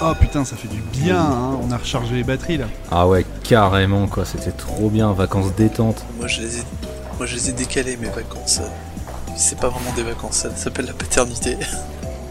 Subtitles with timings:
[0.00, 1.58] Oh putain, ça fait du bien, hein.
[1.62, 2.66] on a rechargé les batteries là.
[2.90, 6.04] Ah ouais, carrément quoi, c'était trop bien, vacances détente.
[6.18, 6.62] Moi je les ai,
[7.18, 8.60] moi, je les ai décalées mes vacances.
[9.36, 11.56] C'est pas vraiment des vacances, ça s'appelle la paternité.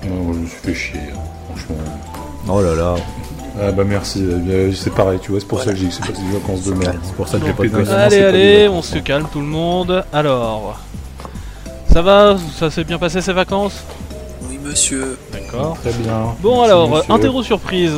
[0.08, 1.20] Non, je me suis fait chier, hein,
[1.50, 1.76] franchement.
[2.48, 2.96] Oh là là,
[3.60, 5.96] Ah bah merci, euh, c'est pareil, tu vois, c'est pour ça que j'ai dit que
[5.96, 7.00] c'est pas des vacances de merde.
[7.04, 9.42] c'est pour ça que j'ai pas de c'est Allez, allez, on vacances, se calme tout
[9.42, 10.06] le monde.
[10.14, 10.80] Alors,
[11.92, 13.84] ça va Ça s'est bien passé ces vacances?
[14.48, 15.18] Oui monsieur.
[15.52, 15.78] D'accord.
[15.82, 16.36] Très bien.
[16.42, 17.14] Bon Merci, alors, monsieur.
[17.14, 17.94] interro surprise.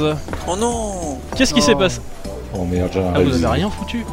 [0.48, 2.00] Oh non Qu'est-ce qui s'est passé
[2.54, 4.06] Oh merde, j'ai un Ah, vous avez rien foutu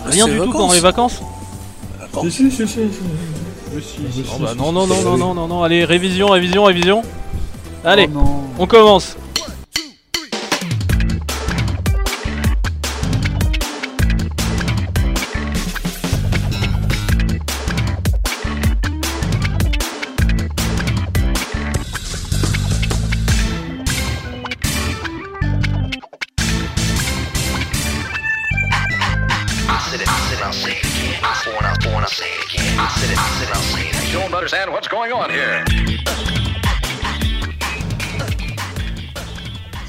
[0.00, 1.20] Ah, Rien du tout pendant les vacances
[2.22, 2.66] Si, si, si, si.
[2.66, 2.88] si.
[3.74, 4.02] Je suis.
[4.34, 7.02] Oh bah non, non, non, non, non, non, non, allez, révision, révision, révision.
[7.84, 8.24] Allez, Oh non.
[8.58, 9.16] on commence.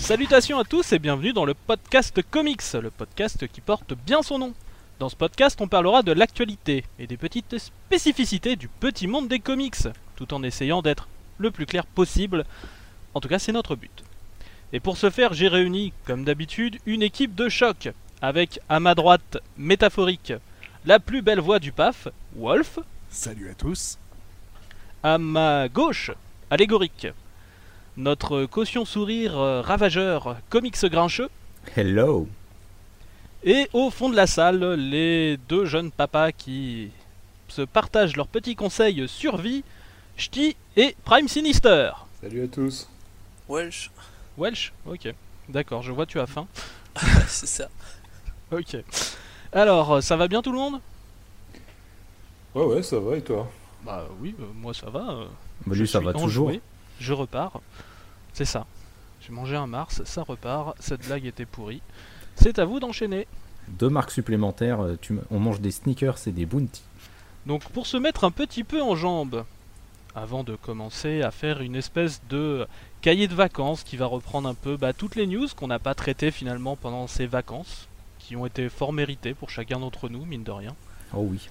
[0.10, 4.40] Salutations à tous et bienvenue dans le podcast Comics, le podcast qui porte bien son
[4.40, 4.54] nom.
[4.98, 9.38] Dans ce podcast, on parlera de l'actualité et des petites spécificités du petit monde des
[9.38, 11.08] comics, tout en essayant d'être
[11.38, 12.46] le plus clair possible.
[13.14, 14.04] En tout cas, c'est notre but.
[14.74, 18.96] Et pour ce faire, j'ai réuni, comme d'habitude, une équipe de choc, avec à ma
[18.96, 20.34] droite, métaphorique,
[20.86, 22.80] la plus belle voix du PAF, Wolf,
[23.12, 24.00] Salut à tous.
[25.04, 26.10] à ma gauche,
[26.50, 27.10] allégorique,
[28.00, 31.30] notre caution sourire euh, ravageur, comics grincheux,
[31.76, 32.28] Hello
[33.44, 36.90] Et au fond de la salle, les deux jeunes papas qui
[37.50, 39.64] se partagent leurs petits conseils survie,
[40.18, 41.92] Ch'ti et Prime Sinister.
[42.22, 42.88] Salut à tous.
[43.50, 43.92] Welsh.
[44.38, 45.14] Welsh Ok.
[45.50, 46.48] D'accord, je vois tu as faim.
[47.28, 47.68] c'est ça.
[48.52, 48.78] Ok.
[49.52, 50.80] Alors, ça va bien tout le monde?
[52.56, 53.50] Ouais, ouais, ça va et toi?
[53.84, 55.00] Bah oui, euh, moi ça va.
[55.12, 55.26] euh,
[55.66, 56.48] Bah je lui ça suis va toujours.
[56.48, 56.62] enjoué,
[57.00, 57.62] Je repars.
[58.34, 58.66] C'est ça.
[59.22, 60.76] J'ai mangé un Mars, ça repart.
[60.80, 61.82] Cette blague était pourrie.
[62.36, 63.28] C'est à vous d'enchaîner.
[63.68, 66.82] Deux marques supplémentaires, euh, tu on mange des sneakers et des bounty.
[67.46, 69.46] Donc pour se mettre un petit peu en jambes,
[70.16, 72.68] avant de commencer à faire une espèce de
[73.02, 75.96] cahier de vacances qui va reprendre un peu bah, toutes les news qu'on n'a pas
[75.96, 77.88] traitées finalement pendant ces vacances,
[78.18, 80.76] qui ont été fort méritées pour chacun d'entre nous, mine de rien.
[81.14, 81.50] Oh oui.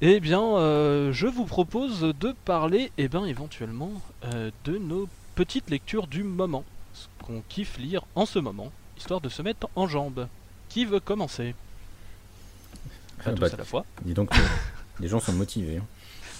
[0.00, 3.92] Eh bien, euh, je vous propose de parler, eh ben, éventuellement,
[4.24, 6.64] euh, de nos petites lectures du moment,
[6.94, 10.28] ce qu'on kiffe lire en ce moment, histoire de se mettre en jambes.
[10.68, 11.54] Qui veut commencer?
[13.18, 13.84] Pas Ah, tous bah, à la fois.
[14.04, 14.40] Dis donc, euh,
[15.00, 15.78] les gens sont motivés.
[15.78, 15.84] hein.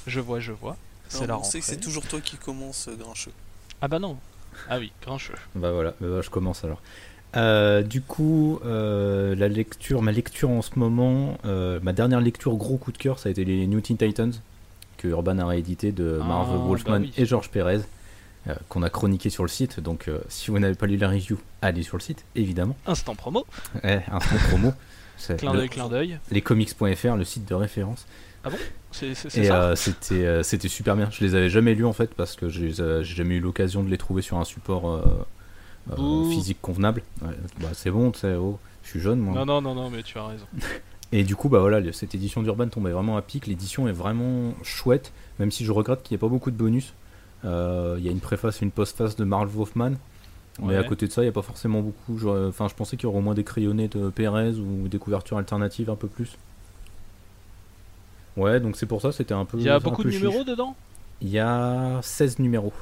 [0.06, 0.76] Je vois, je vois.
[1.08, 1.74] C'est la on sait que rentrée.
[1.76, 3.32] c'est toujours toi qui commence, euh, Grincheux.
[3.80, 4.16] Ah bah non.
[4.68, 5.34] Ah oui, grincheux.
[5.54, 6.80] Bah voilà, bah je commence alors.
[7.36, 12.54] Euh, du coup, euh, la lecture, ma lecture en ce moment, euh, ma dernière lecture
[12.54, 14.32] gros coup de cœur, ça a été les New Teen Titans
[14.96, 17.12] que Urban a réédité de Ah, Marv bah Wolfman oui.
[17.16, 17.80] et George Perez,
[18.48, 19.80] euh, qu'on a chroniqué sur le site.
[19.80, 22.76] Donc, euh, si vous n'avez pas lu la review, allez sur le site, évidemment.
[22.86, 23.46] Instant promo.
[23.82, 24.72] Eh, instant promo.
[25.38, 26.18] Clin d'œil, clin d'œil.
[26.30, 28.04] lescomics.fr, le site de référence.
[28.90, 29.62] C'est c'est- c'est ça?
[29.62, 31.08] euh, c'était c'était super bien.
[31.10, 33.88] Je les avais jamais lus en fait parce que j'ai j'ai jamais eu l'occasion de
[33.88, 35.00] les trouver sur un support
[36.30, 37.02] physique convenable.
[37.22, 39.34] Ouais, bah, c'est bon, tu sais, oh, je suis jeune moi.
[39.34, 40.46] Non, non, non, non, mais tu as raison.
[41.12, 43.46] Et du coup, bah voilà, cette édition d'Urban tombait vraiment à pic.
[43.46, 46.92] L'édition est vraiment chouette, même si je regrette qu'il n'y ait pas beaucoup de bonus.
[47.44, 49.92] Euh, Il y a une préface et une postface de Marl Wolfman.
[50.62, 52.16] Mais à côté de ça, il n'y a pas forcément beaucoup.
[52.16, 54.98] J'aurais- Enfin, je pensais qu'il y aurait au moins des crayonnés de Perez ou des
[54.98, 56.36] couvertures alternatives un peu plus.
[58.36, 59.58] Ouais, donc c'est pour ça, c'était un peu.
[59.58, 60.20] Il y a beaucoup de chiche.
[60.22, 60.74] numéros dedans?
[61.20, 62.72] Il y a 16 numéros.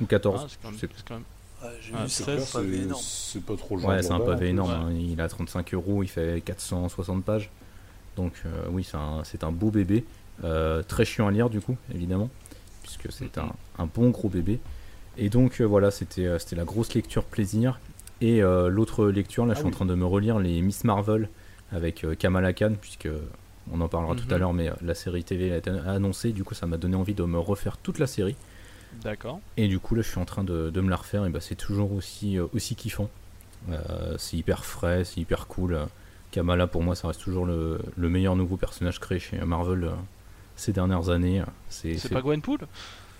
[0.00, 0.42] Ou 14.
[0.42, 1.22] Ah, c'est quand, même- c'est quand même-
[1.62, 3.02] Ouais, j'ai Ah, vu, c'est c'est clair, un pavé c'est énorme.
[3.02, 4.70] c'est pas trop le Ouais, c'est un pavé énorme.
[4.70, 4.76] Ouais.
[4.76, 4.90] hein.
[5.12, 7.50] Il a 35 euros, il fait 460 pages.
[8.16, 10.04] Donc, euh, oui, c'est un, c'est un beau bébé.
[10.44, 12.28] Euh, très chiant à lire, du coup, évidemment.
[12.86, 14.58] Puisque c'est un, un bon gros bébé.
[15.18, 17.80] Et donc, euh, voilà, c'était euh, c'était la grosse lecture plaisir.
[18.20, 20.84] Et euh, l'autre lecture, là, je Ah suis en train de me relire les Miss
[20.84, 21.28] Marvel
[21.72, 23.08] avec Kamala Khan, puisque
[23.72, 24.38] on en parlera tout à Mhm.
[24.40, 26.32] l'heure, mais la série TV a été annoncée.
[26.32, 28.36] Du coup, ça m'a donné envie de me refaire toute la série.
[29.02, 29.40] D'accord.
[29.56, 31.26] Et du coup, là, je suis en train de, de me la refaire.
[31.26, 33.10] Et bah, c'est toujours aussi, aussi kiffant.
[33.70, 35.78] Euh, c'est hyper frais, c'est hyper cool.
[36.30, 39.90] Kamala, pour moi, ça reste toujours le, le meilleur nouveau personnage créé chez Marvel
[40.56, 41.42] ces dernières années.
[41.68, 42.60] C'est pas Gwenpool?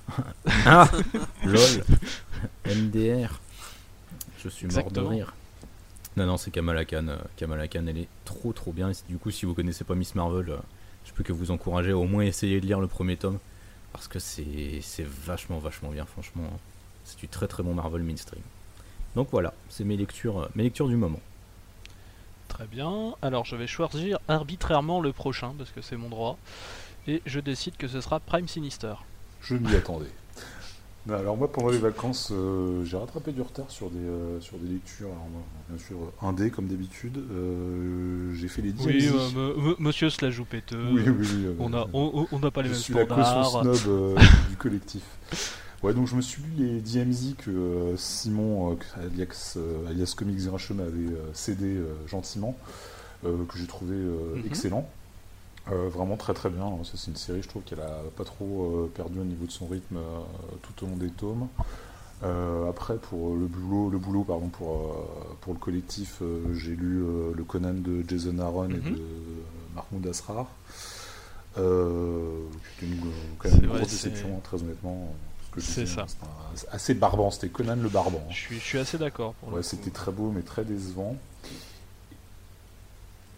[0.67, 0.89] Ah
[1.45, 1.85] Lol
[2.65, 3.41] MDR
[4.39, 5.35] Je suis mort de rire.
[6.17, 7.09] Non, non, c'est Kamala Khan.
[7.09, 8.91] euh, Kamala Khan, elle est trop trop bien.
[8.91, 10.57] Et du coup, si vous connaissez pas Miss Marvel, euh,
[11.05, 13.39] je peux que vous encourager à au moins essayer de lire le premier tome.
[13.93, 16.45] Parce que c'est c'est vachement, vachement bien, franchement.
[17.05, 18.43] C'est du très très bon Marvel mainstream.
[19.15, 21.21] Donc voilà, c'est mes lectures, euh, mes lectures du moment.
[22.49, 23.15] Très bien.
[23.23, 26.39] Alors je vais choisir arbitrairement le prochain parce que c'est mon droit.
[27.09, 28.95] Et je décide que ce sera Prime Sinister.
[29.41, 30.11] Je m'y attendais.
[31.07, 34.59] Non, alors moi, pendant les vacances, euh, j'ai rattrapé du retard sur des, euh, sur
[34.59, 35.07] des lectures.
[35.09, 35.29] Alors
[35.69, 37.19] bien sûr, indé comme d'habitude.
[37.31, 39.15] Euh, j'ai fait les Oui, DMZ.
[39.15, 40.83] euh, me- me- monsieur se la joue péteux.
[40.93, 43.05] oui, oui, oui, euh, On a, on, on n'a pas les je mêmes suis la
[43.05, 43.77] caution standards.
[43.77, 44.19] snob euh,
[44.51, 45.03] du collectif.
[45.85, 50.15] Ouais, donc je me suis lu les DMZ que euh, Simon, euh, alias, euh, alias
[50.17, 52.57] Comics Grincheux, m'avait euh, cédé euh, gentiment,
[53.25, 54.43] euh, que j'ai trouvé euh, Mhm.
[54.47, 54.91] excellent.
[55.73, 56.65] Euh, vraiment très très bien.
[56.65, 56.79] hein.
[56.85, 59.67] C'est une série, je trouve qu'elle a pas trop euh, perdu au niveau de son
[59.67, 60.21] rythme euh,
[60.63, 61.49] tout au long des tomes.
[62.23, 65.05] Euh, après, pour le boulot, le boulot pardon, pour,
[65.41, 66.23] pour le collectif,
[66.55, 67.03] j'ai lu
[67.35, 68.95] le Conan de Jason Aaron et Mhm.
[68.95, 69.01] de
[69.75, 70.47] Mahmoud Asrar.
[71.59, 72.39] Euh,
[72.79, 73.01] C'était une,
[73.39, 75.15] quand même une grosse déception, hein, très honnêtement.
[75.57, 76.03] Je C'est ça.
[76.23, 76.27] hein,
[76.71, 78.19] assez barbant, c'était Conan le barbant.
[78.29, 78.31] hein.
[78.31, 81.17] Je suis, je suis assez d'accord Ouais, c'était très beau mais très décevant.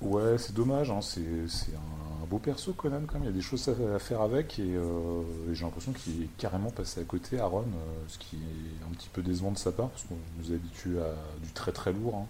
[0.01, 3.41] Ouais, c'est dommage, hein, c'est un, beau perso Conan quand même, il y a des
[3.41, 7.41] choses à, faire avec et, euh, et j'ai l'impression qu'il est carrément passé à côté
[7.41, 10.53] Aaron, euh, ce qui est un petit peu décevant de sa part parce qu'on nous
[10.53, 12.27] habitue à du très très lourd, hein,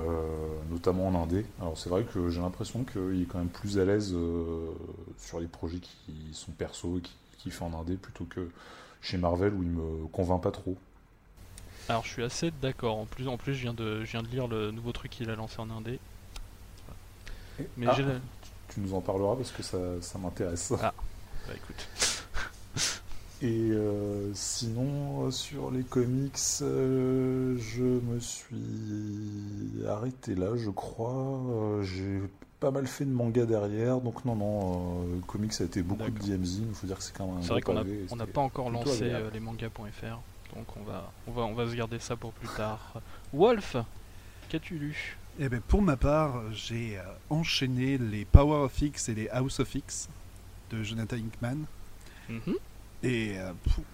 [0.00, 0.22] euh,
[0.70, 1.44] notamment en indé.
[1.60, 4.70] Alors c'est vrai que j'ai l'impression qu'il est quand même plus à l'aise euh,
[5.18, 8.48] sur les projets qui sont perso et qui, qui fait en indé plutôt que
[9.00, 10.76] chez Marvel où il me convainc pas trop.
[11.88, 12.98] Alors je suis assez d'accord.
[12.98, 15.28] En plus, en plus, je viens de, je viens de lire le nouveau truc qu'il
[15.30, 15.98] a lancé en indé.
[17.76, 17.96] Mais Ah.
[18.68, 20.72] Tu nous en parleras parce que ça, ça m'intéresse.
[20.80, 20.92] Ah.
[21.48, 21.88] Bah écoute.
[23.42, 31.40] Et euh, sinon, euh, sur les comics, euh, je me suis arrêté là, je crois.
[31.48, 32.20] Euh, J'ai
[32.60, 36.10] pas mal fait de manga derrière, donc non, non, euh, le comics a été beaucoup
[36.10, 36.18] de.
[36.18, 38.68] DMZ, il faut dire que c'est quand même un C'est vrai qu'on n'a pas encore
[38.68, 40.18] lancé euh, les mangas.fr,
[40.54, 42.92] donc on va, on va, on va se garder ça pour plus tard.
[43.32, 43.76] Wolf,
[44.50, 45.16] qu'as-tu lu?
[45.42, 49.58] Eh ben, pour ma part, j'ai euh, enchaîné les Power of X et les House
[49.60, 50.08] of X
[50.70, 51.56] de Jonathan Hickman.
[52.28, 52.54] Mhm.
[53.02, 53.52] Et euh,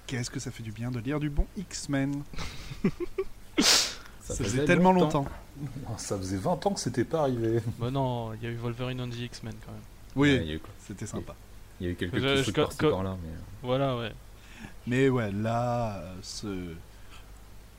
[0.09, 2.23] qu'est-ce que ça fait du bien de lire du bon X-Men
[3.59, 5.25] Ça, faisait tellement longtemps.
[5.89, 7.61] Ah, Ça faisait 20 ans que c'était pas arrivé.
[7.79, 9.81] Bah non, il y a eu Wolverine on the X-Men quand même.
[10.17, 11.37] Oui, Ouais, eu, c'était sympa.
[11.81, 13.17] il y a eu quelques Je- petits je- trucs par-ci co- par-là.
[13.23, 13.31] Mais...
[13.63, 14.13] Voilà, ouais.
[14.89, 16.75] Mais ouais, là, euh, ce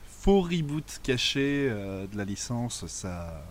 [0.06, 3.44] faux reboot caché euh, de la licence, ça,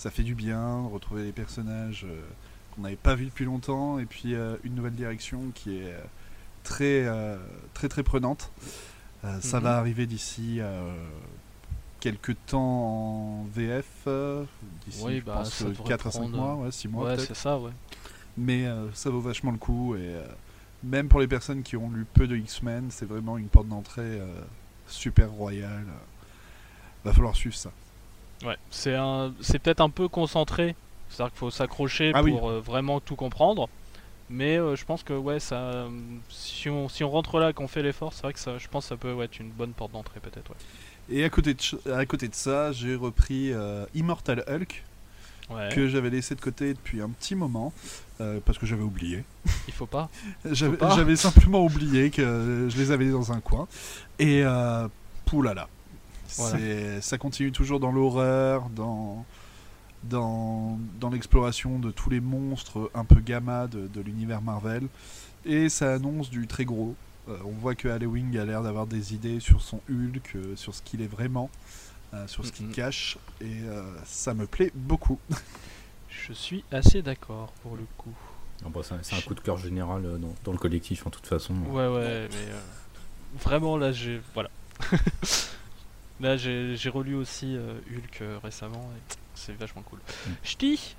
[0.00, 0.86] ça fait du bien.
[0.90, 2.22] Retrouver les personnages euh,
[2.74, 6.00] qu'on n'avait pas vus depuis longtemps, et puis euh, une nouvelle direction qui est euh,
[6.64, 7.06] très,
[7.74, 8.50] très, très prenante.
[9.42, 9.64] Ça Mhm.
[9.64, 10.60] va arriver d'ici
[12.00, 12.62] quelques temps
[13.42, 14.08] en VF,
[14.86, 17.04] d'ici Oui, je bah, pense ça devrait 4 à 5 prendre, mois, ouais, 6 mois
[17.04, 17.72] ouais, peut-être c'est ça, ouais.
[18.38, 18.64] mais
[18.94, 20.14] ça vaut vachement le coup et
[20.82, 24.22] même pour les personnes qui ont lu peu de X-Men, c'est vraiment une porte d'entrée
[24.86, 25.84] super royale.
[27.04, 27.70] Va falloir suivre ça.
[28.44, 30.74] Ouais, c'est un, c'est peut-être un peu concentré.
[31.08, 32.30] C'est-à-dire qu'il faut s'accrocher Ah oui.
[32.32, 33.68] pour euh, vraiment tout comprendre.
[34.28, 35.86] Mais euh, je pense que ouais, ça,
[36.28, 38.68] si on, si on rentre là, et qu'on fait l'effort, c'est vrai que ça, je
[38.68, 40.50] pense que ça peut ouais, être une bonne porte d'entrée peut-être.
[40.50, 40.56] Ouais.
[41.16, 44.84] Et à côté de, à côté de ça, j'ai repris euh, Immortal Hulk
[45.50, 45.68] Ouais.
[45.74, 47.72] que j'avais laissé de côté depuis un petit moment
[48.20, 49.24] euh, parce que j'avais oublié.
[49.66, 50.08] Il faut pas.
[50.52, 50.94] J'avais pas.
[50.94, 53.66] j'avais simplement oublié que je les avais dans un coin.
[54.20, 54.86] Et euh,
[55.26, 55.66] poulala.
[56.36, 57.00] Voilà.
[57.02, 59.24] Ça continue toujours dans l'horreur, dans,
[60.04, 64.86] dans, dans l'exploration de tous les monstres un peu gamma de, de l'univers Marvel.
[65.44, 66.94] Et ça annonce du très gros.
[67.28, 70.74] Euh, on voit que Halloween a l'air d'avoir des idées sur son Hulk, euh, sur
[70.74, 71.50] ce qu'il est vraiment,
[72.14, 73.18] euh, sur ce qu'il cache.
[73.40, 75.18] Et euh, ça me plaît beaucoup.
[76.08, 78.12] Je suis assez d'accord pour le coup.
[78.62, 81.06] Non, bah, c'est un- c'est un coup de cœur général euh, dans, dans le collectif,
[81.06, 81.54] en toute façon.
[81.70, 82.60] Ouais, ouais, mais euh,
[83.42, 84.50] vraiment là, j'ai voilà.
[86.20, 89.98] là, j'ai j'ai relu aussi euh, Hulk euh, récemment et c'est vachement cool.
[89.98, 90.30] Mm.
[90.44, 90.96] Ch'ti?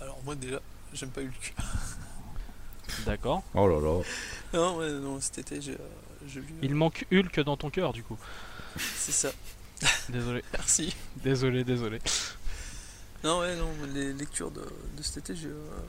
[0.00, 0.60] Alors moi déjà,
[0.92, 1.54] j'aime pas Hulk.
[3.06, 3.42] D'accord.
[3.54, 4.02] Oh là là.
[4.54, 6.54] Non, ouais, non, cet été j'ai euh, lu.
[6.62, 8.18] Il manque Hulk dans ton cœur du coup.
[8.76, 9.30] C'est ça.
[10.08, 10.96] Désolé, Merci.
[11.16, 12.00] désolé, désolé.
[13.22, 14.60] Non, ouais, non, les lectures de,
[14.96, 15.80] de cet été, j'ai euh,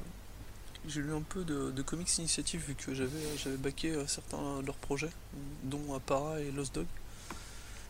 [0.88, 4.66] j'ai lu un peu de, de comics initiative vu que j'avais j'avais baqué certains de
[4.66, 5.10] leurs projets,
[5.64, 6.86] dont Apara et Lost Dog.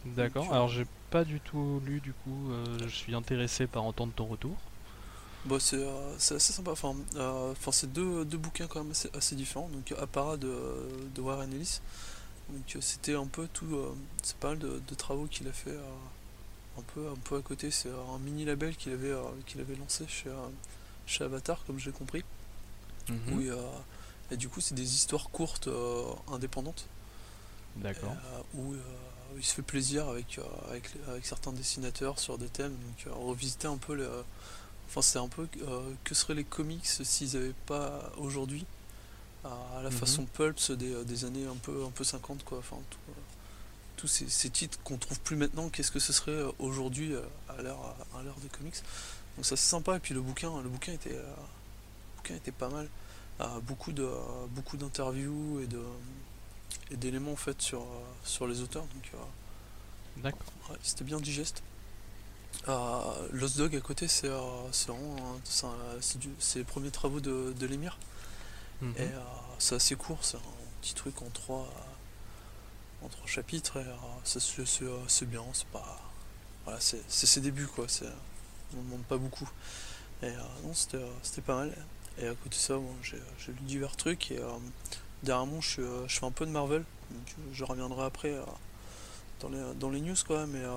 [0.06, 0.52] D'accord.
[0.54, 2.52] Alors j'ai pas du tout lu du coup.
[2.52, 4.56] euh, je suis intéressé par entendre ton retour.
[5.46, 6.72] Bah, c'est euh, c'est assez sympa.
[6.72, 9.70] Enfin, euh, enfin c'est deux, deux bouquins quand même assez, assez différents.
[9.70, 10.54] Donc, Apparat de,
[11.16, 11.80] de Warren Ellis.
[12.50, 13.78] Donc, c'était un peu tout.
[14.24, 15.78] c'est pas mal de, de travaux qu'il a fait
[16.78, 17.70] un, peu, un peu à côté.
[17.72, 19.14] C'est un mini label qu'il avait,
[19.46, 20.32] qu'il avait lancé chez,
[21.06, 22.24] chez Avatar, comme j'ai compris.
[23.08, 23.54] Mhm.
[24.32, 25.70] Et du coup, c'est des histoires courtes
[26.32, 26.88] indépendantes.
[27.76, 28.16] D'accord.
[28.56, 28.74] où
[29.38, 32.72] il se fait plaisir avec, euh, avec, avec certains dessinateurs sur des thèmes.
[32.76, 34.10] Donc euh, revisiter un peu le.
[34.88, 38.66] Enfin, c'est un peu euh, que seraient les comics s'ils n'avaient pas aujourd'hui
[39.46, 39.96] à la Mhm.
[39.98, 42.58] façon pulps des, des années un peu, un peu 50 quoi.
[42.60, 43.00] Enfin, tout,
[43.98, 47.14] tous ces, ces titres qu'on trouve plus maintenant, qu'est-ce que ce serait aujourd'hui
[47.50, 48.76] à l'heure à l'heure des comics?
[49.38, 51.24] Donc ça c'est sympa et puis le bouquin, le bouquin était, le
[52.18, 52.90] bouquin était pas mal.
[53.64, 54.10] Beaucoup de
[54.50, 55.80] beaucoup d'interviews et de
[56.96, 57.86] d'éléments en fait sur, euh,
[58.24, 58.84] sur les auteurs.
[58.84, 59.18] Donc euh,
[60.18, 60.42] D'accord.
[60.70, 61.64] Ouais, c'était bien digeste.
[62.68, 64.38] Euh, Lost Dog à côté, c'est euh,
[66.56, 67.98] les premiers travaux de, de l'émir.
[68.82, 68.94] Mhm.
[68.98, 69.20] Et euh,
[69.60, 70.42] c'est assez court, c'est un
[70.82, 71.70] petit truc en trois,
[73.04, 73.78] en trois chapitres.
[73.78, 73.86] Et
[74.24, 74.66] ça se-
[75.08, 76.00] c'est bien, c'est pas.
[76.66, 78.06] Voilà, c'est c'est ses débuts quoi, c'est-
[78.74, 79.50] on ne demande pas beaucoup.
[80.22, 81.76] Et euh, non, c'était c'était pas mal.
[82.18, 84.32] Et à côté de ça, bon, j'ai j'ai lu divers trucs.
[84.32, 84.40] Et
[85.24, 86.84] je, suis, euh, je fais un peu de Marvel.
[87.12, 88.42] Donc, euh, je reviendrai après euh,
[89.42, 90.46] dans, les, dans les news quoi.
[90.48, 90.70] Mais euh,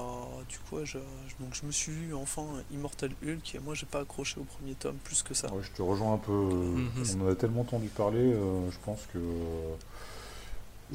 [0.48, 3.54] du coup, ouais, je, je- donc, je me suis lu enfin Immortal Hulk.
[3.54, 5.52] Et moi, j'ai pas accroché au premier tome plus que ça.
[5.52, 6.32] Ouais, je te rejoins un peu.
[6.32, 6.90] Mhm.
[7.20, 9.18] On en a tellement entendu parler, euh, je pense que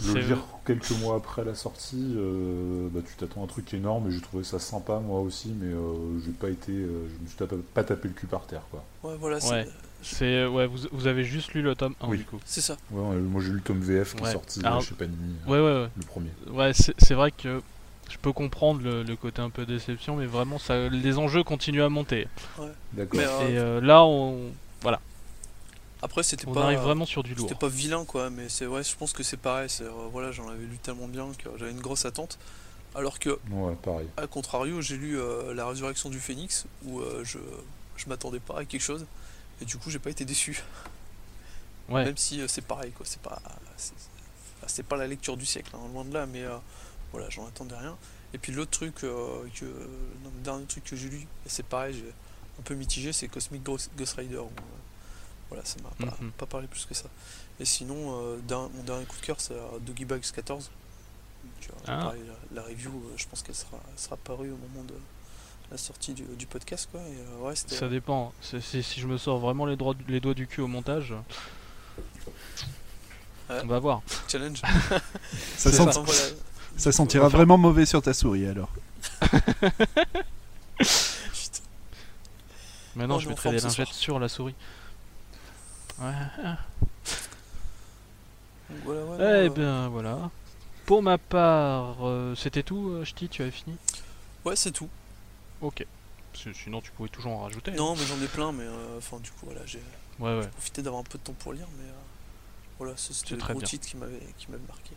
[0.06, 4.08] le lire quelques mois après la sortie, euh, bah, tu t'attends à un truc énorme
[4.08, 7.27] et j'ai trouvé ça sympa moi aussi, mais euh, j'ai pas été, euh, je me
[7.27, 8.84] suis tapé- pas tapé le cul par terre quoi.
[9.04, 9.68] Ouais, voilà, c'est Ouais.
[10.04, 12.18] C'est ouais, vous, vous avez juste lu le tome 1 Oui.
[12.20, 12.39] du coup.
[12.46, 12.77] c'est ça.
[12.92, 14.30] Ouais, moi j'ai lu le tome VF qui Ouais.
[14.30, 15.06] est sorti Alors- euh,
[15.48, 15.89] Ouais, ouais, ouais.
[15.98, 16.30] le premier.
[16.50, 17.62] Ouais, c'est c'est vrai que
[18.10, 21.84] je peux comprendre le, le côté un peu déception, mais vraiment, ça, les enjeux continuent
[21.84, 22.27] à monter.
[22.94, 23.20] D'accord.
[23.22, 24.51] Euh, Et euh, là, on,
[26.01, 26.66] après, c'était on pas.
[26.66, 27.48] arrive vraiment sur du lourd.
[27.50, 29.68] C'était pas vilain quoi, mais c'est ouais, je pense que c'est pareil.
[29.68, 32.38] c'est, euh, voilà, j'en avais lu tellement bien que j'avais une grosse attente.
[32.96, 34.08] Alors que, Ouais, pareil.
[34.16, 37.39] à contrario, j'ai lu euh, La Résurrection du Phénix où euh, je,
[37.98, 39.06] je m'attendais pas à quelque chose
[39.62, 40.62] et du coup, j'ai pas été déçu.
[41.90, 42.04] Ouais.
[42.04, 43.42] Même si euh, c'est pareil quoi, c'est pas
[44.68, 46.58] c'est, pas la lecture du siècle, hein, loin de là, mais euh,
[47.14, 47.96] voilà, j'en attendais rien.
[48.34, 51.64] Et puis l'autre truc euh, que non, le dernier truc que j'ai lu, et c'est
[51.64, 52.12] pareil, j'ai
[52.60, 54.38] un peu mitigé, c'est Cosmic Ghost, Rider.
[54.40, 54.50] où,
[55.50, 56.32] voilà, ça m'a pas, Mhm.
[56.32, 57.08] pas parlé plus que ça.
[57.62, 60.70] Et sinon, mon dernier coup de cœur, c'est Doggy Bugs 14.
[61.46, 62.04] Donc, euh, Ah.
[62.04, 62.22] pareil,
[62.52, 64.96] la, la review, je pense qu'elle sera, sera parue au moment de
[65.71, 66.88] la sortie du, du podcast.
[66.91, 67.01] Quoi.
[67.01, 68.33] Et, euh, ouais, c'était- Ça dépend.
[68.41, 71.13] C'est- c'est- si je me sors vraiment les, droits- les doigts du cul au montage,
[73.50, 73.59] Ouais.
[73.63, 74.01] on va voir.
[74.27, 74.62] challenge.
[75.57, 76.91] Ça, sent- voilà.
[76.91, 78.69] sentira vraiment mauvais sur ta souris alors.
[82.95, 84.55] Maintenant, Oh, je mettrai des lingettes sur la souris.
[86.00, 86.12] Ouais.
[88.83, 90.29] Voilà, ouais, Eh euh, bien, voilà.
[90.86, 93.75] Pour ma part, euh, c'était tout, euh, Ch'ti, tu avais fini?
[94.45, 94.89] Ouais, c'est tout.
[95.62, 95.86] Ok.
[96.34, 97.72] Sinon, tu pouvais toujours en rajouter.
[97.72, 99.82] Non, mais j'en ai plein, mais euh, enfin, du coup, voilà, j'ai
[100.20, 100.48] Ouais, ouais.
[100.48, 101.94] profité d'avoir un peu de temps pour lire, mais euh,
[102.80, 104.20] voilà, c'était C'est le gros titre qui m'avait
[104.68, 104.92] marqué.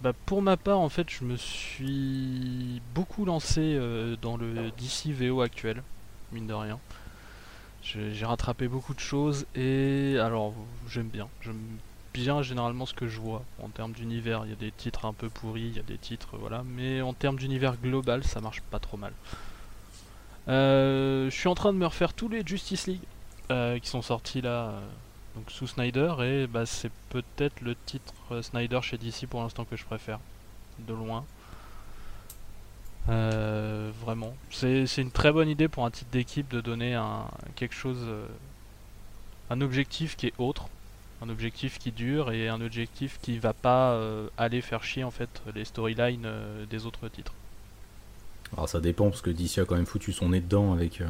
[0.00, 5.08] Bah, pour ma part, en fait, je me suis beaucoup lancé euh, dans le DC
[5.12, 5.82] VO actuel,
[6.32, 6.78] mine de rien.
[7.82, 10.54] J'ai j'ai rattrapé beaucoup de choses et alors
[10.88, 11.28] j'aime bien.
[11.42, 11.60] J'aime
[12.12, 14.42] bien généralement ce que je vois en termes d'univers.
[14.44, 17.00] Il y a des titres un peu pourris, il y a des titres voilà, mais
[17.00, 19.12] en termes d'univers global, ça marche pas trop mal.
[20.48, 23.02] Euh, je suis en train de me refaire tous les Justice League
[23.50, 24.80] euh, qui sont sortis là, euh,
[25.36, 29.76] donc sous Snyder et bah c'est peut-être le titre Snyder chez DC pour l'instant que
[29.76, 30.18] je préfère,
[30.80, 31.24] de loin.
[33.06, 37.24] Vraiment, c'est une très bonne idée pour un titre d'équipe de donner un
[37.56, 38.06] quelque chose,
[39.50, 40.68] un objectif qui est autre,
[41.22, 45.10] un objectif qui dure et un objectif qui va pas euh, aller faire chier en
[45.10, 47.32] fait les storylines euh, des autres titres.
[48.54, 51.00] Alors ça dépend parce que DC a quand même foutu son nez dedans avec.
[51.00, 51.06] euh,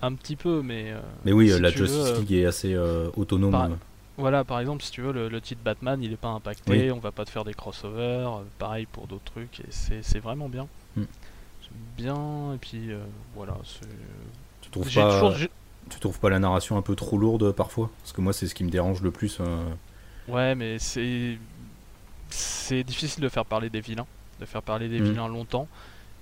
[0.00, 2.76] Un petit peu, mais euh, Mais oui, si la veux, Justice League est assez
[3.16, 3.50] autonome.
[3.52, 3.70] par-.
[4.18, 6.98] Voilà, par exemple, si tu veux, le, le titre Batman, il est pas impacté, on
[6.98, 8.28] va pas te faire des crossovers,
[8.58, 10.68] pareil pour d'autres trucs, et c'est c'est vraiment bien.
[10.96, 11.04] Hmm.
[11.62, 12.90] J'aime bien, et puis
[13.34, 13.88] voilà, c'est...
[14.60, 15.34] Tu trouves J'ai pas, toujours...
[15.90, 17.90] tu trouves pas la narration un peu trop lourde parfois?
[18.02, 19.38] Parce que moi, c'est ce qui me dérange le plus.
[19.40, 19.70] euh.
[20.28, 21.38] Ouais, mais c'est...
[22.30, 24.06] C'est difficile de faire parler des vilains,
[24.40, 25.04] de faire parler des Hmm.
[25.04, 25.68] vilains longtemps,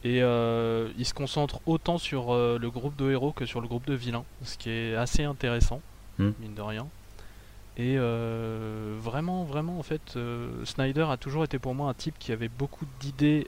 [0.03, 3.69] et euh, ils se concentrent autant sur euh, le groupe de héros que sur le
[3.69, 5.81] groupe de vilains, ce qui est assez intéressant,
[6.19, 6.31] Hmm.
[6.41, 6.87] mine de rien.
[7.77, 10.19] Et euh, vraiment, vraiment, en fait,
[10.65, 13.47] Snyder a toujours été pour moi un type qui avait beaucoup d'idées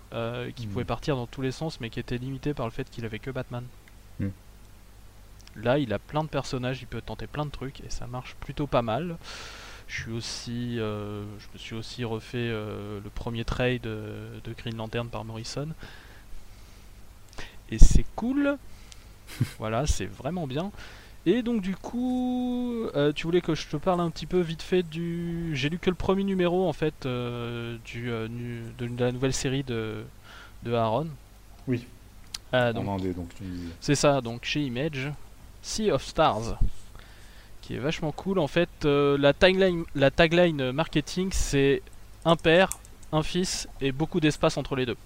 [0.55, 0.71] qui Mm.
[0.71, 3.19] pouvaient partir dans tous les sens, mais qui étaient limitées par le fait qu'il avait
[3.19, 3.65] que Batman.
[4.21, 4.29] Mm.
[5.57, 8.35] Là, il a plein de personnages, il peut tenter plein de trucs, et ça marche
[8.41, 9.17] plutôt pas mal.
[9.89, 14.77] Je suis aussi, euh, je me suis aussi refait euh, le premier trade de Green
[14.77, 15.69] Lantern par Morrison,
[17.71, 18.57] et c'est cool.
[19.59, 20.71] voilà, c'est vraiment bien.
[21.25, 24.63] Et donc du coup, euh, tu voulais que je te parle un petit peu vite
[24.63, 25.51] fait du...
[25.55, 29.63] J'ai lu que le premier numéro en fait du, nu- de, de la nouvelle série
[29.63, 30.05] de,
[30.65, 31.07] de Aaron.
[31.69, 31.87] Oui.
[32.53, 32.85] Ah, donc,
[33.81, 35.13] c'est ça, donc chez Image,
[35.63, 36.59] Sea of Stars,
[37.63, 38.39] qui est vachement cool.
[38.39, 41.83] En fait, euh, la, tagline, la tagline marketing, c'est
[42.25, 42.79] un père,
[43.13, 44.97] un fils et beaucoup d'espace entre les deux.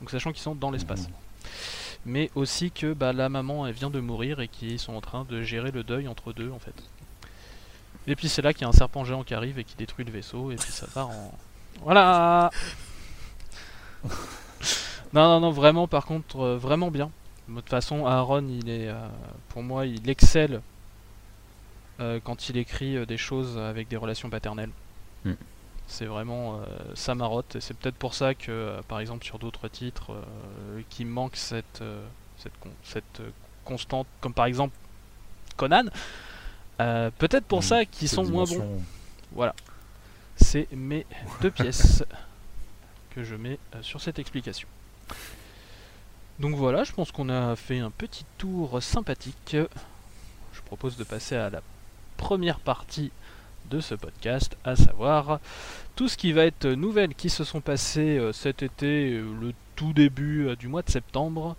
[0.00, 1.08] Donc sachant qu'ils sont dans l'espace.
[2.06, 5.24] Mais aussi que bah, la maman elle vient de mourir et qu'ils sont en train
[5.24, 6.74] de gérer le deuil entre deux en fait.
[8.06, 10.06] Et puis c'est là qu'il y a un serpent géant qui arrive et qui détruit
[10.06, 11.34] le vaisseau et puis ça part en...
[11.82, 12.50] Voilà
[15.12, 17.10] Non non non vraiment par contre euh, vraiment bien.
[17.50, 19.08] De toute façon Aaron il est euh,
[19.48, 20.60] pour moi il excelle
[21.98, 24.70] euh, quand il écrit euh, des choses avec des relations paternelles.
[25.24, 25.32] Mm.
[25.88, 26.60] C'est vraiment
[26.94, 30.12] sa marotte et c'est peut-être pour ça que par exemple sur d'autres titres
[30.88, 31.82] qui manque cette
[32.38, 33.20] cette, con- cette
[33.64, 34.72] constante comme par exemple
[35.56, 35.86] Conan
[36.78, 37.62] peut-être pour Mm.
[37.62, 38.80] ça qu'ils sont moins bons.
[39.32, 39.52] Voilà.
[40.36, 41.06] C'est mes
[41.42, 42.04] deux pièces
[43.10, 44.68] que je mets sur cette explication.
[46.40, 49.56] Donc voilà, je pense qu'on a fait un petit tour sympathique.
[50.54, 51.60] Je propose de passer à la
[52.16, 53.12] première partie
[53.68, 55.38] de ce podcast, à savoir
[55.96, 59.52] tout ce qui va être nouvelles qui se sont passées euh, cet été, euh, le
[59.76, 61.56] tout début euh, du mois de septembre.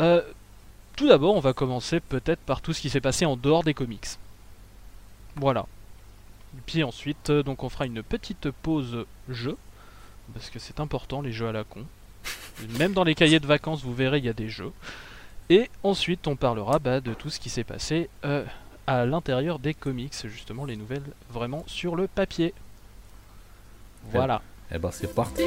[0.00, 3.74] Tout d'abord, on va commencer peut-être par tout ce qui s'est passé en dehors des
[3.74, 4.08] comics.
[5.36, 5.66] Voilà.
[6.58, 9.56] Et puis ensuite, donc on fera une petite pause jeu,
[10.34, 11.86] parce que c'est important les jeux à la con.
[12.78, 14.72] Même dans les cahiers de vacances, vous verrez, il y a des jeux.
[15.48, 18.44] Et ensuite, on parlera bah, de tout ce qui s'est passé euh,
[18.86, 22.54] à l'intérieur des comics, justement les nouvelles vraiment sur le papier.
[24.12, 24.42] Voilà.
[24.72, 25.44] Eh ben c'est parti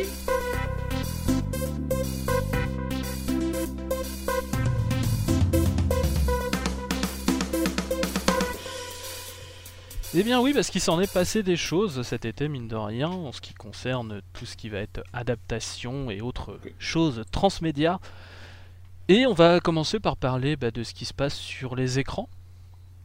[10.16, 13.10] Eh bien oui, parce qu'il s'en est passé des choses cet été, mine de rien,
[13.10, 18.00] en ce qui concerne tout ce qui va être adaptation et autres choses transmédia.
[19.08, 22.30] Et on va commencer par parler bah, de ce qui se passe sur les écrans.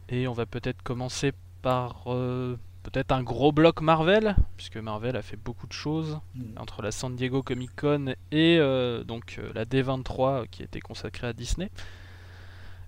[0.09, 5.21] Et on va peut-être commencer par euh, peut-être un gros bloc Marvel, puisque Marvel a
[5.21, 6.19] fait beaucoup de choses
[6.57, 11.27] entre la San Diego Comic Con et euh, donc euh, la D23 qui était consacrée
[11.27, 11.69] à Disney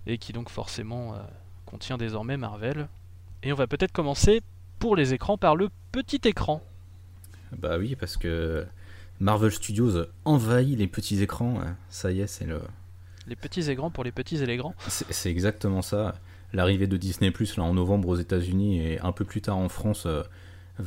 [0.06, 1.18] et qui donc forcément euh,
[1.66, 2.88] contient désormais Marvel.
[3.42, 4.42] Et on va peut-être commencer
[4.78, 6.62] pour les écrans par le petit écran.
[7.58, 8.64] Bah oui, parce que
[9.20, 11.60] Marvel Studios envahit les petits écrans.
[11.88, 12.60] Ça y est, c'est le,
[13.26, 14.74] Les petits écrans pour les petits et les grands.
[14.88, 16.14] c'est exactement ça.
[16.52, 19.68] L'arrivée de Disney Plus là en novembre aux États-Unis et un peu plus tard en
[19.68, 20.22] France, euh,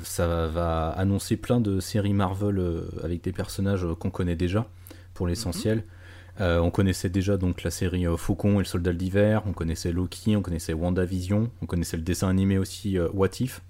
[0.03, 4.67] ça va, annoncer plein de séries Marvel euh, avec des personnages euh, qu'on connaît déjà
[5.13, 5.83] pour l'essentiel.
[6.41, 9.91] Euh, on connaissait déjà donc la série euh, Faucon et le Soldat d'hiver, on connaissait
[9.93, 13.61] Loki, on connaissait WandaVision, on connaissait le dessin animé aussi euh, What If.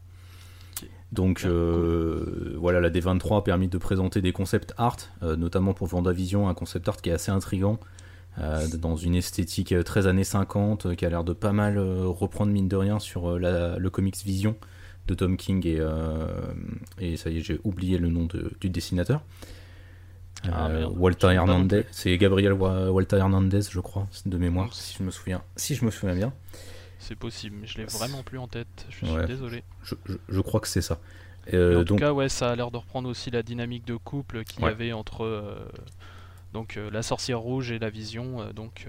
[1.12, 5.94] Donc euh, voilà, la D23 a permis de présenter des concepts art, euh, notamment pour
[5.94, 7.80] WandaVision, un concept art qui est assez intrigant,
[8.40, 12.52] euh, dans une esthétique très années 50, euh, qui a l'air de pas mal reprendre
[12.52, 14.56] mine de rien sur la- le comics Vision
[15.08, 15.80] de Tom King et,
[17.00, 19.22] et ça y est, j'ai oublié le nom de- du dessinateur.
[20.44, 20.94] Ah, Euh, merde.
[20.98, 25.42] Walter Hernandez, c'est Gabriel Wa- Walter Hernandez, je crois, de mémoire, si je me souviens,
[25.56, 26.34] si je me souviens bien.
[27.00, 28.86] C'est possible, mais je l'ai vraiment plus en tête.
[28.90, 29.20] Je Ouais.
[29.20, 29.64] suis désolé.
[29.84, 31.00] Je, je- je crois que c'est ça.
[31.48, 33.86] Mais Euh, en tout donc, cas, ouais, ça a l'air de reprendre aussi la dynamique
[33.86, 35.56] de couple qu'il y avait entre euh,
[36.54, 38.52] donc la sorcière rouge et la vision.
[38.54, 38.88] donc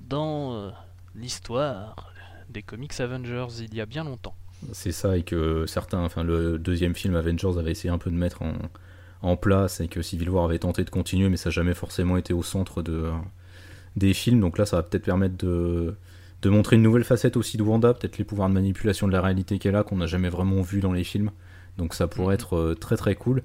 [0.00, 0.72] dans
[1.14, 2.12] l'histoire
[2.50, 4.34] des comics Avengers, il y a bien longtemps.
[4.72, 8.16] C'est ça, et que certains, enfin le deuxième film Avengers avait essayé un peu de
[8.16, 8.52] mettre en,
[9.24, 12.16] en place, et que Civil War avait tenté de continuer, mais ça n'a jamais forcément
[12.16, 13.10] été au centre de,
[13.96, 14.40] des films.
[14.40, 15.94] Donc là, ça va peut-être permettre de,
[16.42, 19.20] de montrer une nouvelle facette aussi de Wanda, peut-être les pouvoirs de manipulation de la
[19.22, 21.30] réalité qu'elle a, qu'on n'a jamais vraiment vu dans les films.
[21.78, 22.40] Donc ça pourrait Mhm.
[22.40, 23.42] être euh, très très cool.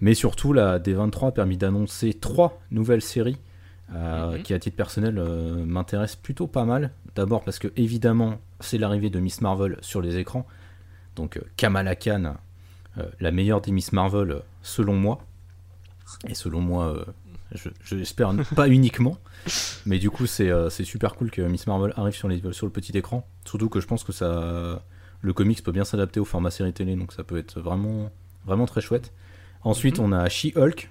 [0.00, 3.38] Mais surtout, la D23 a permis d'annoncer trois nouvelles séries.
[3.92, 4.42] euh, Mhm.
[4.44, 6.92] qui à titre personnel euh, m'intéressent plutôt pas mal.
[7.16, 10.46] D'abord parce que évidemment c'est l'arrivée de Miss Marvel sur les écrans.
[11.16, 12.34] Donc Kamala Khan,
[12.98, 15.24] euh, la meilleure des Miss Marvel selon moi.
[16.28, 17.04] Et selon moi, euh,
[17.54, 19.16] je- j'espère pas uniquement.
[19.86, 22.66] Mais du coup c'est euh, c'est super cool que Miss Marvel arrive sur, les, sur
[22.66, 23.26] le petit écran.
[23.44, 24.82] Surtout que je pense que ça,
[25.22, 26.96] le comics peut bien s'adapter au format série télé.
[26.96, 28.10] Donc ça peut être vraiment,
[28.44, 29.12] vraiment très chouette.
[29.62, 30.04] Ensuite Mhm.
[30.06, 30.90] on a She-Hulk.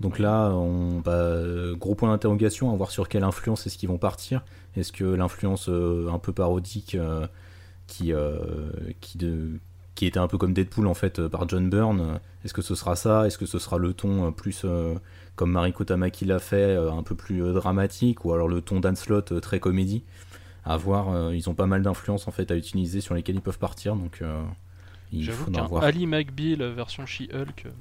[0.00, 1.38] Donc là, on bah,
[1.78, 4.44] gros point d'interrogation à voir sur quelle influence est-ce qu'ils vont partir.
[4.76, 6.96] Est-ce que l'influence euh, un peu parodique
[7.86, 8.12] qui,
[9.00, 9.60] qui, de,
[9.94, 12.74] qui était un peu comme Deadpool en fait euh, par John Byrne, est-ce que ce
[12.74, 13.26] sera ça?
[13.26, 14.94] Est-ce que ce sera le ton euh, plus euh,
[15.36, 18.96] comme Mariko Tamaki l'a fait, euh, un peu plus dramatique, ou alors le ton Dan
[18.96, 20.02] Slott euh, très comédie?
[20.64, 21.10] À voir.
[21.12, 23.94] euh, ils ont pas mal d'influences en fait à utiliser sur lesquelles ils peuvent partir,
[23.96, 24.42] donc euh,
[25.12, 25.84] il faudra qu'un voir.
[25.84, 27.66] Ali McBeal version She-Hulk.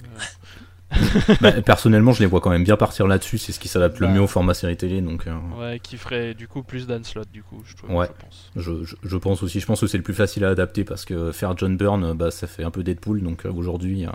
[1.41, 3.38] Bah, personnellement, je les vois quand même bien partir là-dessus.
[3.38, 4.13] C'est ce qui s'adapte le Bah.
[4.13, 7.27] mieux au format série télé, donc euh, ouais, qui ferait du coup plus Dan Slott,
[7.32, 8.08] du coup, je, trouve, Ouais.
[8.08, 8.51] je pense.
[8.56, 9.60] je, je- je pense aussi.
[9.60, 12.32] Je pense que c'est le plus facile à adapter parce que faire John Byrne, bah,
[12.32, 14.10] ça fait un peu Deadpool, donc euh, aujourd'hui, euh,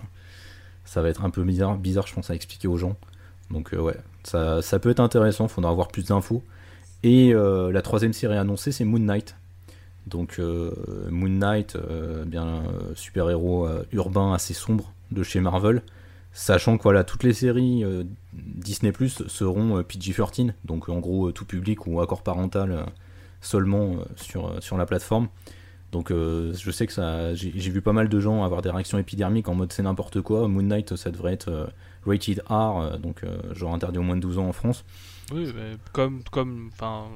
[0.84, 2.96] ça va être un peu bizarre, bizarre, je pense, à expliquer aux gens.
[3.50, 5.48] Donc ouais, ça, ça peut être intéressant.
[5.48, 6.42] Faudra avoir plus d'infos.
[7.02, 9.36] Et la troisième série annoncée, c'est Moon Knight.
[10.06, 11.76] Donc Moon Knight,
[12.26, 12.62] bien
[12.94, 15.80] super héros urbain assez sombre de chez Marvel.
[16.32, 21.28] Sachant que voilà, toutes les séries euh, Disney Plus seront euh, PG-13, donc en gros
[21.28, 22.86] euh, tout public ou accord parental
[23.40, 25.28] seulement sur, sur la plateforme.
[25.92, 29.48] Donc je sais que ça, j'ai vu pas mal de gens avoir des réactions épidermiques
[29.48, 30.46] en mode c'est n'importe quoi.
[30.48, 31.70] Moon Knight ça devrait être
[32.04, 34.84] rated R, donc genre interdit au moins de 12 ans en France.
[35.32, 37.06] Oui, mais comme, comme, enfin,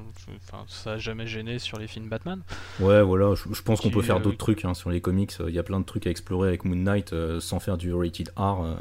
[0.67, 2.41] ça a jamais gêné sur les films Batman.
[2.79, 5.33] Ouais, voilà, je, je pense qu'on peut faire d'autres trucs hein, sur les comics.
[5.47, 7.93] Il y a plein de trucs à explorer avec Moon Knight euh, sans faire du
[7.93, 8.61] rated R.
[8.61, 8.75] euh.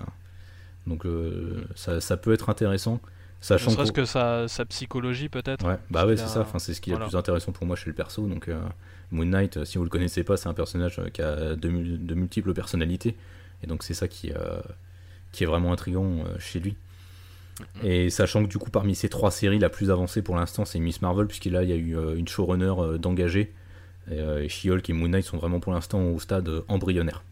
[0.87, 2.95] Donc euh, ça, ça peut être intéressant.
[2.95, 2.99] Ne
[3.41, 5.67] Sachant serait-ce que sa, sa psychologie peut-être.
[5.67, 6.43] Ouais, bah ouais, c'est ça.
[6.43, 7.07] Enfin, c'est ce qui est voilà.
[7.07, 8.29] le plus intéressant pour moi chez le perso.
[8.29, 8.61] Donc, euh,
[9.11, 12.07] Moon Knight, euh, si vous le connaissez pas, c'est un personnage qui a de, mul-
[12.07, 13.17] de multiples personnalités.
[13.65, 14.61] Et donc, c'est ça qui, euh,
[15.33, 16.77] qui est vraiment intriguant chez lui.
[17.59, 17.91] Mhm.
[17.91, 20.79] Et sachant que du coup, parmi ces trois séries, la plus avancée pour l'instant, c'est
[20.79, 23.53] Miss Marvel, puisqu'il là, il y a eu une showrunner d'engagée.
[24.11, 27.25] Et, et She-Hulk et Moon Knight sont vraiment pour l'instant au stade embryonnaire.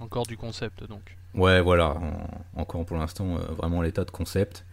[0.00, 1.17] Encore du concept donc.
[1.34, 4.64] Ouais, voilà, en- encore pour l'instant, euh, vraiment l'état de concept.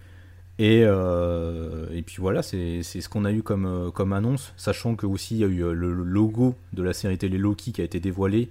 [0.59, 4.95] Et, euh, et puis voilà, c'est ce qu'on a eu comme, euh, comme annonce, sachant
[4.95, 7.85] que aussi il y a eu le logo de la série télé Loki qui a
[7.85, 8.49] été dévoilé,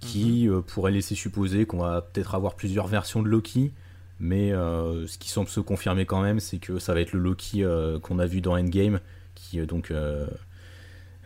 [0.00, 3.72] qui euh, pourrait laisser supposer qu'on va peut-être avoir plusieurs versions de Loki,
[4.20, 7.64] mais ce qui semble se confirmer quand même, c'est que ça va être le Loki
[8.02, 9.00] qu'on a vu dans Endgame,
[9.34, 9.92] qui donc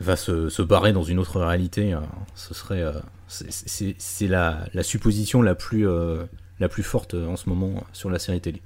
[0.00, 1.94] va se, se barrer dans une autre réalité.
[1.94, 2.00] euh,
[2.34, 2.82] ce serait,
[3.30, 6.24] c'est- la, la supposition la plus, euh,
[6.58, 8.60] la plus forte euh, en ce moment sur la série télé.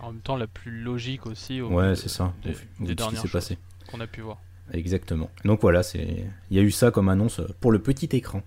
[0.00, 1.60] En même temps, la plus logique aussi.
[1.60, 2.32] Au Ouais, de- c'est ça.
[2.42, 3.58] Des, au des vu de ce qui dernières s'est passé.
[3.90, 4.38] qu'on a pu voir.
[4.72, 5.30] Exactement.
[5.44, 8.42] Donc voilà, c'est, il y a eu ça comme annonce pour le petit écran.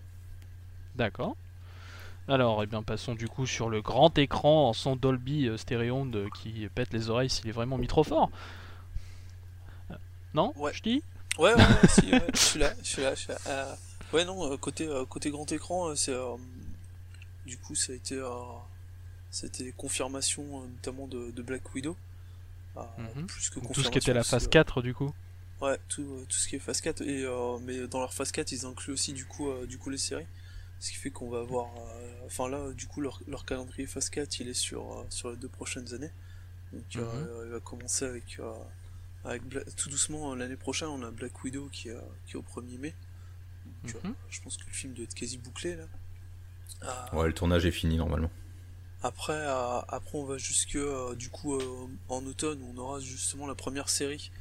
[0.96, 1.36] D'accord.
[2.28, 6.16] Alors, eh bien, passons du coup sur le grand écran en son Dolby euh, Stéréonde
[6.16, 8.30] euh, qui pète les oreilles s'il est vraiment mis trop fort.
[9.92, 9.96] Euh,
[10.34, 10.72] Non Ouais.
[10.74, 11.04] Je dis?
[11.40, 13.78] Ouais, ouais, ouais, si, ouais, je suis là, je suis là, je suis là.
[14.14, 16.16] Ouais, non, euh, côté, euh, côté grand écran, euh, c'est.
[17.46, 18.22] du coup, ça a été.
[19.32, 21.96] c'était confirmation euh, notamment de, de Black Widow.
[22.76, 23.26] Mhm.
[23.28, 25.12] Plus que Tout ce qui était la phase c'est, 4 du coup.
[25.62, 27.02] Ouais, tout, tout ce qui est phase 4.
[27.02, 27.26] Et,
[27.64, 30.28] mais dans leur phase 4, ils incluent aussi du coup, du coup les séries.
[30.80, 31.68] Ce qui fait qu'on va avoir.
[32.28, 35.48] Enfin là, du coup, leur, leur calendrier phase 4, il est sur, sur les deux
[35.50, 36.12] prochaines années.
[36.72, 37.28] Donc Mhm.
[37.46, 38.40] il va commencer avec.
[39.26, 42.44] avec Bla- tout doucement, l'année prochaine, on a Black Widow qui est, qui est au
[42.44, 42.94] 1er mai.
[43.84, 44.14] Mhm.
[44.30, 45.86] je pense que le film doit être quasi bouclé là.
[46.84, 48.30] Euh, Ouais, le tournage est fini normalement.
[49.04, 53.00] après, euh, après, on va jusque euh, du coup euh, en automne où on aura
[53.00, 54.32] justement la première série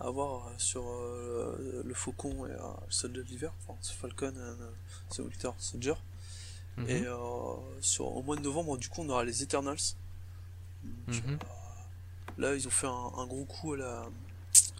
[0.00, 3.94] à voir euh, sur euh, le Faucon et euh, le Soldat de l'hiver, enfin c'est
[3.94, 4.70] Falcon and euh,
[5.10, 5.94] the Winter Soldier.
[6.76, 6.88] Mhm.
[6.88, 7.16] Et euh,
[7.80, 9.78] sur, au mois de novembre, du coup, on aura les Eternals.
[10.82, 11.32] Donc, Mhm.
[11.34, 11.36] euh,
[12.38, 14.06] là, ils ont fait un, un gros coup à la,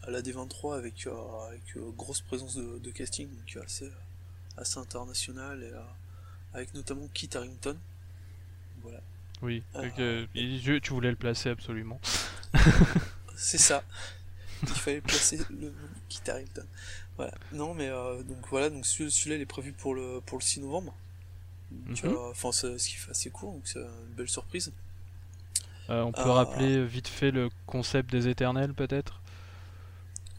[0.06, 1.12] à la D23 avec, euh,
[1.48, 3.90] avec euh, grosse présence de, de casting, donc assez,
[4.56, 5.80] assez international, et, euh,
[6.52, 7.76] avec notamment Kit Harington.
[8.82, 9.00] Voilà,
[9.42, 9.62] Oui.
[9.76, 12.00] Euh, donc, euh, et je- tu voulais le placer absolument.
[13.36, 13.82] c'est ça.
[14.62, 15.72] Il fallait placer le
[16.08, 16.66] Kit Harington.
[17.16, 17.32] Voilà.
[17.52, 20.42] Non, mais euh, donc voilà, donc celui- celui-là, il est prévu pour le, pour le
[20.42, 20.94] 6 novembre.
[21.72, 21.96] Mhm.
[22.04, 24.72] euh, Enfin, ce qui fait assez court, donc c'est une belle surprise.
[25.90, 29.20] Euh, on peut rappeler vite fait le concept des éternels peut-être?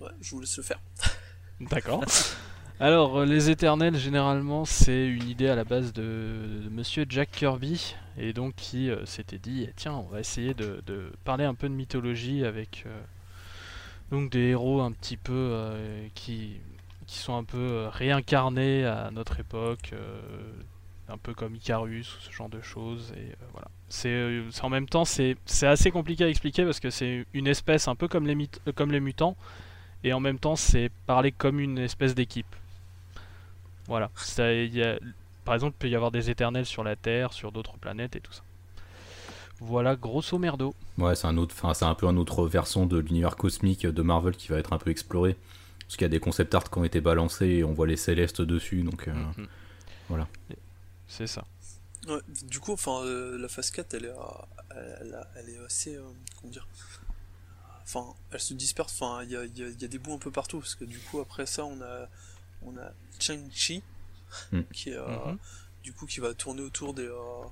[0.01, 0.79] Ouais, je vous laisse le faire.
[1.61, 2.03] D'accord.
[2.79, 7.31] Alors, euh, les éternels, généralement, c'est une idée à la base de, de monsieur Jack
[7.31, 11.45] Kirby, et donc qui euh, s'était dit, eh, tiens, on va essayer de, de parler
[11.45, 13.01] un peu de mythologie avec euh,
[14.11, 16.57] donc des héros un petit peu euh, qui,
[17.07, 19.93] qui sont un peu réincarnés à notre époque,
[21.07, 23.67] un peu comme Icarus ou ce genre de choses, et voilà.
[23.87, 27.95] C'est en même temps, c'est assez compliqué à expliquer parce que c'est une espèce un
[27.95, 29.37] peu comme les, comme les mutants,
[30.05, 32.55] et en même temps c'est parler comme une espèce d'équipe.
[33.87, 34.09] Voilà.
[34.15, 34.97] Ça, il y a-
[35.43, 38.19] par exemple, il peut y avoir des éternels sur la Terre, sur d'autres planètes et
[38.21, 38.41] tout ça.
[39.59, 40.73] Voilà, grosso merdo.
[40.97, 44.01] Ouais, c'est un autre, enfin, c'est un peu un autre versant de l'univers cosmique de
[44.01, 45.35] Marvel qui va être un peu exploré.
[45.81, 47.95] Parce qu'il y a des concept art qui ont été balancés et on voit les
[47.95, 49.47] célestes dessus, donc euh, Mhm.
[50.09, 50.27] voilà.
[51.07, 51.45] C'est ça.
[52.07, 54.15] Ouais, du coup, enfin, euh, la phase 4, elle est, euh,
[54.71, 56.01] elle, elle a- elle est assez, euh,
[56.41, 56.67] comment dire,
[57.85, 58.93] enfin, elle se disperse.
[59.01, 60.59] Enfin, il y a, il y a- il y a des bouts un peu partout
[60.59, 62.07] parce que du coup après ça, on a,
[62.63, 63.83] on a Chang-Chi
[64.51, 64.61] Mm.
[64.73, 65.37] qui est, euh, Mhm.
[65.83, 67.43] du coup qui va tourner autour des, euh,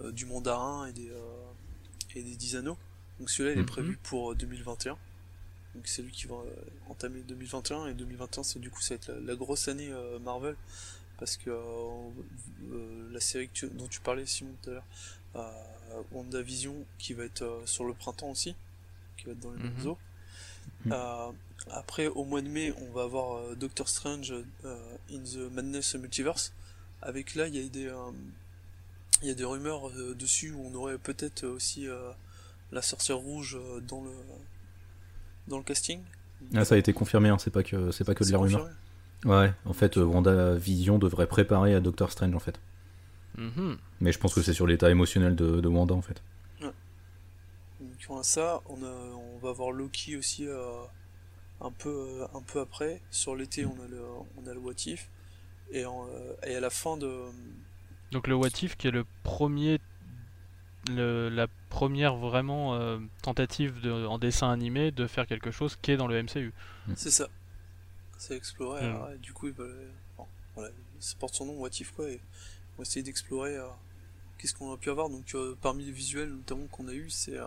[0.00, 2.78] euh, du mandarin et des, euh, et des 10 anneaux.
[3.18, 3.66] Donc celui-là, il est Mhm.
[3.66, 4.96] prévu pour euh, 2021.
[5.74, 6.54] Donc c'est lui qui va euh,
[6.88, 10.18] entamer 2021 et 2021, c'est du coup ça va être la, la grosse année euh,
[10.20, 10.56] Marvel
[11.18, 12.10] parce que euh,
[12.72, 14.84] euh, la série que tu- dont tu parlais Simon tout à l'heure,
[15.36, 18.54] euh, WandaVision qui va être euh, sur le printemps aussi,
[19.24, 19.86] qui va être dans les mêmes Mhm.
[19.88, 19.98] eaux.
[20.90, 21.30] Euh,
[21.70, 24.32] après au mois de mai, on va avoir euh, Doctor Strange
[24.64, 24.76] euh,
[25.10, 26.52] in the Madness Multiverse.
[27.02, 27.96] Avec là, il y a des euh,
[29.22, 32.10] il y a des rumeurs euh, dessus où on aurait peut-être aussi euh,
[32.72, 34.10] la sorcière rouge euh, dans le
[35.48, 36.00] dans le casting.
[36.54, 38.68] Ah, ça a été confirmé, hein, c'est pas que c'est pas que de la rumeur.
[39.24, 42.58] Ouais, en fait, euh, WandaVision devrait préparer à Doctor Strange en fait.
[43.38, 43.76] Mhm.
[44.00, 46.22] Mais je pense que c'est sur l'état émotionnel de, de Wanda en fait.
[48.08, 50.82] Donc on a ça, on, a, on va avoir Loki aussi euh,
[51.60, 51.88] un peu
[52.22, 53.00] euh, un peu après.
[53.10, 54.02] Sur l'été, on a le
[54.36, 55.08] on a le What If.
[55.70, 57.22] et, en, euh, et à la fin de
[58.12, 59.80] Donc le What If qui est le premier,
[60.88, 65.90] le- la première vraiment euh, tentative de, en dessin animé de faire quelque chose qui
[65.92, 66.52] est dans le MCU.
[66.96, 67.28] c'est ça,
[68.18, 68.82] c'est explorer.
[68.82, 68.84] Mm.
[68.84, 72.08] alors, et du coup, bon, voilà, ça porte son nom What If quoi.
[72.10, 72.20] Et
[72.74, 73.66] on va essayer d'explorer euh,
[74.38, 75.08] qu'est-ce qu'on a pu avoir.
[75.08, 77.46] Donc euh, parmi les visuels notamment qu'on a eu, c'est euh,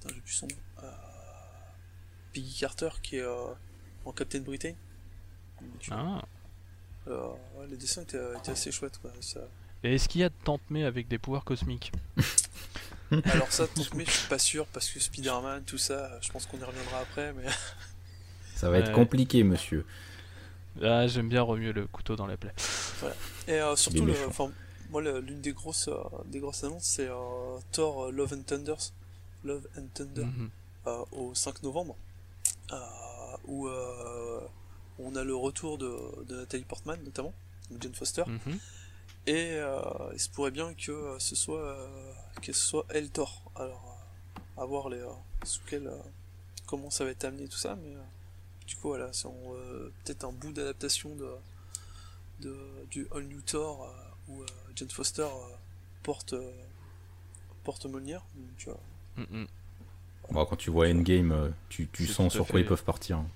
[0.00, 0.48] putain, j'ai plus son.
[0.82, 0.90] Euh,
[2.32, 3.52] Peggy Carter qui est euh,
[4.04, 4.72] en Captain Britain.
[5.90, 6.22] Ah.
[7.08, 9.12] euh, ouais, les dessins étaient, étaient assez chouettes quoi.
[9.20, 9.40] Ça,
[9.84, 11.92] Et est-ce qu'il y a Tante May avec des pouvoirs cosmiques?
[13.26, 16.58] Alors ça, mais je suis pas sûr parce que Spider-Man, tout ça, je pense qu'on
[16.58, 17.44] y reviendra après, mais
[18.56, 18.94] Ça va être Ouais.
[18.94, 19.84] compliqué, monsieur.
[20.82, 22.52] Ah, j'aime bien remuer le couteau dans la plaie.
[23.46, 24.14] et euh, surtout, le,
[24.92, 28.92] moi l'une des grosses, euh, des grosses annonces, c'est euh, Thor euh, Love and Thunders,
[29.42, 30.26] Love and Thunder,
[31.12, 31.96] au 5 novembre,
[33.48, 33.68] où
[34.98, 37.32] on a le retour de, de Nathalie Portman notamment,
[37.70, 38.58] de Jane Foster, Mhm.
[39.26, 39.58] et
[40.12, 41.76] il se pourrait bien que ce soit,
[42.42, 43.42] que ce soit elle Thor.
[43.56, 43.96] Alors,
[44.56, 45.02] à voir les,
[45.44, 45.90] sous quel,
[46.66, 47.94] comment ça va être amené tout ça, mais
[48.66, 49.28] du coup voilà, c'est
[50.04, 51.30] peut-être un bout d'adaptation de,
[52.40, 52.56] de
[52.90, 53.92] du All New Thor
[54.28, 55.54] où euh, Jane Foster euh,
[56.02, 56.50] porte euh,
[57.64, 58.22] porte Mjolnir.
[58.34, 59.46] Donc, euh, Mhm.
[60.30, 63.18] Bon, quand tu vois Endgame, tu, tu sens sur quoi fait- ils peuvent partir.
[63.18, 63.26] hein.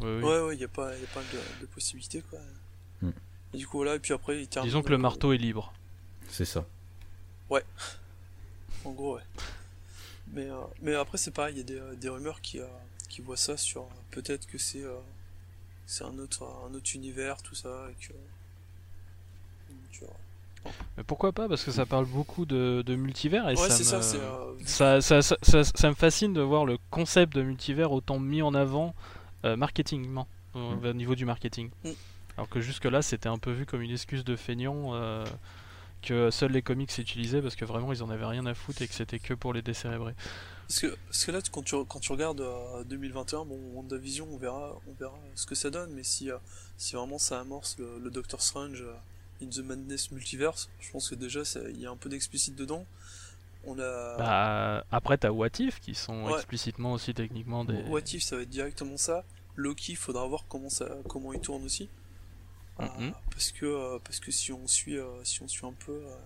[0.00, 0.06] Oui.
[0.22, 2.38] Ouais, ouais, il n'y a pas, y a pas de, de possibilité quoi.
[3.52, 4.68] Et du coup voilà, et puis après il termine.
[4.68, 5.72] Disons que le euh, marteau est libre.
[6.28, 6.64] C'est ça.
[8.84, 9.22] En gros, ouais.
[10.32, 12.66] Mais, euh, mais après, c'est pareil, il y a des, des rumeurs qui, euh,
[13.08, 13.82] qui voient ça sur.
[13.82, 14.98] euh, Peut-être que c'est euh,
[15.86, 18.12] c'est un, autre, un autre univers, tout ça, et que.
[21.06, 23.88] Pourquoi pas Parce que ça parle beaucoup de, de multivers et Ouais, ça, c'est me...
[23.88, 24.18] ça, c'est.
[24.18, 28.18] euh, ça, ça, ça, ça- ça me fascine de voir le concept de multivers autant
[28.18, 28.94] mis en avant
[29.44, 30.86] euh, marketingement, au Mm.
[30.86, 31.70] au niveau du marketing.
[31.84, 31.90] Mm.
[32.36, 35.24] Alors que jusque-là, c'était un peu vu comme une excuse de feignant euh,
[36.02, 38.88] que seuls les comics s'utilisaient parce que vraiment ils en avaient rien à foutre et
[38.88, 40.14] que c'était que pour les décérébrer.
[40.68, 44.36] Parce que, parce que là, quand tu, quand tu regardes euh, 2021, bon, WandaVision, on
[44.38, 46.36] verra, on verra ce que ça donne, mais si, euh,
[46.78, 48.92] si vraiment ça amorce le, le Doctor Strange euh,
[49.42, 52.86] in the Madness Multiverse, je pense que déjà, il y a un peu d'explicite dedans.
[53.66, 54.16] On a.
[54.18, 56.34] Bah, après, t'as What If qui sont Ouais.
[56.34, 57.82] explicitement aussi techniquement des.
[57.84, 59.24] What If, ça va être directement ça.
[59.56, 61.88] Loki, faudra voir comment ça, comment il tourne aussi.
[62.80, 63.12] Euh, Mhm.
[63.30, 66.16] parce que, euh, parce que si on suit, euh, si on suit un peu, euh,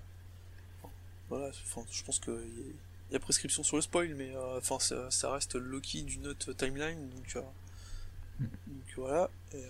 [0.83, 0.93] enfin,
[1.29, 2.73] voilà, enfin, je pense que y a-
[3.11, 6.27] il y a prescription sur le spoil, mais euh, enfin, ça, ça reste Loki d'une
[6.27, 7.43] autre timeline, donc, euh,
[8.41, 9.29] donc voilà.
[9.53, 9.69] Et, euh,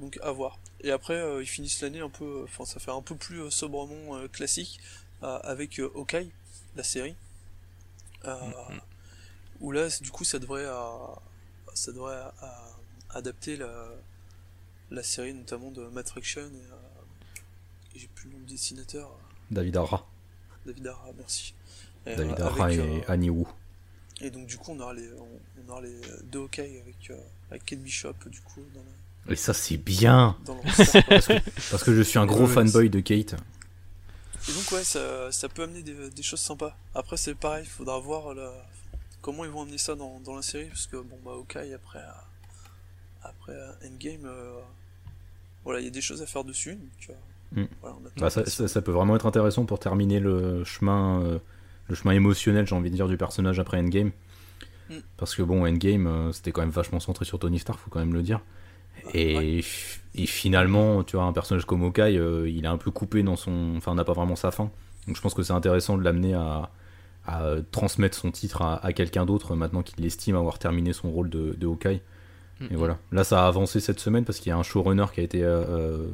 [0.00, 0.58] donc à voir.
[0.80, 3.50] Et après, euh, ils finissent l'année un peu, enfin, ça fait un peu plus euh,
[3.50, 4.80] sobrement euh, classique
[5.22, 6.30] euh, avec euh, Hawkeye,
[6.76, 7.14] la série.
[8.24, 8.34] Euh,
[8.70, 8.80] Mhm.
[9.60, 11.14] Où là, du coup, ça devrait, euh,
[11.74, 12.46] ça devrait euh,
[13.10, 13.88] adapter la,
[14.90, 19.10] la série notamment de Matt Fraction et, euh, et j'ai plus le nom du dessinateur,
[19.10, 19.14] euh,
[19.50, 20.06] David Arra.
[20.64, 21.54] David Arra, merci.
[22.06, 23.44] Et, David euh, Arra avec, et euh, Annie Wu.
[24.22, 25.28] et donc du coup on aura les, on,
[25.66, 28.86] on aura les deux Hawkeye avec, euh, avec Kate Bishop du coup dans le,
[29.28, 30.36] Et ça, c'est bien.
[31.70, 33.34] Parce que je suis un gros fanboy de Kate.
[34.48, 36.76] Et donc ouais, ça, ça peut amener des, des choses sympas.
[36.94, 38.52] Après c'est pareil, il faudra voir la-
[39.20, 41.98] comment ils vont amener ça dans, dans la série, parce que bon bah Hawkeye après,
[41.98, 44.58] euh, après euh, Endgame, euh,
[45.64, 46.74] voilà, il y a des choses à faire dessus.
[46.74, 47.12] Donc, euh,
[47.52, 47.64] Mm.
[47.82, 48.58] voilà, Bah, ça, impatient.
[48.58, 51.38] ça- ça peut vraiment être intéressant pour terminer le chemin, euh,
[51.88, 54.12] le chemin émotionnel, j'ai envie de dire, du personnage après Endgame.
[54.88, 54.98] Mm.
[55.16, 57.98] Parce que bon, Endgame, euh, c'était quand même vachement centré sur Tony Stark, faut quand
[57.98, 58.40] même le dire.
[59.14, 59.62] Et,
[60.26, 63.74] finalement, tu vois, un personnage comme Hawkeye, euh, il est un peu coupé dans son.
[63.76, 64.70] Enfin, n'a pas vraiment sa fin.
[65.06, 66.70] Donc je pense que c'est intéressant de l'amener à,
[67.26, 71.10] à, euh, transmettre son titre à, à quelqu'un d'autre maintenant qu'il estime avoir terminé son
[71.10, 72.00] rôle de, de Hawkeye.
[72.70, 72.98] Et voilà.
[73.10, 75.42] Là, ça a avancé cette semaine parce qu'il y a un showrunner qui a été,
[75.42, 76.06] euh, euh,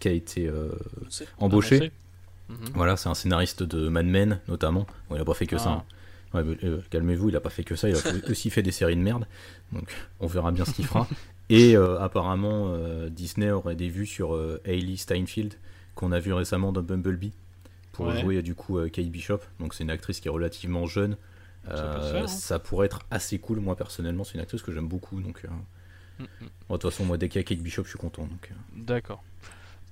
[0.00, 0.70] qui a été euh,
[1.38, 1.92] embauché.
[2.48, 2.56] Mhm.
[2.74, 4.86] Voilà, c'est un scénariste de Mad Men notamment.
[5.08, 5.70] Bon, il a pas fait que ça.
[5.70, 5.84] Ah.
[6.38, 6.42] hein.
[6.42, 7.88] Ouais, euh, Calmez-vous, il a pas fait que ça.
[7.88, 7.98] Il a
[8.30, 9.26] aussi fait des séries de merde.
[9.72, 11.06] Donc, on verra bien ce qu'il fera.
[11.48, 15.54] Et euh, apparemment, euh, Disney aurait des vues sur euh, Hailey Steinfeld
[15.94, 17.32] qu'on a vu récemment dans Bumblebee
[17.92, 18.20] pour Ouais.
[18.20, 19.40] jouer du coup euh, Kate Bishop.
[19.60, 21.16] Donc, c'est une actrice qui est relativement jeune.
[21.68, 22.26] Ça faire, hein.
[22.28, 23.58] ça pourrait être assez cool.
[23.60, 25.20] Moi, personnellement, c'est une actrice que j'aime beaucoup.
[25.20, 25.42] Donc,
[26.18, 26.26] Mhm.
[26.68, 28.28] bon, de toute façon, moi, dès qu'il y a Kate Bishop, je suis content.
[28.74, 29.22] D'accord.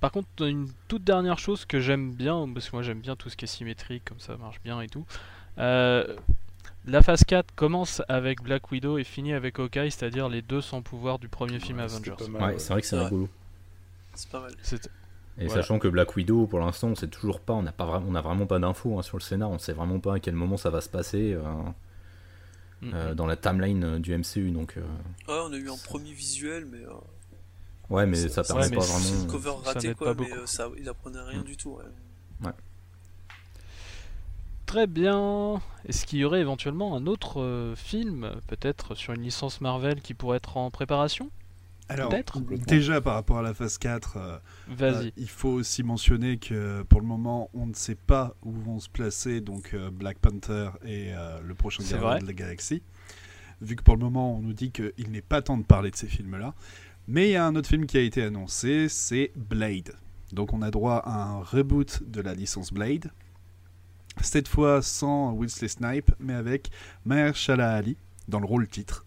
[0.01, 3.29] Par contre, une toute dernière chose que j'aime bien, parce que moi j'aime bien tout
[3.31, 5.05] ce qui est symétrique, comme ça marche bien et tout.
[6.87, 10.83] La phase 4 commence avec Black Widow et finit avec Hawkeye, c'est-à-dire les deux sans
[10.83, 12.15] pouvoir du premier film Ouais, Avengers.
[12.31, 12.59] mal, ouais, ouais.
[12.59, 13.29] c'est vrai que c'est rigolo.
[14.15, 14.53] C'est pas mal.
[15.37, 15.63] Et Voilà.
[15.63, 18.15] sachant que Black Widow, pour l'instant, on sait toujours pas, on n'a pas vraiment, on
[18.15, 20.57] a vraiment pas d'infos hein, sur le scénar, on sait vraiment pas à quel moment
[20.57, 21.43] ça va se passer euh,
[22.83, 22.93] Mhm.
[22.95, 24.51] euh, dans la timeline euh, du MCU.
[24.51, 24.83] Donc, euh,
[25.27, 26.85] Ouais, on a eu un premier visuel, mais.
[26.85, 26.93] euh,
[27.91, 29.27] ouais, mais ça permet mais pas c'est C'est vraiment.
[29.33, 31.45] cover n'aide quoi, pas mais euh, ça, il apprenait rien Mm.
[31.45, 31.71] du tout.
[32.43, 32.51] ouais.
[34.75, 35.63] Très bien.
[35.87, 40.15] Est-ce qu'il y aurait éventuellement un autre euh, film, peut-être sur une licence Marvel, qui
[40.15, 41.31] pourrait être en préparation?
[41.89, 42.13] Alors,
[42.67, 44.39] déjà par rapport à la phase 4, euh.
[44.81, 48.81] Euh, il faut aussi mentionner que pour le moment, on ne sait pas où vont
[48.81, 52.83] se placer donc euh, Black Panther et le prochain Gardien de la Galaxie.
[53.61, 55.97] Vu que pour le moment, on nous dit qu'il n'est pas temps de parler de
[55.97, 56.53] ces films-là.
[57.07, 59.93] Mais il y a un autre film qui a été annoncé, c'est Blade.
[60.33, 63.13] Donc on a droit à un reboot de la licence Blade.
[64.23, 66.71] Cette fois sans Wesley Snipe, mais avec
[67.05, 67.97] Mahershala Ali
[68.29, 69.05] dans le rôle titre.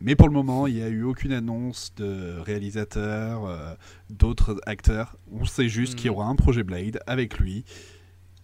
[0.00, 3.74] Mais pour le moment, il n'y a eu aucune annonce de réalisateur, euh,
[4.10, 5.16] d'autres acteurs.
[5.32, 7.64] On sait juste qu'il y aura un projet Blade avec lui.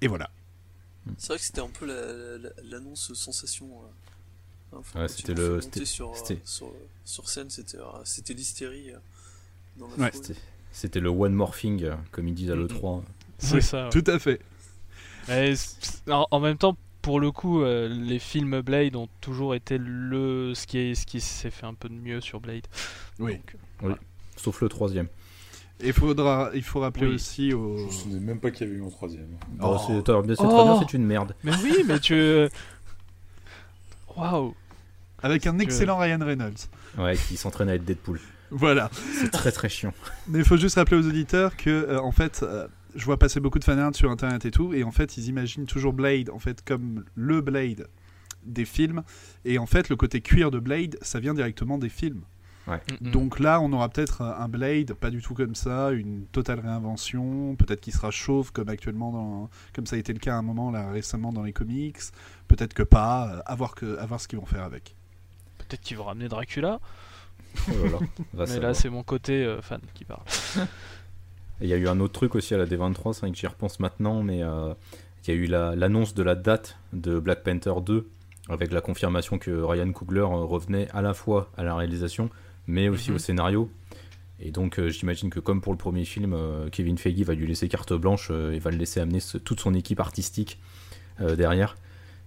[0.00, 0.30] Et voilà.
[1.18, 3.66] C'est vrai que c'était un peu la- la- l'annonce sensation.
[4.72, 6.72] euh, Ouais, c'était le- sur, euh, sur,
[7.04, 8.92] sur scène, c'était c'était l'hystérie.
[9.98, 10.12] Ouais.
[10.70, 12.68] C'était- le one morphing, comme ils disent à Mhm.
[12.68, 13.02] l'E3.
[13.38, 13.84] C'est Oui, ça.
[13.86, 13.90] ouais.
[13.90, 14.40] Tout à fait.
[15.26, 15.76] C-
[16.10, 20.52] en, en même temps, pour le coup, euh, les films Blade ont toujours été le
[20.54, 22.66] ce qui est ce qui s'est fait un peu de mieux sur Blade.
[23.18, 23.38] Oui.
[23.82, 23.96] Donc,
[24.36, 25.06] Sauf le troisième.
[25.82, 27.14] Et faudra, il faut rappeler Oui.
[27.14, 27.78] aussi au.
[27.78, 29.28] Je me souvenais même pas qu'il y avait eu un troisième.
[29.52, 29.78] Bon, Oh.
[29.86, 30.34] c'est c'est très bien,
[30.74, 30.78] Oh.
[30.80, 31.34] c'est une merde.
[31.42, 32.48] Mais oui, mais tu.
[34.16, 34.54] Waouh.
[35.22, 36.68] Avec un excellent Ryan Reynolds.
[36.98, 38.20] Ouais, qui s'entraîne à être Deadpool.
[38.50, 38.90] Voilà.
[39.20, 39.92] C'est très très chiant.
[40.28, 43.40] Mais il faut juste rappeler aux auditeurs que, euh, en fait, euh, je vois passer
[43.40, 46.38] beaucoup de fanarts sur internet et tout, et en fait, ils imaginent toujours Blade en
[46.38, 47.88] fait comme le Blade
[48.44, 49.02] des films,
[49.44, 52.22] et en fait, le côté cuir de Blade, ça vient directement des films.
[53.00, 57.56] Donc là, on aura peut-être un Blade, pas du tout comme ça, une totale réinvention,
[57.56, 60.42] peut-être qu'il sera chauve comme actuellement, dans, comme ça a été le cas à un
[60.42, 61.98] moment là récemment dans les comics,
[62.48, 64.94] peut-être que pas, à voir, que, à voir ce qu'ils vont faire avec.
[65.58, 66.80] peut-être qu'ils vont ramener Dracula.
[67.68, 67.98] Oh là
[68.34, 68.62] mais savoir.
[68.68, 70.22] là, c'est mon côté euh, fan qui parle.
[71.60, 73.36] Et Il y a eu un autre truc aussi à la D23, c'est vrai que
[73.36, 74.72] j'y repense maintenant, mais euh,
[75.26, 78.08] il y a eu la- l'annonce de la date de Black Panther 2,
[78.48, 82.30] avec la confirmation que Ryan Coogler euh, revenait à la fois à la réalisation,
[82.66, 83.16] mais aussi Mhm.
[83.16, 83.70] au scénario.
[84.42, 87.46] Et donc euh, j'imagine que comme pour le premier film, euh, Kevin Feige va lui
[87.46, 90.58] laisser carte blanche et va le laisser amener ce- toute son équipe artistique
[91.36, 91.76] derrière.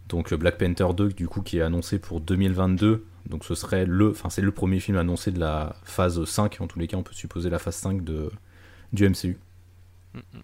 [0.09, 3.05] Donc Black Panther 2 du coup qui est annoncé pour 2022.
[3.27, 6.57] Donc ce serait le, enfin c'est le premier film annoncé de la phase 5.
[6.61, 8.29] En tous les cas, on peut supposer la phase 5 de
[8.93, 9.38] du MCU.
[10.15, 10.41] Mm-mm.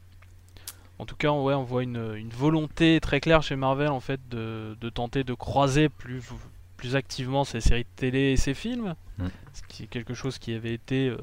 [0.98, 4.20] En tout cas, ouais, on voit une, une volonté très claire chez Marvel en fait
[4.30, 6.22] de, de tenter de croiser plus,
[6.76, 8.96] plus activement ses séries de télé et ses films.
[9.18, 9.28] Mm.
[9.54, 11.18] Ce qui est quelque chose qui avait été euh,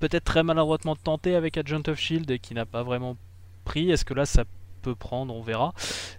[0.00, 3.16] peut-être très maladroitement tenté avec Agent of Shield et qui n'a pas vraiment
[3.64, 3.90] pris.
[3.90, 4.44] Est-ce que là ça
[4.82, 5.34] peut prendre?
[5.34, 5.72] On verra.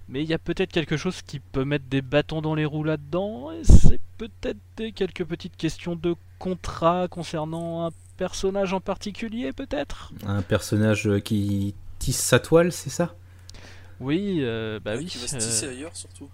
[0.10, 2.84] Mais il y a peut-être quelque chose qui peut mettre des bâtons dans les roues
[2.84, 3.51] là-dedans.
[3.51, 10.12] Et c'est peut-être quelques petites questions de contrat concernant un personnage en particulier, peut-être?
[10.25, 13.15] Un personnage euh, qui tisse sa toile, c'est ça?
[13.99, 15.06] Oui, euh, bah Ouais, oui.
[15.06, 16.30] Qui va se euh, tisser ailleurs surtout.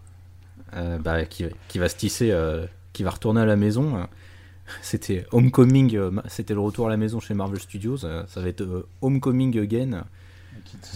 [0.73, 3.97] Euh, bah, qui, qui va se tisser, euh, qui va retourner à la maison.
[3.97, 4.03] euh.
[4.81, 8.05] C'était Homecoming, euh, c'était le retour à la maison chez Marvel Studios.
[8.05, 10.05] euh, ça va être euh, Homecoming Again,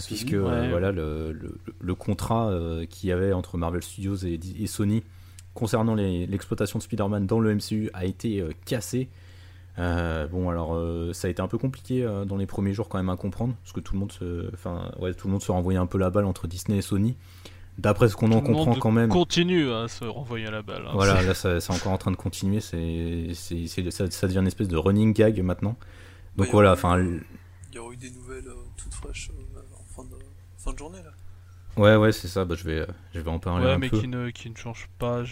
[0.06, 4.40] puisque euh, voilà le, le- le contrat euh, qu'il y avait entre Marvel Studios et,
[4.58, 5.02] et Sony
[5.52, 9.08] concernant l'exploitation de Spider-Man dans le MCU a été euh, cassé.
[9.78, 12.88] Euh, bon alors euh, ça a été un peu compliqué euh, dans les premiers jours
[12.88, 15.42] quand même à comprendre parce que tout le monde se, enfin ouais tout le monde
[15.42, 17.14] se renvoyait un peu la balle entre Disney et Sony.
[17.76, 19.10] D'après ce qu'on en comprend quand même.
[19.10, 20.84] Continue à se renvoyer à la balle.
[20.86, 20.92] hein.
[20.94, 22.60] Voilà, C'est- là, ça- c'est encore en train de continuer.
[22.60, 25.76] C'est, ça, ça devient une espèce de running gag maintenant.
[26.36, 27.20] Donc Ouais, voilà, enfin, Il
[27.74, 30.16] y aura eu des nouvelles euh, toutes fraîches euh, en fin de,
[30.56, 31.10] fin de journée là.
[31.82, 32.46] Ouais, ouais, c'est ça.
[32.46, 34.00] Bah, je vais, euh, je vais en parler Ouais, un mais peu.
[34.00, 35.24] qui ne, qui ne change pas.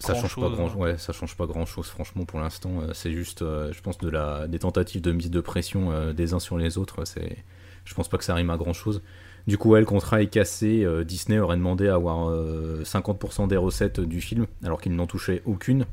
[0.00, 0.74] Ça change pas grand-chose, grand, hein.
[0.92, 2.80] ouais, ça change pas grand chose franchement pour l'instant.
[2.82, 6.12] euh, C'est juste, euh, je pense de la, des tentatives de mise de pression euh,
[6.12, 7.04] des uns sur les autres.
[7.04, 7.36] C'est,
[7.84, 9.02] je pense pas que ça rime à grand chose.
[9.46, 10.84] Du coup, ouais, le contrat est cassé.
[10.84, 15.06] euh, Disney aurait demandé à avoir euh, 50% des recettes du film, alors qu'ils n'en
[15.06, 15.86] touchaient aucune,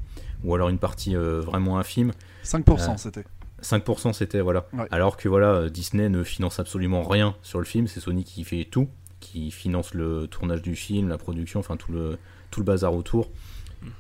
[0.44, 2.12] ou alors une partie euh, vraiment infime.
[2.44, 3.24] 5% Euh, c'était.
[3.62, 4.66] 5% c'était voilà.
[4.74, 4.88] Ouais.
[4.90, 8.66] Alors que voilà, Disney ne finance absolument rien sur le film, c'est Sony qui fait
[8.66, 8.88] tout,
[9.20, 12.18] qui finance le tournage du film, la production, enfin tout le
[12.50, 13.30] tout le bazar autour.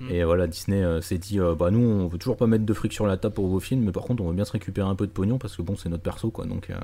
[0.09, 2.73] Et voilà, Disney euh, s'est dit euh, bah nous on veut toujours pas mettre de
[2.73, 4.87] fric sur la table pour vos films, mais par contre on veut bien se récupérer
[4.87, 6.75] un peu de pognon parce que bon c'est notre perso quoi, donc euh,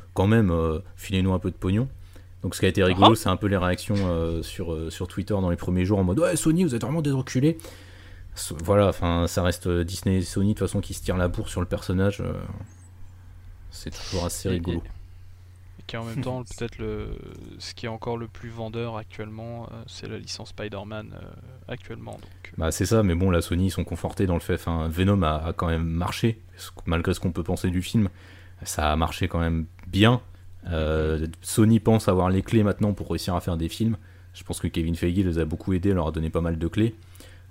[0.14, 0.52] quand même
[0.96, 1.88] filez-nous un peu de pognon.
[2.42, 5.48] Donc ce qui a été rigolo, c'est un peu les réactions sur, sur Twitter dans
[5.50, 7.56] les premiers jours en mode ouais Sony vous êtes vraiment des reculés.
[8.34, 11.28] So- Voilà, enfin ça reste Disney et Sony de toute façon qui se tirent la
[11.28, 12.22] bourre sur le personnage.
[13.70, 14.82] c'est toujours assez rigolo.
[15.86, 17.10] Qui en même temps, peut-être le,
[17.58, 21.26] ce qui est encore le plus vendeur actuellement, euh, c'est la licence Spider-Man euh,
[21.68, 22.12] actuellement.
[22.12, 24.54] Donc, euh, Bah c'est ça, mais bon, la Sony ils sont confortés dans le fait.
[24.54, 26.40] Enfin, Venom a, a quand même marché,
[26.86, 28.08] malgré ce qu'on peut penser du film.
[28.64, 30.20] Ça a marché quand même bien.
[30.70, 33.96] Euh, Sony pense avoir les clés maintenant pour réussir à faire des films.
[34.34, 36.68] Je pense que Kevin Feige les a beaucoup aidés, leur a donné pas mal de
[36.68, 36.94] clés.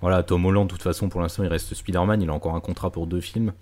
[0.00, 2.22] Voilà, Tom Holland, de toute façon, pour l'instant, il reste Spider-Man.
[2.22, 3.52] Il a encore un contrat pour deux films.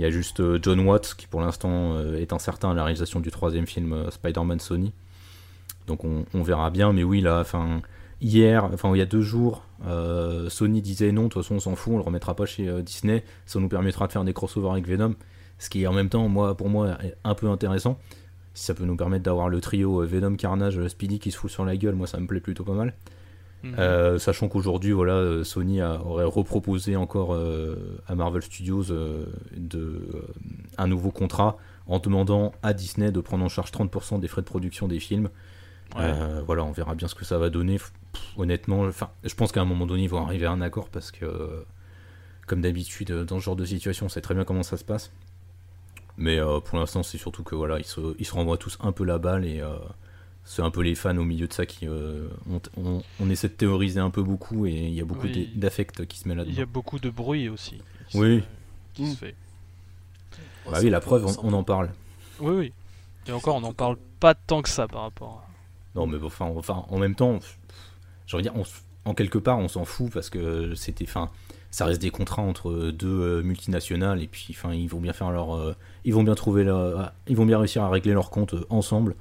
[0.00, 2.84] Il y a juste euh, John Watts qui, pour l'instant, euh, est incertain à la
[2.84, 4.94] réalisation du troisième film euh, Spider-Man Sony.
[5.86, 7.82] Donc on, verra bien, mais oui, là, enfin,
[8.22, 9.64] hier, enfin, il y a deux jours,
[10.48, 13.24] Sony disait non, de toute façon, on s'en fout, on le remettra pas chez Disney.
[13.44, 15.16] Ça nous permettra de faire des crossovers avec Venom.
[15.58, 17.98] Ce qui est en même temps, pour moi, est un peu intéressant.
[18.54, 21.64] Si ça peut nous permettre d'avoir le trio Venom, Carnage, Speedy qui se fout sur
[21.64, 22.94] la gueule, moi, ça me plaît plutôt pas mal.
[23.62, 23.74] Mhm.
[23.78, 29.24] Euh, sachant qu'aujourd'hui, voilà, euh, Sony a- aurait reproposé encore euh, à Marvel Studios euh,
[29.56, 30.08] de,
[30.78, 31.56] un nouveau contrat
[31.86, 35.28] en demandant à Disney de prendre en charge 30% des frais de production des films.
[35.96, 36.12] Ouais.
[36.46, 37.78] Voilà, on verra bien ce que ça va donner.
[37.78, 40.88] Pff, honnêtement, enfin, je pense qu'à un moment donné, ils vont arriver à un accord
[40.88, 41.64] parce que,
[42.46, 45.10] comme d'habitude, dans ce genre de situation, on sait très bien comment ça se passe.
[46.16, 49.04] Mais pour l'instant, c'est surtout que voilà, ils se, ils se renvoient tous un peu
[49.04, 49.60] la balle et
[50.52, 53.46] c'est un peu les fans au milieu de ça qui euh, on, on- on essaie
[53.48, 55.46] de théoriser un peu beaucoup et il y a beaucoup Oui.
[55.54, 56.70] d'e- d'affect qui se met Il y a là-dedans.
[56.72, 57.80] beaucoup de bruit aussi.
[58.08, 58.40] qui Oui.
[58.40, 58.44] se-
[58.94, 59.16] qui se Mm.
[59.16, 59.34] fait.
[60.68, 61.90] Bah oui, la preuve, on, on en parle.
[62.40, 62.72] Oui, oui.
[63.28, 65.98] Et encore, on n'en parle pas tant que ça par rapport à.
[65.98, 67.38] Non, mais bon, enfin, enfin, en même temps,
[68.26, 71.30] je veux dire, on s- en quelque part, on s'en fout parce que c'était, enfin,
[71.70, 75.30] ça reste des contrats entre deux euh, multinationales et puis, enfin, ils vont bien faire
[75.30, 75.74] leur, euh,
[76.04, 79.14] ils vont bien trouver leur, ils vont bien réussir à régler leurs comptes euh, ensemble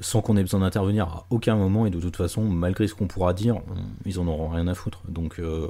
[0.00, 3.06] sans qu'on ait besoin d'intervenir à aucun moment et de toute façon, malgré ce qu'on
[3.08, 3.62] pourra dire, on-
[4.06, 5.00] ils en auront rien à foutre.
[5.08, 5.68] Donc, euh,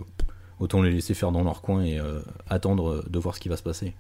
[0.61, 3.57] autant les laisser faire dans leur coin et euh, attendre de voir ce qui va
[3.57, 3.95] se passer.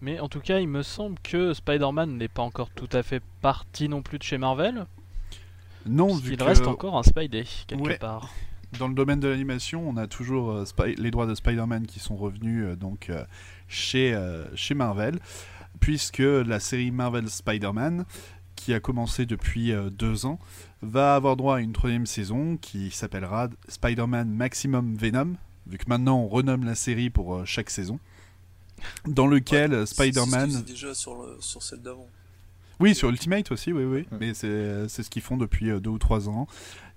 [0.00, 3.22] Mais en tout cas, il me semble que Spider-Man n'est pas encore tout à fait
[3.40, 4.86] parti non plus de chez Marvel.
[5.86, 7.98] Non, vu que reste encore un Spidey quelque Ouais.
[7.98, 8.28] part.
[8.78, 12.00] Dans le domaine de l'animation, on a toujours euh, Spy- les droits de Spider-Man qui
[12.00, 13.24] sont revenus euh, donc euh,
[13.68, 15.18] chez, euh, chez Marvel,
[15.80, 18.04] puisque la série Marvel Spider-Man,
[18.56, 20.38] qui a commencé depuis euh, deux ans,
[20.82, 25.34] va avoir droit à une troisième saison qui s'appellera Spider-Man Maximum Venom,
[25.66, 27.98] vu que maintenant on renomme la série pour euh, chaque saison,
[29.06, 30.50] dans lequel C'est- c'est ce Spider-Man...
[30.50, 32.06] faisaient déjà sur, le, sur celle d'avant.
[32.80, 34.06] Oui, sur Ultimate aussi, oui, oui.
[34.12, 34.18] Ouais.
[34.20, 36.46] Mais c'est c'est ce qu'ils font depuis deux ou trois ans.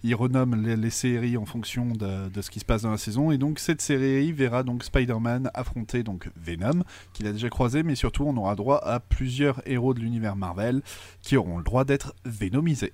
[0.04, 2.98] Ils renomment les, les séries en fonction de, de ce qui se passe dans la
[2.98, 3.32] saison.
[3.32, 6.84] Et donc cette série verra donc Spider-Man affronter donc Venom,
[7.14, 10.82] qu'il a déjà croisé, mais surtout on aura droit à plusieurs héros de l'univers Marvel
[11.22, 12.94] qui auront le droit d'être vénomisés.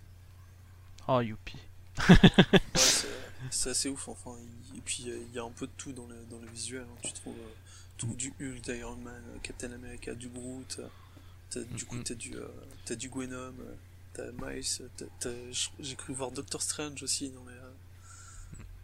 [1.07, 1.57] Oh, youpi.
[2.09, 2.59] Ouais,
[3.49, 4.07] c'est- assez ouf.
[4.09, 6.39] Enfin, il- et puis euh, il y a un peu de tout dans le, dans
[6.39, 6.83] le visuel.
[6.83, 6.97] hein.
[7.03, 7.53] Tu trouves euh,
[7.97, 10.77] tout du Hulk, d'Iron Man, euh, Captain America, du Groot.
[10.79, 10.87] euh,
[11.49, 12.03] t'as- du coup, Mhm.
[12.03, 12.47] t'as du, euh,
[12.85, 13.75] t'as du Gwenom, euh,
[14.17, 15.53] t'as Miles.
[15.79, 17.71] J'ai cru voir Doctor Strange aussi dans, les, euh,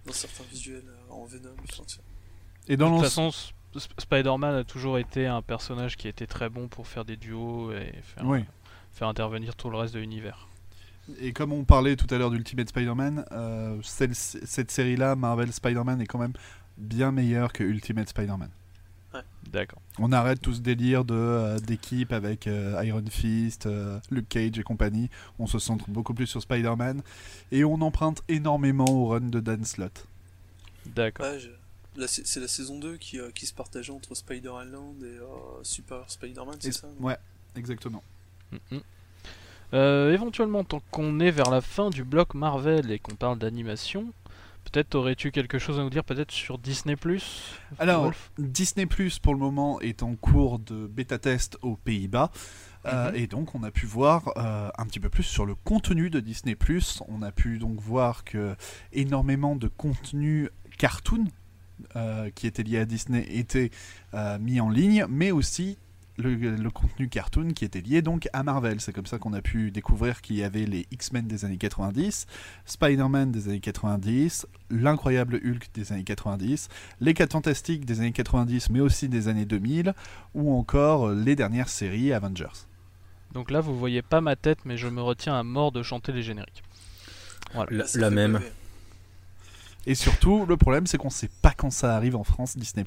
[0.05, 1.49] dans certains visuels euh, en Venom.
[1.69, 1.97] Enfin, tu-
[2.67, 6.07] Et De dans toute l'ense- façon, Sp- Sp- Spider-Man a toujours été un personnage qui
[6.07, 8.45] était très bon pour faire des duos et faire, Oui.
[8.91, 10.47] faire intervenir tout le reste de l'univers.
[11.19, 16.05] Et comme on parlait tout à l'heure d'Ultimate Spider-Man, euh, cette série-là, Marvel Spider-Man, est
[16.05, 16.34] quand même
[16.77, 18.49] bien meilleure que Ultimate Spider-Man.
[19.51, 19.82] D'accord.
[19.99, 24.57] On arrête tout ce délire de euh, d'équipe avec euh, Iron Fist, euh, Luke Cage
[24.57, 25.09] et compagnie.
[25.38, 27.01] On se centre beaucoup plus sur Spider-Man
[27.51, 30.07] et on emprunte énormément au run de Dan Slott.
[30.88, 31.28] D'accord.
[31.28, 31.49] Ouais, je-
[32.01, 35.26] là, c'est la saison 2 qui, euh, qui se partageait entre Spider-Island et euh,
[35.61, 37.18] Super Spider-Man, c'est ça Ouais,
[37.55, 38.03] exactement.
[39.74, 44.11] Éventuellement, tant qu'on est vers la fin du bloc Marvel et qu'on parle d'animation,
[44.74, 49.34] peut-être aurais-tu quelque chose à nous dire peut-être sur Disney Plus Alors, Disney Plus pour
[49.34, 52.32] le moment est en cours de bêta test aux Pays-Bas.
[52.86, 53.15] Euh, Mhm.
[53.15, 56.19] Et donc, on a pu voir euh, un petit peu plus sur le contenu de
[56.19, 56.57] Disney+.
[57.07, 58.55] On a pu donc voir que
[58.91, 61.26] énormément de contenu cartoon
[61.95, 63.69] euh, qui était lié à Disney était
[64.39, 65.78] mis en ligne, mais aussi
[66.18, 68.80] le, le contenu cartoon qui était lié donc à Marvel.
[68.82, 72.28] C'est comme ça qu'on a pu découvrir qu'il y avait les X-Men des années 90,
[72.66, 76.70] Spider-Man des années 90, l'incroyable Hulk des années 90,
[77.01, 79.93] les 4 Fantastiques des années 90, mais aussi des années 2000,
[80.36, 82.68] ou encore euh, les dernières séries Avengers.
[83.34, 86.11] Donc là, vous voyez pas ma tête, mais je me retiens à mort de chanter
[86.11, 86.64] les génériques.
[87.70, 88.39] La, Ça la fait même.
[89.86, 92.86] Et surtout, le problème, c'est qu'on sait pas quand ça arrive en France, Disney+.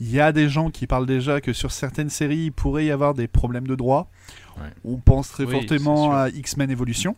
[0.00, 2.90] Il y a des gens qui parlent déjà que sur certaines séries, il pourrait y
[2.90, 4.10] avoir des problèmes de droit.
[4.58, 4.68] Ouais.
[4.84, 7.16] On pense très Oui, fortement à X-Men Evolution,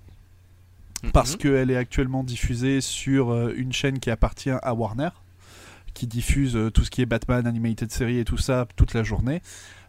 [1.12, 1.37] parce Mhm.
[1.39, 5.11] qu'elle est actuellement diffusée sur euh, une chaîne qui appartient à Warner,
[5.95, 9.03] qui diffuse euh, tout ce qui est Batman, Animated Series et tout ça toute la
[9.03, 9.43] journée.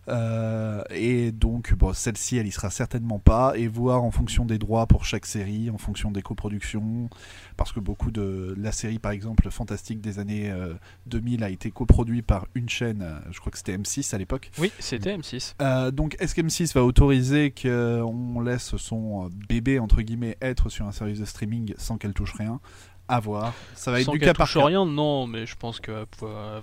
[0.08, 3.54] Euh, et donc, bon, celle-ci, elle y sera certainement pas.
[3.56, 7.10] Et voir en fonction des droits pour chaque série, en fonction des coproductions,
[7.58, 10.74] parce que beaucoup de la série, par exemple, Fantastique des années euh,
[11.08, 14.52] 2000 a été coproduit par une chaîne, euh, je crois que c'était M6 à l'époque.
[14.58, 15.54] Oui, c'était M6.
[15.62, 20.70] Euh, donc, est-ce que M6 va autoriser qu'on laisse son euh, bébé, entre guillemets, être
[20.70, 22.60] sur un service de streaming sans qu'elle touche rien?
[23.08, 23.54] À voir.
[23.76, 24.66] Ça va être Sans du cas par touche cas.
[24.66, 26.06] rien, non, mais je pense qu'elle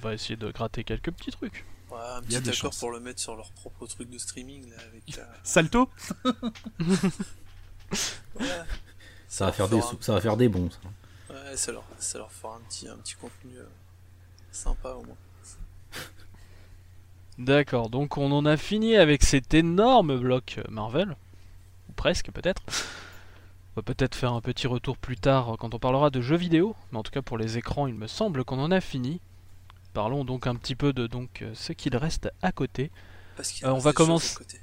[0.01, 1.65] va essayer de gratter quelques petits trucs.
[1.99, 2.79] Ouais, un Il y a petit des accord chances.
[2.79, 5.03] pour le mettre sur leur propre truc de streaming là, avec.
[5.19, 5.91] euh, Salto
[8.41, 8.47] ouais,
[9.29, 10.71] Ça va leur faire des, fera sous- ça va faire des bons.
[10.71, 10.79] ça.
[10.85, 10.93] un-
[11.35, 13.65] Ouais, ça leur, ça leur fera un petit, un petit contenu euh,
[14.51, 15.17] sympa au moins.
[17.39, 21.17] D'accord, donc on en a fini avec cet énorme bloc euh, Marvel.
[21.89, 22.63] Ou presque, peut-être.
[22.69, 26.37] On va peut-être faire un petit retour plus tard euh, quand on parlera de jeux
[26.37, 26.75] vidéo.
[26.91, 29.21] Mais en tout cas, pour les écrans, il me semble qu'on en a fini.
[29.99, 32.93] Parlons donc un petit peu de donc, euh, ce qu'il reste à côté.
[33.37, 34.61] Parce qu'il Euh, on reste va commencer- à côté.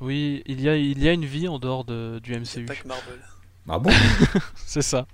[0.00, 2.64] Oui, il y a, il y a une vie en dehors de- du MCU.
[2.64, 3.20] pas que Marvel.
[3.68, 3.90] Ah bon?
[4.56, 5.06] C'est ça.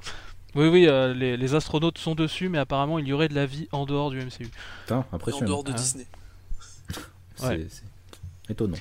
[0.55, 3.47] Oui, oui, euh, les, les astronautes sont dessus, mais apparemment il y aurait de la
[3.47, 4.49] vie en dehors du MCU.
[4.82, 5.47] Putain, Et en impressionnant.
[5.49, 5.76] dehors de Ah.
[5.76, 6.07] Disney.
[7.34, 7.66] C'est Ouais.
[7.68, 7.82] c'est
[8.49, 8.78] étonnant.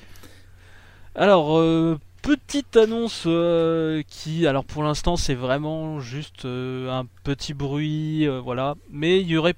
[1.16, 7.52] Alors, euh, petite annonce euh, qui, alors pour l'instant, c'est vraiment juste euh, un petit
[7.54, 8.76] bruit, euh, voilà.
[8.90, 9.54] Mais il y aurait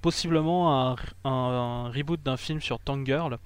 [0.00, 3.38] possiblement un, un- un reboot d'un film sur Tangirl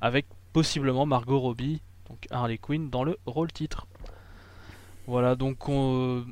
[0.00, 3.86] avec possiblement Margot Robbie, donc Harley Quinn, dans le rôle titre.
[5.06, 6.24] Voilà, donc on,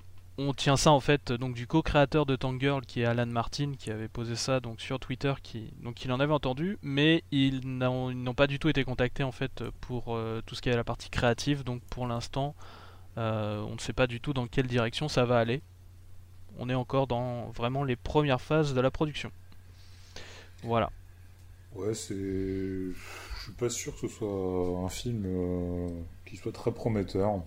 [0.43, 3.91] on tient ça en fait donc du co-créateur de Tangirl qui est Alan Martin qui
[3.91, 8.34] avait posé ça donc sur Twitter qui donc il en avait entendu mais ils n'ont
[8.34, 11.11] pas du tout été contactés en fait pour euh, tout ce qui est la partie
[11.11, 12.55] créative donc pour l'instant
[13.18, 15.62] euh, on ne sait pas du tout dans quelle direction ça va aller.
[16.59, 19.30] On est encore dans vraiment les premières phases de la production.
[20.62, 20.91] Voilà.
[21.74, 22.14] Ouais, c'est.
[22.14, 25.88] Je suis pas sûr que ce soit un film euh,
[26.26, 27.43] qui soit très prometteur.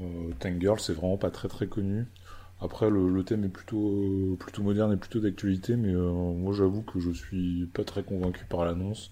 [0.00, 2.06] Euh, Tank Girl, c'est vraiment pas très très connu.
[2.60, 6.82] Après, le, le thème est plutôt, plutôt moderne et plutôt d'actualité, mais euh, moi j'avoue
[6.82, 9.10] que je suis pas très convaincu par l'annonce.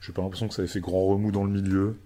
[0.00, 1.96] J'ai pas l'impression que ça ait fait grand remous dans le milieu.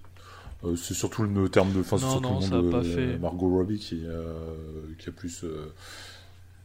[0.65, 1.81] Euh, c'est surtout le terme de.
[1.81, 3.19] Enfin, c'est surtout non, le pas de fait.
[3.19, 4.55] Margot Robbie qui, euh,
[4.99, 5.45] qui a plus.
[5.45, 5.73] euh,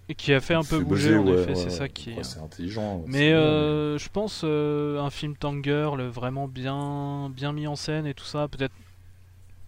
[0.09, 1.69] Et qui a fait un peu bouger en ouais, effet, ouais, c'est ouais.
[1.69, 2.13] ça qui.
[2.13, 3.03] Ouais, c'est intelligent.
[3.07, 8.13] Mais euh, je pense euh, un film Tangirl vraiment bien, bien mis en scène et
[8.13, 8.73] tout ça, peut-être.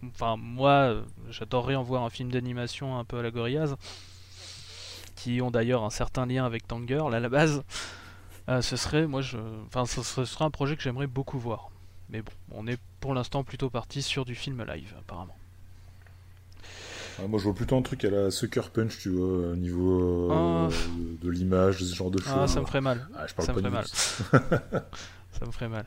[0.08, 3.76] Enfin, moi, j'adorerais en voir un film d'animation un peu à la Gorillaz,
[5.16, 7.62] qui ont d'ailleurs un certain lien avec Tangirl à la base.
[8.48, 11.38] Euh, ce serait, moi, je, enfin, ce serait, ce serait un projet que j'aimerais beaucoup
[11.38, 11.70] voir.
[12.10, 15.36] Mais bon, on est pour l'instant plutôt parti sur du film live, apparemment.
[17.20, 20.30] Ouais, moi, je vois plutôt un truc à la Sucker Punch, tu vois, au niveau
[20.32, 20.68] euh, Ah.
[21.20, 22.32] de, de l'image, ce genre de choses.
[22.36, 23.06] Ah, ça me ferait mal.
[23.16, 24.22] Ah, je parle ça pas me ferait luxe.
[25.38, 25.86] Ça me ferait mal.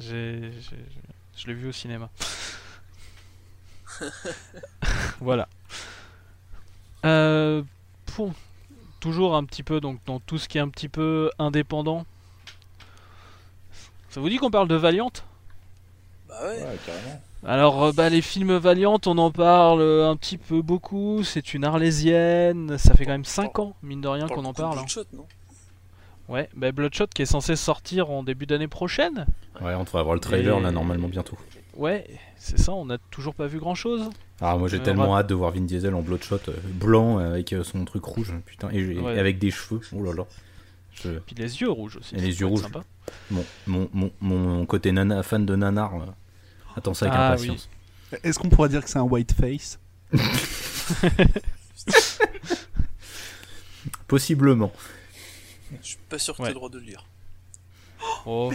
[0.00, 0.50] Je
[1.46, 2.08] l'ai vu au cinéma.
[5.20, 5.48] voilà.
[7.04, 7.62] Euh,
[8.06, 8.32] pour-
[9.00, 12.04] toujours un petit peu donc dans tout ce qui est un petit peu indépendant.
[14.10, 15.10] Ça vous dit qu'on parle de Valiant?
[16.28, 16.48] Bah ouais.
[16.62, 17.22] Ouais, carrément.
[17.46, 21.22] Alors euh, bah, les films Valiant, on en parle euh, un petit peu beaucoup.
[21.22, 22.76] C'est une arlésienne.
[22.78, 24.72] Ça fait quand même 5 ans mine de rien qu'on en parle.
[24.78, 24.82] hein.
[24.82, 25.26] Bloodshot, non?
[26.28, 29.24] Ouais, bah, Bloodshot qui est censé sortir en début d'année prochaine.
[29.60, 31.38] Ouais, on devrait avoir le trailer Et- là normalement bientôt.
[31.78, 32.06] Ouais,
[32.36, 34.10] c'est ça, on n'a toujours pas vu grand chose.
[34.40, 37.30] Ah, moi j'ai Euh, tellement hâte de voir Vin Diesel en Bloodshot euh, blanc euh,
[37.34, 39.80] avec son truc rouge, putain, et, et avec des cheveux.
[39.94, 40.24] Oh là là.
[40.92, 42.16] Je- Puis les yeux rouges aussi.
[42.16, 42.62] Et les yeux rouges.
[42.62, 42.82] sympa.
[43.30, 46.06] Mon, mon, mon, mon côté nana, fan de nanar euh,
[46.76, 47.68] attend ça avec Ah, impatience.
[48.24, 49.78] Est-ce qu'on pourrait dire que c'est un white face?
[54.06, 54.72] Possiblement.
[55.82, 56.48] Je suis pas sûr que Ouais.
[56.48, 57.04] t'aies le droit de le lire.
[58.26, 58.50] Oh.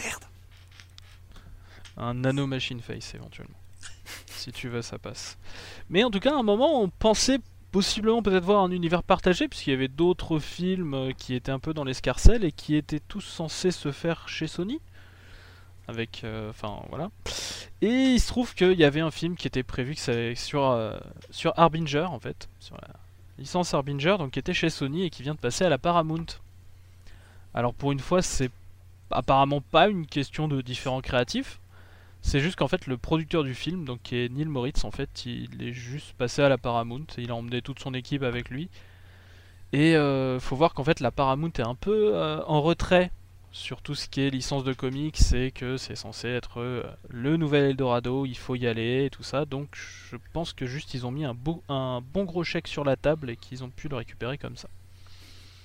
[1.98, 3.58] Un nano machine face éventuellement.
[4.28, 5.38] si tu veux, ça passe.
[5.90, 7.40] Mais en tout cas, à un moment, on pensait
[7.72, 11.60] possiblement peut-être voir un univers partagé, puisqu'il y avait d'autres films euh, qui étaient un
[11.60, 14.80] peu dans l'escarcelle et qui étaient tous censés se faire chez Sony.
[15.88, 16.24] Avec.
[16.24, 17.10] euh, Enfin, voilà.
[17.82, 20.98] Et il se trouve qu'il y avait un film qui était prévu que sur, euh,
[21.32, 22.48] sur Harbinger, en fait.
[22.60, 22.88] Sur la
[23.38, 26.26] licence Harbinger, donc qui était chez Sony et qui vient de passer à la Paramount.
[27.54, 28.52] Alors pour une fois, c'est
[29.12, 31.60] apparemment pas une question de différents créatifs.
[32.26, 35.26] C'est juste qu'en fait le producteur du film, donc qui est Neil Moritz, en fait,
[35.26, 37.06] il est juste passé à la Paramount.
[37.18, 38.70] Il a emmené toute son équipe avec lui.
[39.74, 43.12] Et euh, faut voir qu'en fait la Paramount est un peu euh, en retrait
[43.52, 47.38] sur tout ce qui est licence de comics et que c'est censé être euh, le
[47.38, 49.46] nouvel Eldorado, il faut y aller et tout ça.
[49.46, 52.84] Donc je pense que juste ils ont mis un, beau- un bon gros chèque sur
[52.84, 54.70] la table et qu'ils ont pu le récupérer comme ça.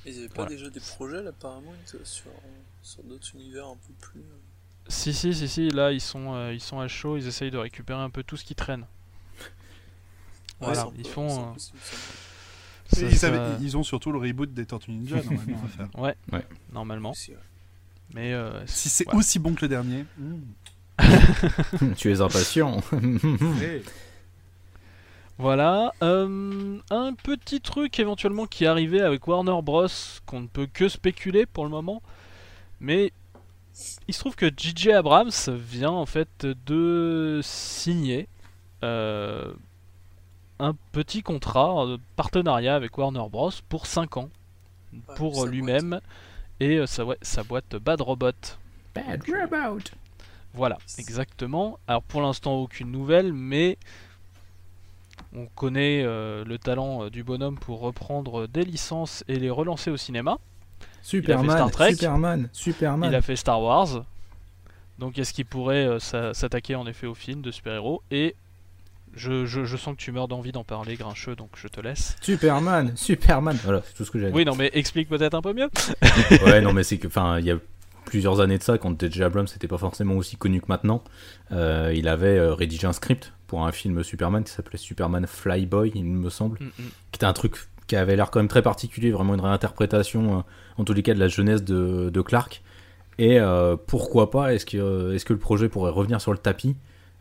[0.07, 0.51] Ils avaient pas Voilà.
[0.51, 2.31] déjà des projets là, Paramount euh, sur,
[2.83, 4.23] sur d'autres univers un peu plus.
[4.89, 7.59] Si si si si, là ils sont euh, ils sont à chaud, ils essayent de
[7.59, 8.87] récupérer un peu tout ce qui traîne.
[10.61, 11.59] Voilà, ils font, euh.
[12.91, 15.89] Ça- ils, ça- avaient- ils ont surtout le reboot des Tortues Ninja normalement à faire.
[16.01, 16.45] Ouais, Ouais.
[16.73, 17.13] normalement.
[18.15, 19.15] Mais euh, Si c'est ouais.
[19.15, 20.05] aussi bon que le dernier.
[20.19, 20.41] hmm.
[21.97, 22.81] tu es impatient.
[23.63, 23.83] Hey.
[25.41, 29.87] Voilà, euh, un petit truc éventuellement qui est arrivé avec Warner Bros
[30.27, 32.03] qu'on ne peut que spéculer pour le moment,
[32.81, 33.13] mais
[34.09, 34.93] il se trouve que J.J.
[34.93, 38.29] Abrams vient en fait de signer
[38.83, 39.53] euh,
[40.59, 44.31] un petit contrat de partenariat avec Warner Bros pour 5 ans
[44.93, 46.01] Ouais, pour lui-même
[46.61, 48.33] et euh, sa, ouais, sa boîte Bad Robot.
[48.95, 49.85] Bad Robot.
[50.55, 51.79] Voilà, exactement.
[51.87, 53.77] Alors pour l'instant aucune nouvelle, mais
[55.35, 59.91] on connaît euh, le talent euh, du bonhomme pour reprendre des licences et les relancer
[59.91, 60.39] au cinéma.
[61.03, 61.93] Superman, Star Trek.
[61.95, 63.11] Superman, Superman.
[63.11, 64.05] Il a fait Star Wars.
[64.99, 68.35] Donc est-ce qu'il pourrait euh, s'a- s'attaquer en effet au film de super-héros Et
[69.15, 72.17] je, je- je sens que tu meurs d'envie d'en parler, Grincheux, donc je te laisse.
[72.21, 73.57] Superman, Superman.
[73.65, 75.69] Voilà, c'est tout ce que j'ai à Oui, non, mais explique peut-être un peu mieux.
[76.45, 77.57] Ouais, non, mais c'est que, enfin, il y a
[78.05, 79.23] plusieurs années de ça, quand J.J.
[79.23, 81.03] Abrams n'était pas forcément aussi connu que maintenant,
[81.53, 85.93] euh, il avait euh, rédigé un script pour un film Superman qui s'appelait Superman Flyboy,
[85.95, 86.71] il me semble, Mm, mm.
[87.13, 90.43] qui était un truc qui avait l'air quand même très particulier, vraiment une réinterprétation, euh,
[90.79, 92.63] en tous les cas, de la jeunesse de, de Clark.
[93.19, 96.77] Et euh, pourquoi pas, est-ce que, est-ce que le projet pourrait revenir sur le tapis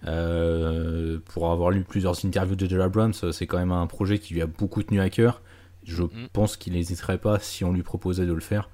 [0.06, 2.82] Euh, Pour avoir lu plusieurs interviews de J.J.
[2.82, 5.42] Abrams, euh, c'est quand même un projet qui lui a beaucoup tenu à cœur.
[5.84, 6.10] Je Mm.
[6.34, 8.70] pense qu'il n'hésiterait pas, si on lui proposait de le faire,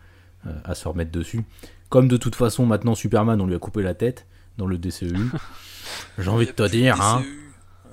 [0.47, 1.43] euh, à se remettre dessus.
[1.89, 4.25] Comme de toute façon, maintenant, Superman, on lui a coupé la tête
[4.57, 5.15] dans le DCEU.
[6.19, 7.23] J'ai envie de te dire, hein.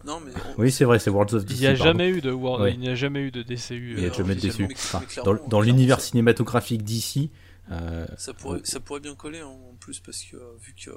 [0.02, 0.06] DCU.
[0.06, 0.32] Non, mais.
[0.56, 1.56] on- Oui, c'est vrai, c'est Worlds of DC.
[1.56, 1.84] Il n'y a pardon.
[1.84, 2.72] jamais eu de War- Ouais.
[2.74, 3.94] il n'y a jamais eu de DCU.
[3.96, 5.02] Il y a euh, jamais de mais- Enfin,
[5.48, 7.30] dans l'univers cinématographique d'ici,
[7.70, 10.90] euh, Ça pourrait, ça pourrait bien coller hein, en plus parce que euh, vu que,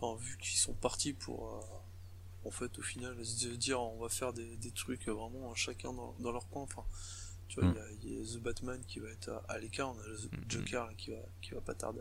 [0.00, 4.08] enfin vu qu'ils sont partis pour, euh, en fait au final se dire on va
[4.08, 6.62] faire des, des trucs euh, vraiment euh, chacun dans, dans leur coin.
[6.62, 6.82] Enfin,
[7.48, 7.76] tu vois, il Mm.
[7.76, 10.06] y a- il y, a The Batman qui va être à, à l'écart, on a
[10.06, 12.00] le Mm, Joker là, qui va, qui va pas tarder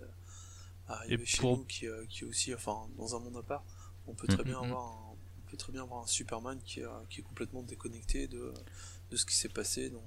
[0.87, 3.37] à arriver Et chez pour- nous, qui, euh, qui est aussi, enfin dans un monde
[3.37, 3.63] à part.
[4.07, 4.33] On peut Mm.
[4.35, 4.71] très bien Mm, mm.
[4.71, 5.00] avoir, un,
[5.51, 8.53] peut très bien avoir un Superman qui est, euh, qui est complètement déconnecté de,
[9.11, 10.01] de ce qui s'est passé dans.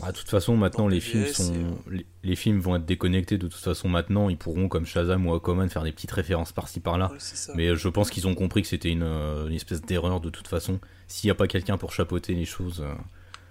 [0.00, 2.84] bah, de toute façon, maintenant, les films, sont, et, euh, les, les films vont être
[2.84, 3.38] déconnectés.
[3.38, 6.80] De toute façon, maintenant, ils pourront, comme Shazam ou Aquaman, faire des petites références par-ci
[6.80, 7.10] par-là.
[7.12, 7.18] Ouais.
[7.54, 10.28] Mais euh, je pense qu'ils ont compris que c'était une, euh, une espèce d'erreur de
[10.30, 10.80] toute façon.
[11.06, 12.92] S'il n'y a pas quelqu'un pour chapeauter les choses, euh,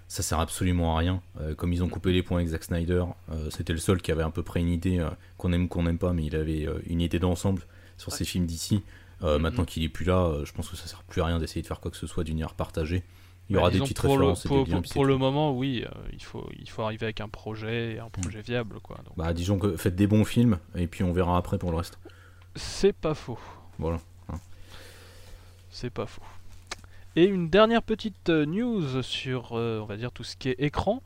[0.08, 1.22] ça sert absolument à rien.
[1.40, 4.12] Euh, comme ils ont coupé les points avec Zack Snyder, euh, c'était le seul qui
[4.12, 5.08] avait à peu près une idée, euh,
[5.38, 7.62] qu'on aime ou qu'on n'aime pas, mais il avait euh, une idée d'ensemble
[7.96, 8.18] sur Ouais.
[8.18, 8.82] ces films d'ici.
[9.22, 9.42] Euh, Mhm.
[9.42, 11.62] Maintenant qu'il est plus là, euh, je pense que ça sert plus à rien d'essayer
[11.62, 13.02] de faire quoi que ce soit d'univers partagé.
[13.48, 15.04] Il y aura Bah, des disons, petites pour le, références et pour, des liens, pour-
[15.04, 18.10] le moment, oui, euh, il, faut, il faut arriver avec un projet, et un Mm.
[18.22, 18.96] projet viable, quoi.
[19.04, 21.76] Donc, Bah, disons que faites des bons films, et puis on verra après pour le
[21.76, 21.98] reste.
[22.56, 23.38] c'est pas faux.
[23.78, 24.00] Voilà.
[25.70, 26.22] C'est pas faux.
[27.16, 31.02] Et une dernière petite news sur, euh, on va dire, tout ce qui est écran.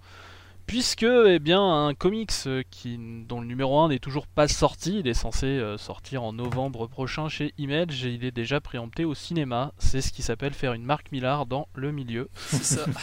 [0.70, 2.96] Puisque, eh bien, un comics euh, qui,
[3.28, 6.86] dont le numéro 1 n'est toujours pas sorti, il est censé euh, sortir en novembre
[6.86, 9.72] prochain chez Image et il est déjà préempté au cinéma.
[9.78, 12.28] C'est ce qui s'appelle faire une marque Millard dans le milieu.
[12.36, 12.84] C'est ça.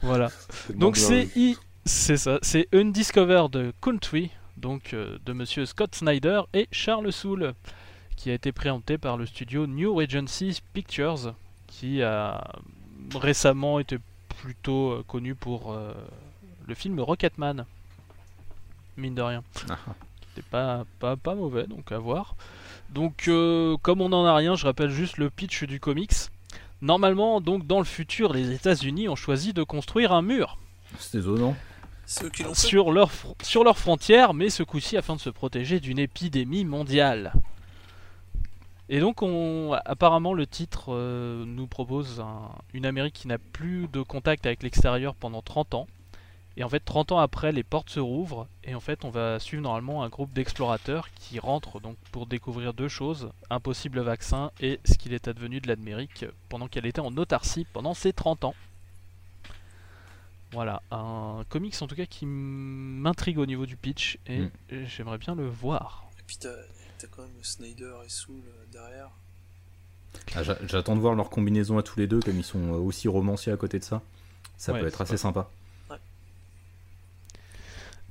[0.00, 0.30] Voilà.
[0.74, 1.28] Donc c'est.
[1.34, 7.54] I- c'est ça, c'est Undiscovered Country, donc euh, de Monsieur Scott Snyder et Charles Soule,
[8.16, 11.34] qui a été présenté par le studio New Regency Pictures,
[11.66, 12.44] qui a
[13.14, 13.98] récemment été
[14.42, 15.92] plutôt euh, connu pour euh,
[16.66, 17.64] le film Rocketman,
[18.96, 19.42] mine de rien.
[19.68, 19.76] Ah.
[20.28, 22.34] C'était pas, pas, pas mauvais, donc à voir.
[22.90, 26.12] Donc, euh, comme on n'en a rien, je rappelle juste le pitch du comics.
[26.82, 30.58] Normalement, donc dans le futur, les États-Unis ont choisi de construire un mur
[30.98, 31.56] C'est étonnant.
[32.04, 32.66] Ceux qui l'ont fait.
[32.68, 36.64] sur leur fr- sur leurs frontières, mais ce coup-ci afin de se protéger d'une épidémie
[36.64, 37.32] mondiale.
[38.88, 43.88] Et donc, on, apparemment, le titre euh, nous propose un- une Amérique qui n'a plus
[43.88, 45.86] de contact avec l'extérieur pendant 30 ans.
[46.58, 48.46] Et en fait, 30 ans après, les portes se rouvrent.
[48.64, 52.72] Et en fait, on va suivre normalement un groupe d'explorateurs qui rentrent donc pour découvrir
[52.72, 57.00] deux choses un possible vaccin et ce qu'il est advenu de l'Amérique pendant qu'elle était
[57.00, 58.54] en autarcie pendant ces 30 ans.
[60.52, 64.50] Voilà, un comics en tout cas qui m'intrigue au niveau du pitch et Mm.
[64.86, 66.04] j'aimerais bien le voir.
[66.18, 66.38] Et puis
[66.98, 69.10] t'as quand même Snyder et Soul euh, derrière.
[70.34, 72.76] Ah, j'a- J'attends de voir leur combinaison à tous les deux, comme ils sont euh,
[72.78, 74.02] aussi romanciers à côté de ça.
[74.56, 75.50] Ça Ouais, peut être assez pas sympa.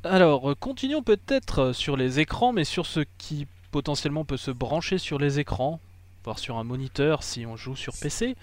[0.03, 4.97] Alors, euh, continuons peut-être sur les écrans, mais sur ce qui potentiellement peut se brancher
[4.99, 5.79] sur les écrans,
[6.23, 8.35] voire sur un moniteur si on joue sur PC,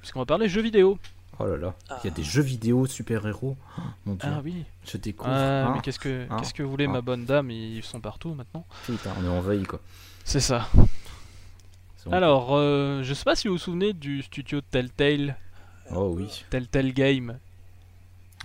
[0.00, 0.98] puisqu'on va parler jeux vidéo.
[1.42, 2.10] Oh là là, il y a Ah.
[2.10, 3.56] des jeux vidéo super-héros.
[3.78, 5.30] Oh, mon dieu, Ah oui, je découvre.
[5.32, 5.72] Ah, hein.
[5.74, 7.50] mais qu'est-ce que, Hein qu'est-ce que vous voulez, Hein ma bonne dame?
[7.50, 8.66] Ils sont partout maintenant.
[8.86, 9.80] Putain, on est envahi quoi.
[10.24, 10.68] C'est ça.
[12.10, 15.36] Alors, euh, je sais pas si vous vous souvenez du studio Telltale,
[15.94, 16.44] Oh oui.
[16.50, 17.38] Telltale Game.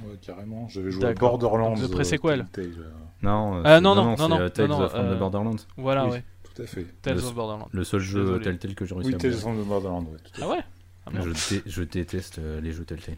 [0.04, 0.68] Ouais, carrément.
[0.68, 1.14] J'avais joué à.
[1.14, 1.76] Borderlands.
[1.76, 2.46] Donc, the euh, pre-sequel.
[2.52, 2.89] Telltale, euh,
[3.22, 5.56] Non, euh, Ah, non, non, non, c'est non, euh, Tales non, euh, the Borderlands.
[5.78, 6.12] Voilà, Oui.
[6.12, 6.24] ouais.
[6.54, 6.86] Tout à fait.
[7.02, 7.70] Tales Le- of Borderlands.
[7.72, 8.43] Le seul jeu Désolé.
[8.43, 10.18] Telltale que j'ai réussi Oui, à Tales the Borderlands, ouais.
[10.41, 10.60] Ah ouais?
[11.06, 13.18] Ah, je, dé- je déteste euh, les jeux Telltale.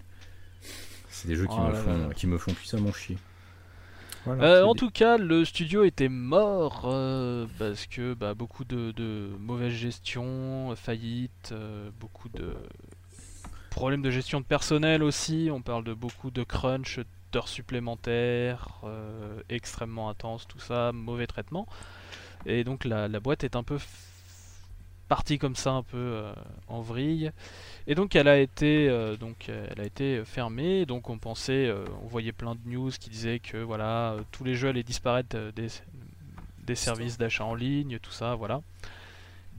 [1.09, 3.17] C'est des jeux qui, Oh me là font, là qui me font puissamment chier.
[4.25, 8.65] Voilà, Euh, en des- tout cas, le studio était mort euh, parce que bah, beaucoup
[8.65, 12.55] de, de mauvaise gestion, faillite, euh, beaucoup de
[13.69, 15.49] problèmes de gestion de personnel aussi.
[15.51, 16.99] On parle de beaucoup de crunch,
[17.31, 21.67] d'heures supplémentaires, euh, extrêmement intense, tout ça, mauvais traitement.
[22.45, 23.77] Et donc la, la boîte est un peu
[25.07, 26.33] partie comme ça, un peu euh,
[26.67, 27.31] en vrille.
[27.87, 30.85] Et donc elle a été, euh, donc euh, elle a été fermée.
[30.85, 34.55] Donc on pensait, euh, on voyait plein de news qui disaient que voilà, tous les
[34.55, 35.67] jeux allaient disparaître des,
[36.65, 38.61] des services d'achat en ligne, tout ça, voilà.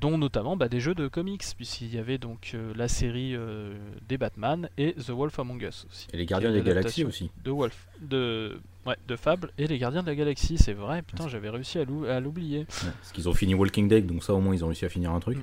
[0.00, 3.34] Dont notamment bah, des jeux de comics, puisqu'il y avait donc la série
[4.08, 6.06] des Batman et The Wolf Among Us aussi.
[6.12, 7.32] Et les Gardiens des Galaxies aussi.
[7.42, 11.02] De Wolf, de ouais, de Fable et les Gardiens de la Galaxie, c'est vrai.
[11.02, 12.60] Putain, j'avais réussi à l'ou- à l'oublier.
[12.60, 12.66] Ouais,
[13.00, 15.12] parce qu'ils ont fini Walking Dead, donc ça au moins ils ont réussi à finir
[15.12, 15.38] un truc.
[15.38, 15.42] Mm.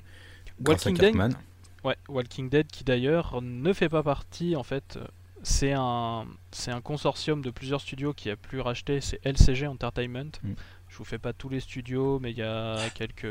[0.62, 1.36] Grâce à Walking Dead.
[1.84, 4.98] Ouais, Walking Dead qui d'ailleurs ne fait pas partie en fait.
[4.98, 5.06] euh,
[5.44, 10.32] C'est un, c'est un consortium de plusieurs studios qui a pu racheter, c'est LCG Entertainment.
[10.44, 10.54] Mm.
[10.90, 13.28] Je vous fais pas tous les studios, mais il y a quelques,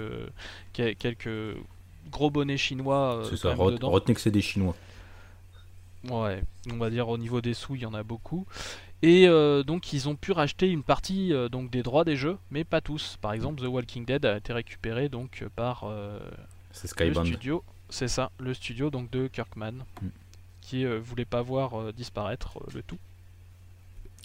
[0.72, 1.56] quel- quelques
[2.12, 4.76] gros bonnets chinois euh, C'est ça, re- retenez que c'est des Chinois.
[6.10, 8.46] Ouais, on va dire au niveau des sous, il y en a beaucoup.
[9.07, 12.38] Et euh, donc ils ont pu racheter une partie euh, donc des droits des jeux,
[12.50, 13.18] mais pas tous.
[13.20, 18.30] Par exemple, The Walking Dead a été récupéré donc euh, par le studio, c'est ça,
[18.38, 20.07] le studio donc de Kirkman, Mm.
[20.62, 22.98] qui voulait pas voir disparaître le tout.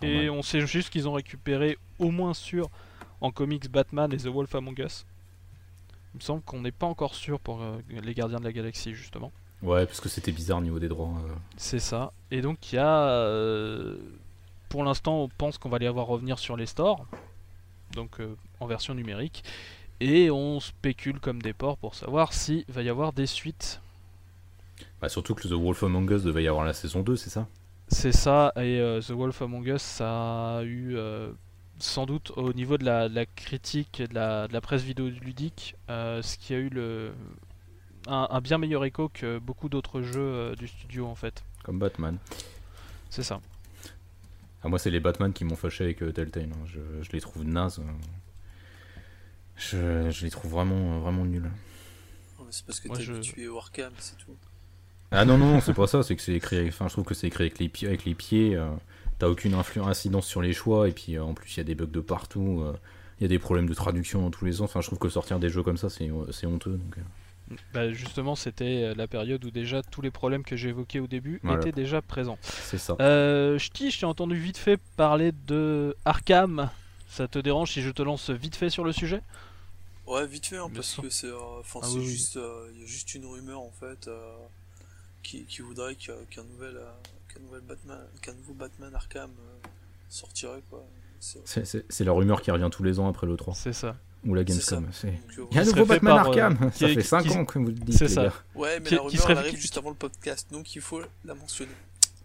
[0.02, 2.70] Et on sait juste qu'ils ont récupéré au moins sur
[3.20, 5.06] en comics Batman et The Wolf Among Us.
[6.14, 8.94] Il me semble qu'on n'est pas encore sûr pour euh, les Gardiens de la Galaxie
[8.96, 9.32] justement.
[9.62, 11.10] Ouais, parce que c'était bizarre au niveau des droits.
[11.26, 11.34] euh.
[11.58, 12.14] C'est ça.
[12.32, 13.98] Et donc il y a, euh,
[14.70, 17.06] pour l'instant, on pense qu'on va les avoir revenir sur les stores,
[17.94, 19.44] donc euh, en version numérique,
[20.00, 23.82] et on spécule comme des porcs pour savoir s'il va y avoir des suites.
[25.02, 27.48] Bah, surtout que The Wolf Among Us devait y avoir la saison 2, c'est ça?
[27.88, 28.54] C'est ça.
[28.58, 31.32] Et euh, The Wolf Among Us, ça a eu euh,
[31.80, 34.84] sans doute au niveau de la, de la critique et de la, de la presse
[34.84, 37.12] vidéoludique, ce qui a eu le
[38.08, 41.44] un, un bien meilleur écho que beaucoup d'autres jeux du studio en fait.
[41.64, 42.18] Comme Batman.
[43.10, 43.42] C'est ça.
[44.64, 46.50] Ah, moi, c'est les Batman qui m'ont fâché avec euh, Telltale.
[46.52, 46.66] hein.
[46.66, 47.80] Je, je les trouve nazes.
[47.80, 47.84] euh.
[49.58, 51.50] Je, je les trouve vraiment, euh, vraiment nuls.
[52.52, 54.36] C'est parce que t'as je- habitué Warcam, c'est tout.
[55.12, 56.04] Ah non, non, c'est pas ça.
[56.04, 56.68] C'est que c'est écrit.
[56.68, 57.88] Enfin, je trouve que c'est écrit avec les pieds.
[57.88, 58.70] Avec les pieds euh,
[59.20, 60.88] T'as aucune influence, incidence sur les choix.
[60.88, 62.62] Et puis, euh, en plus, il y a des bugs de partout.
[62.64, 62.74] euh,
[63.20, 64.70] Il y a des problèmes de traduction dans tous les sens.
[64.70, 66.72] Enfin, je trouve que sortir des jeux comme ça, c'est c'est honteux.
[66.78, 67.02] Donc, euh.
[67.74, 71.08] Bah, justement, c'était euh, la période où déjà tous les problèmes que j'ai évoqués au
[71.08, 71.60] début Voilà.
[71.62, 72.38] étaient déjà présents.
[72.42, 72.96] c'est ça.
[73.00, 76.70] Euh, Ch'ti, je t'ai entendu vite fait parler de Arkham.
[77.10, 79.22] Ça te dérange si je te lance vite fait sur le sujet?
[80.06, 81.04] Ouais, vite fait, hein, parce sûr.
[81.04, 82.06] que c'est euh, enfin, Ah oui.
[82.06, 84.36] juste, euh, il y a juste une rumeur en fait euh,
[85.24, 86.90] qui, qui voudrait qu'un nouvel, euh,
[87.34, 89.68] qu'un nouvel Batman, qu'un nouveau Batman Arkham euh,
[90.10, 90.84] sortirait quoi.
[91.20, 93.54] C'est- C'est- C'est c'est la rumeur qui revient tous les ans après le 3.
[93.54, 93.96] C'est ça.
[94.26, 94.86] Ou la C'est Gamescom.
[95.06, 95.12] euh,
[95.52, 97.46] Il y a un nouveau serait Batman par, euh, Arkham Ça fait 5 qui- ans
[97.46, 98.24] que vous le dites, c'est ça.
[98.24, 98.34] gars.
[98.56, 100.76] Ouais, mais Qui- la qui rumeur serait- elle arrive qui- juste avant le podcast, donc
[100.76, 101.72] il faut la mentionner.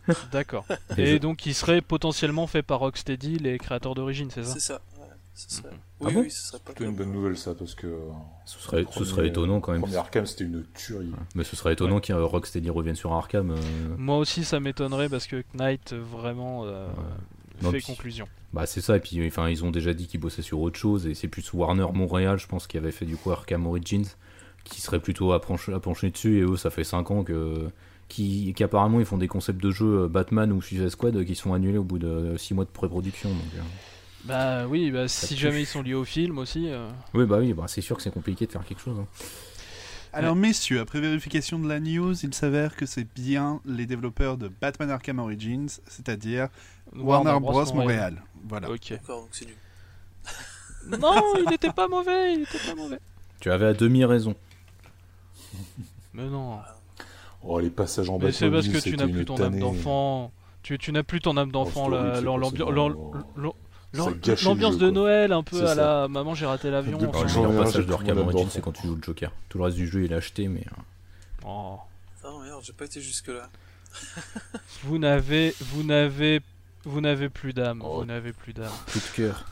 [0.33, 0.67] D'accord.
[0.99, 4.81] Et donc, il serait potentiellement fait par Rocksteady, les créateurs d'origine, c'est ça C'est ça.
[4.99, 5.69] Ouais, serait...
[5.71, 5.79] Mhm.
[6.01, 7.87] Oui, Ah bon oui, ce serait pas Plutôt une bonne nouvelle, ça, parce que.
[7.87, 7.99] euh,
[8.45, 9.81] Ce serait, ce serait étonnant quand même.
[9.81, 11.13] premier Arkham, c'était une tuerie.
[11.37, 13.53] Mais ce serait étonnant qu'un Rocksteady revienne sur Arkham.
[13.53, 13.57] euh,
[13.97, 16.89] Moi aussi, ça m'étonnerait parce que Knight vraiment euh,
[17.63, 18.27] Non, fait puis- conclusion.
[18.53, 21.07] Bah c'est ça, et puis enfin, ils ont déjà dit qu'ils bossaient sur autre chose,
[21.07, 24.07] et c'est plus Warner Montréal, je pense, qui avait fait du coup Arkham Origins,
[24.65, 27.69] qui seraient plutôt à, pencher- à pencher dessus, et eux, ça fait 5 ans que.
[28.07, 31.25] Qui, qui apparemment ils font des concepts de jeux euh, Batman ou Suicide Squad euh,
[31.25, 33.31] qui sont annulés au bout de 6 mois de pré-production.
[33.31, 33.61] Donc, euh,
[34.27, 36.69] Bah oui, bah, si jamais ils sont liés au film aussi.
[36.69, 38.99] euh, Oui, bah oui, bah, c'est sûr que c'est compliqué de faire quelque chose.
[39.01, 39.07] hein.
[40.13, 44.49] Alors messieurs, après vérification de la news, il s'avère que c'est bien les développeurs de
[44.61, 46.49] Batman Arkham Origins, c'est-à-dire
[46.95, 47.73] Warner, Bros.
[47.75, 48.23] Montréal.
[48.47, 48.71] Voilà.
[48.71, 48.91] Ok.
[48.91, 49.47] D'accord, donc.
[51.01, 52.99] Non, il était pas mauvais, il était pas mauvais.
[53.41, 54.35] Tu avais à demi raison.
[56.13, 56.59] Mais non.
[57.43, 60.31] Oh, les passages en Mais c'est parce que tu n'as plus ton âme d'enfant.
[60.63, 62.21] Tu, tu n'as plus ton âme d'enfant, Oh, le
[64.45, 64.91] l'ambiance de.
[64.91, 66.99] Noël un peu à la maman j'ai raté l'avion.
[66.99, 68.51] Le meilleur passage j'ai de tout Arkham mon âme Origins, d'enfant.
[68.53, 69.31] c'est quand tu joues le Joker.
[69.49, 70.65] Tout le reste du jeu, il est acheté, mais.
[70.67, 71.79] euh, oh.
[72.25, 73.49] Ah merde, j'ai pas été jusque là.
[74.83, 76.41] Vous n'avez, vous n'avez,
[76.85, 77.83] vous n'avez plus d'âme.
[77.85, 77.99] Oh.
[78.01, 78.71] Vous n'avez plus d'âme.
[78.93, 79.45] Coup de cœur.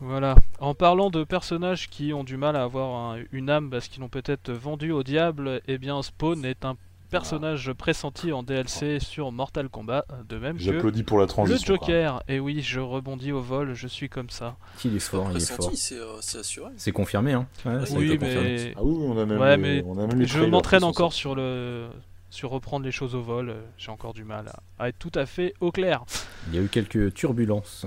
[0.00, 0.34] Voilà.
[0.60, 4.00] En parlant de personnages qui ont du mal à avoir un- une âme parce qu'ils
[4.00, 6.76] l'ont peut-être vendu au diable, eh bien Spawn est un
[7.10, 11.76] personnage pressenti en DLC sur Mortal Kombat, de même que J'applaudis pour la le transition.
[11.76, 11.86] quoi.
[11.86, 12.22] Joker.
[12.26, 14.56] Et oui, je rebondis au vol, je suis comme ça.
[14.84, 15.70] Il est fort, il est fort.
[15.74, 16.70] C'est euh, c'est assuré.
[16.76, 17.46] C'est confirmé, hein.
[17.64, 18.48] Ouais, oui, été confirmé.
[18.56, 20.82] mais Ah oui, on a même, Ouais, les- mais on a même les je m'entraîne
[20.82, 21.86] encore sur le
[22.34, 23.48] sur reprendre les choses au vol.
[23.50, 26.04] euh, J'ai encore du mal à, à être tout à fait au clair.
[26.48, 27.86] Il y a eu quelques turbulences.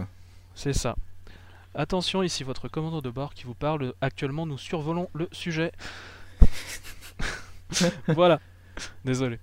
[0.56, 0.96] C'est ça.
[1.76, 3.94] Attention, ici votre commandant de bord qui vous parle.
[4.02, 5.72] Actuellement, nous survolons le sujet.
[8.08, 8.40] voilà.
[9.06, 9.40] Désolé.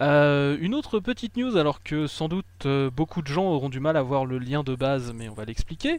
[0.00, 3.80] Euh, une autre petite news, alors que sans doute euh, beaucoup de gens auront du
[3.80, 5.98] mal à voir le lien de base, mais on va l'expliquer.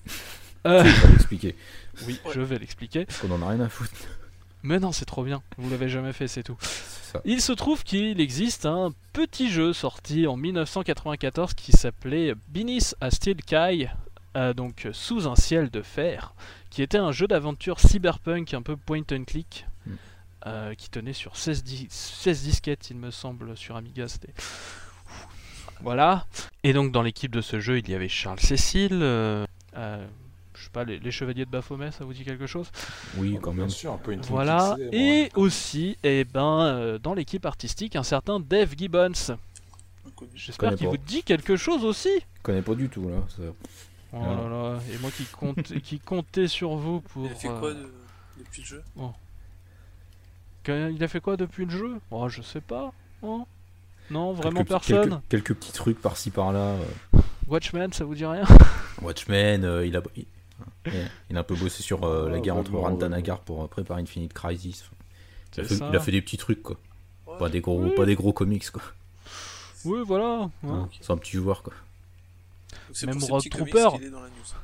[0.66, 1.56] Euh, l'expliquer.
[2.08, 3.06] oui, je vais l'expliquer.
[3.06, 3.92] Parce qu'on en a rien à foutre.
[4.64, 5.42] Mais non, c'est trop bien.
[5.58, 6.58] Vous l'avez jamais fait, c'est tout.
[7.12, 7.22] Ça.
[7.26, 13.10] Il se trouve qu'il existe un petit jeu sorti en 1994 qui s'appelait Beneath a
[13.12, 13.88] Steel Sky,
[14.38, 16.34] euh, donc sous un ciel de fer,
[16.70, 19.92] qui était un jeu d'aventure cyberpunk un peu point and click, Mm.
[20.48, 24.08] euh, qui tenait sur 16, dis- 16 disquettes, il me semble, sur Amiga.
[24.08, 24.34] C'était
[25.82, 26.26] voilà.
[26.64, 29.00] Et donc dans l'équipe de ce jeu, il y avait Charles Cécile.
[29.02, 29.46] euh,
[30.70, 32.72] sais pas, les, les Chevaliers de Baphomet, ça vous dit quelque chose?
[33.18, 33.70] Oui, Ah, quand Bien même.
[33.70, 35.32] sûr, un peu une voilà, et ouais.
[35.36, 39.12] aussi, eh ben, euh, dans l'équipe artistique, un certain Dave Gibbons.
[40.36, 42.10] J'espère qu'il vous dit quelque chose aussi.
[42.38, 43.18] Je connais pas du tout, là.
[43.30, 43.44] ça-
[44.12, 44.36] Oh Ah.
[44.42, 47.26] là là, et moi qui, compte, qui comptais sur vous pour...
[47.28, 47.92] Il a fait euh, quoi de-
[48.40, 48.84] depuis le jeu?
[50.64, 52.00] Que- Il a fait quoi depuis le jeu?
[52.12, 52.92] Oh, je sais pas.
[53.24, 53.46] hein.
[54.10, 55.22] non, vraiment quelques, personne.
[55.30, 56.60] Quelques, quelques petits trucs par-ci par-là.
[56.60, 57.20] euh.
[57.48, 58.44] Watchmen, ça vous dit rien?
[59.02, 60.26] Watchmen, euh, il, a, il,
[61.30, 63.16] il a un peu bossé sur euh, la guerre entre vaguement, Randa vaguement.
[63.18, 64.84] Nagar pour euh, préparer Infinite Crisis.
[65.58, 66.78] Il a, fait, il a fait des petits trucs, quoi.
[67.28, 67.38] Ouais.
[67.40, 67.92] Pas des gros, Oui.
[67.96, 68.82] pas des gros comics, quoi.
[69.86, 70.50] Oui, voilà.
[70.68, 70.90] hein.
[71.02, 71.74] C'est un petit joueur, quoi.
[72.94, 73.98] C'est Même pour ces Road comics Trooper.
[73.98, 74.56] qu'il est dans la news.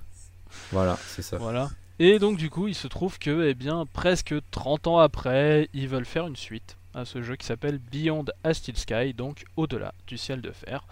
[0.72, 1.38] Voilà, c'est ça.
[1.38, 1.70] Voilà.
[2.00, 5.88] Et donc du coup, il se trouve que, eh bien, presque 30 ans après, ils
[5.88, 9.94] veulent faire une suite à ce jeu qui s'appelle Beyond a Steel Sky, donc au-delà
[10.08, 10.86] du ciel de fer.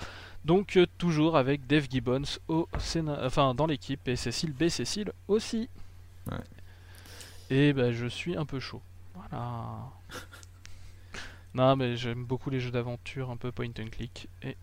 [0.45, 4.67] Donc euh, toujours avec Dave Gibbons au enfin dans l'équipe et Cécile B.
[4.67, 5.69] Cécile aussi.
[6.29, 6.37] Ouais.
[7.49, 8.81] Et ben je suis un peu chaud.
[9.15, 9.89] Voilà.
[11.53, 14.57] non mais j'aime beaucoup les jeux d'aventure un peu point and click et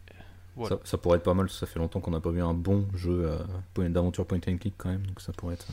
[0.56, 0.76] voilà.
[0.76, 2.86] Ça, ça pourrait être pas mal, ça fait longtemps qu'on n'a pas vu un bon
[2.94, 3.30] jeu
[3.78, 5.66] euh, d'aventure point and click quand même, donc ça pourrait être.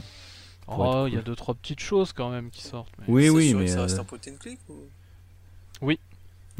[0.66, 2.94] pourrait être Oh, il y a deux trois petites choses quand même qui sortent.
[3.00, 3.68] mais- Oui, oui, sûr que mais.
[3.70, 4.74] Ça reste euh, un point and click ou...
[5.82, 5.98] Ouais,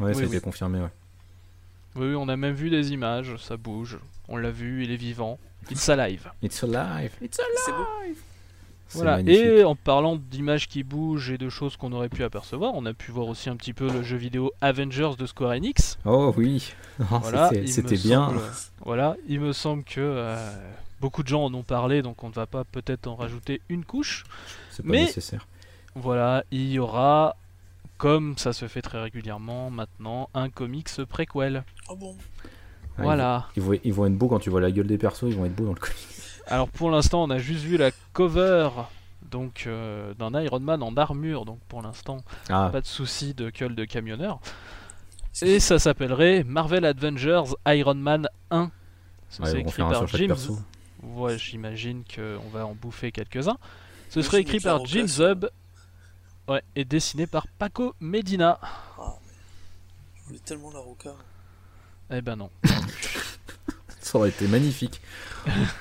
[0.00, 0.40] Oui, ça a été oui.
[0.42, 0.90] confirmé, ouais.
[1.98, 3.98] Oui, on a même vu des images, ça bouge.
[4.28, 5.38] On l'a vu, il est vivant.
[5.70, 6.30] It's alive.
[6.42, 7.12] It's alive!
[7.22, 7.58] It's alive!
[7.64, 7.86] C'est beau.
[8.90, 9.16] C'est Voilà.
[9.16, 9.44] magnifique.
[9.44, 12.94] Et en parlant d'images qui bougent et de choses qu'on aurait pu apercevoir, on a
[12.94, 15.98] pu voir aussi un petit peu le jeu vidéo Avengers de Square Enix.
[16.06, 16.72] Oh oui!
[17.00, 18.28] Oh, Voilà, c'était- bien!
[18.28, 18.40] semble-
[18.84, 20.36] Voilà, il me semble que euh,
[21.02, 23.84] beaucoup de gens en ont parlé, donc on ne va pas peut-être en rajouter une
[23.84, 24.24] couche.
[24.70, 25.46] C'est pas Mais- nécessaire.
[25.94, 27.36] Voilà, il y aura,
[27.98, 31.64] comme ça se fait très régulièrement maintenant, un comics préquel.
[31.88, 32.16] Oh bon?
[32.96, 33.48] Ah, voilà.
[33.56, 35.44] Ils vont, ils vont être beaux quand tu vois la gueule des persos, ils vont
[35.44, 35.96] être beaux dans le comic.
[36.46, 38.70] Alors pour l'instant, on a juste vu la cover
[39.30, 42.18] donc euh, d'un Iron Man en armure, donc pour l'instant,
[42.48, 44.40] Ah, pas de souci de gueule de camionneur.
[45.42, 48.70] Et ça s'appellerait Marvel Avengers Iron Man 1.
[49.28, 50.34] Ça, ouais, c'est écrit par Jim.
[51.02, 53.58] Ouais, j'imagine qu'on va en bouffer quelques-uns.
[54.08, 55.46] Ce serait écrit par Jim Zub.
[56.48, 58.58] Ouais, et dessiné par Paco Medina.
[60.16, 61.10] Je voulais tellement la roca.
[62.10, 62.50] Eh ben non.
[64.00, 65.00] Ça aurait été magnifique.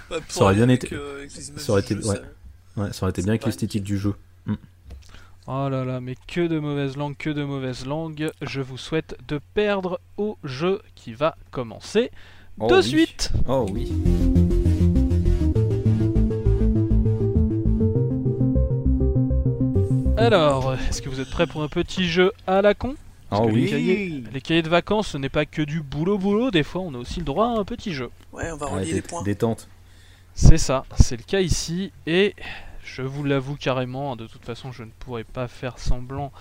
[0.10, 2.16] Bah, Ça aurait bien été- euh, ça aurait été- jeu, ouais.
[2.16, 4.16] ça- Ouais, ça aurait été bien avec l'esthétique du jeu.
[5.50, 8.30] Oh là là, mais que de mauvaises langues, que de mauvaises langues.
[8.42, 12.12] Je vous souhaite de perdre au jeu qui va commencer
[12.60, 12.84] Oh de oui.
[12.84, 13.32] suite.
[13.48, 13.90] Oh oui!
[20.18, 22.96] Alors, est-ce que vous êtes prêts pour un petit jeu à la con
[23.32, 23.62] Ah que oui.
[23.66, 26.82] les cahiers- Les cahiers de vacances, ce n'est pas que du boulot boulot, des fois
[26.82, 28.10] on a aussi le droit à un petit jeu.
[28.34, 29.24] Ouais, on va Ouais, relier dé- les points.
[29.24, 29.68] détente.
[30.34, 32.36] C'est ça, c'est le cas ici, et
[32.84, 36.32] je vous l'avoue carrément, de toute façon je ne pourrais pas faire semblant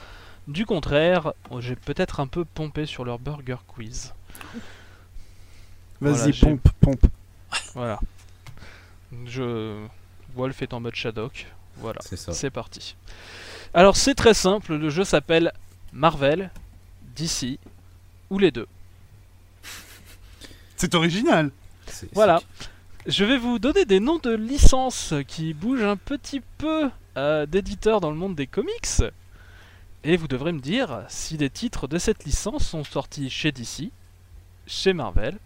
[0.49, 4.13] du contraire, j'ai peut-être un peu pompé sur leur burger quiz.
[6.01, 7.07] Vas-y, Voilà, pompe, pompe.
[7.75, 8.01] Voilà.
[9.27, 9.85] Je...
[10.35, 11.47] Wolf est en mode Shadok,
[11.79, 12.01] voilà.
[12.03, 12.97] C'est parti.
[13.77, 15.53] Alors c'est très simple, le jeu s'appelle
[15.93, 16.51] Marvel,
[17.15, 17.59] DC,
[18.31, 18.67] ou les deux.
[20.77, 21.51] C'est original.
[22.15, 22.41] Voilà.
[23.07, 28.01] Je vais vous donner des noms de licences qui bougent un petit peu euh, d'éditeurs
[28.01, 29.03] dans le monde des comics.
[30.05, 33.91] Et vous devrez me dire si des titres de cette licence sont sortis chez DC,
[34.67, 35.37] chez Marvel,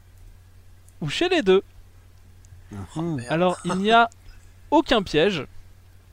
[1.00, 1.64] ou chez les deux.
[2.94, 3.22] Merde.
[3.28, 4.08] Alors il n'y a
[4.70, 5.48] aucun piège.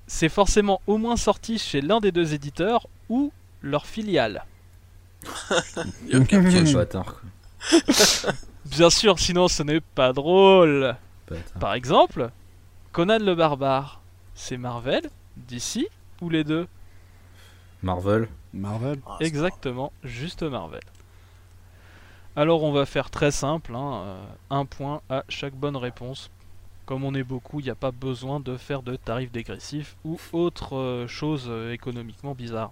[0.08, 3.32] C'est forcément au moins sorti chez l'un des deux éditeurs ou
[3.62, 4.45] leur filiale.
[6.05, 6.74] Il y a aucun C'est piège.
[6.74, 8.32] bâtard, quoi.
[8.66, 10.95] Bien sûr, sinon ce n'est pas drôle.
[11.30, 11.60] Bâtard.
[11.60, 12.30] Par exemple,
[12.91, 14.01] Conan le barbare,
[14.36, 15.88] c'est Marvel, DC
[16.22, 16.68] ou les deux?
[17.84, 18.28] Marvel.
[18.53, 18.99] Marvel.
[19.05, 20.82] Ah, Exactement, juste Marvel.
[22.36, 26.30] Alors on va faire très simple, hein, euh, un point à chaque bonne réponse.
[26.88, 30.17] Comme on est beaucoup, il n'y a pas besoin de faire de tarifs dégressifs ou
[30.31, 32.71] autre euh, chose euh, économiquement bizarre.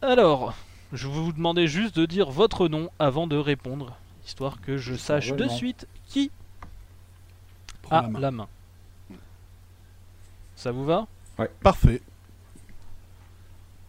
[0.00, 0.54] Alors,
[0.92, 4.94] je vais vous demander juste de dire votre nom avant de répondre, histoire que je
[4.94, 6.30] sache de suite qui
[7.82, 8.20] Prends a la main.
[8.20, 8.48] la main.
[10.54, 11.08] Ça vous va?
[11.64, 12.00] Parfait.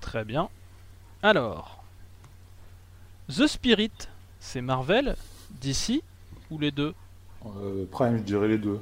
[0.02, 0.50] Très bien.
[1.22, 1.84] Alors,
[3.30, 3.92] The Spirit,
[4.40, 5.16] c'est Marvel,
[5.62, 6.02] DC
[6.50, 6.96] ou les deux?
[7.46, 8.80] Euh, Prime, je dirais les deux.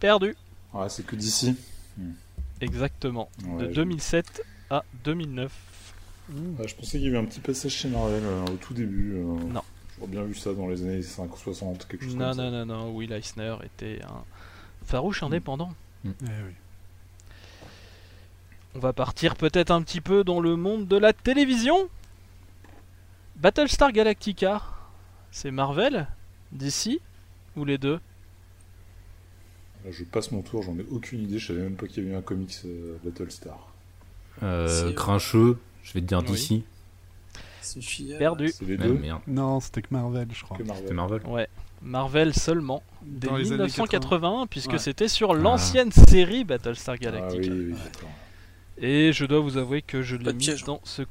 [0.00, 0.34] Perdu.
[0.72, 1.56] Ouais, c'est que d'ici.
[2.60, 3.28] Exactement.
[3.44, 5.52] Ouais, de je- 2007 à 2009.
[6.58, 9.14] Ouais, je pensais qu'il y avait un petit passage chez Marvel euh, au tout début.
[9.14, 9.22] euh,
[9.52, 9.62] Non.
[9.98, 12.66] J'aurais bien vu ça dans les années 5 60, quelque chose Non, comme non, non,
[12.66, 12.94] non.
[12.94, 14.22] Will Eisner était un
[14.84, 15.72] farouche indépendant.
[16.04, 16.52] Eh oui.
[18.74, 21.88] On va partir peut-être un petit peu dans le monde de la télévision.
[23.36, 24.62] Battlestar Galactica,
[25.30, 26.06] c'est Marvel,
[26.52, 27.00] DC
[27.56, 27.98] ou les deux?
[29.84, 31.38] Là, je passe mon tour, j'en ai aucune idée.
[31.38, 33.72] Je savais même pas qu'il y avait eu un comics euh, Battlestar.
[34.42, 35.58] Euh, grincheux.
[35.82, 36.26] Je vais te dire Oui.
[36.26, 36.64] d'ici.
[37.80, 38.18] Filiale.
[38.18, 38.48] Perdu.
[38.48, 39.20] C'est les Ouais, deux merde.
[39.26, 40.56] Non, c'était que Marvel, je crois.
[40.76, 41.20] C'était Marvel.
[41.26, 41.48] Ouais.
[41.82, 44.78] Marvel seulement, dès Dans les années 1981, puisque Ouais.
[44.78, 45.34] c'était sur Ah.
[45.34, 47.52] l'ancienne série Battlestar Ah Galactica.
[47.52, 48.08] oui, oui, d'accord.
[48.78, 50.64] Et je dois vous avouer que je l'ai mis piège.
[50.64, 51.02] dans ce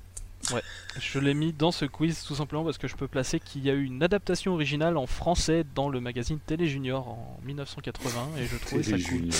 [0.53, 0.61] ouais,
[0.99, 3.69] je l'ai mis dans ce quiz tout simplement parce que je peux placer qu'il y
[3.69, 8.45] a eu une adaptation originale en français dans le magazine Télé Junior en 1980 et
[8.45, 9.17] je trouvais ça Télé cool.
[9.17, 9.35] Junior.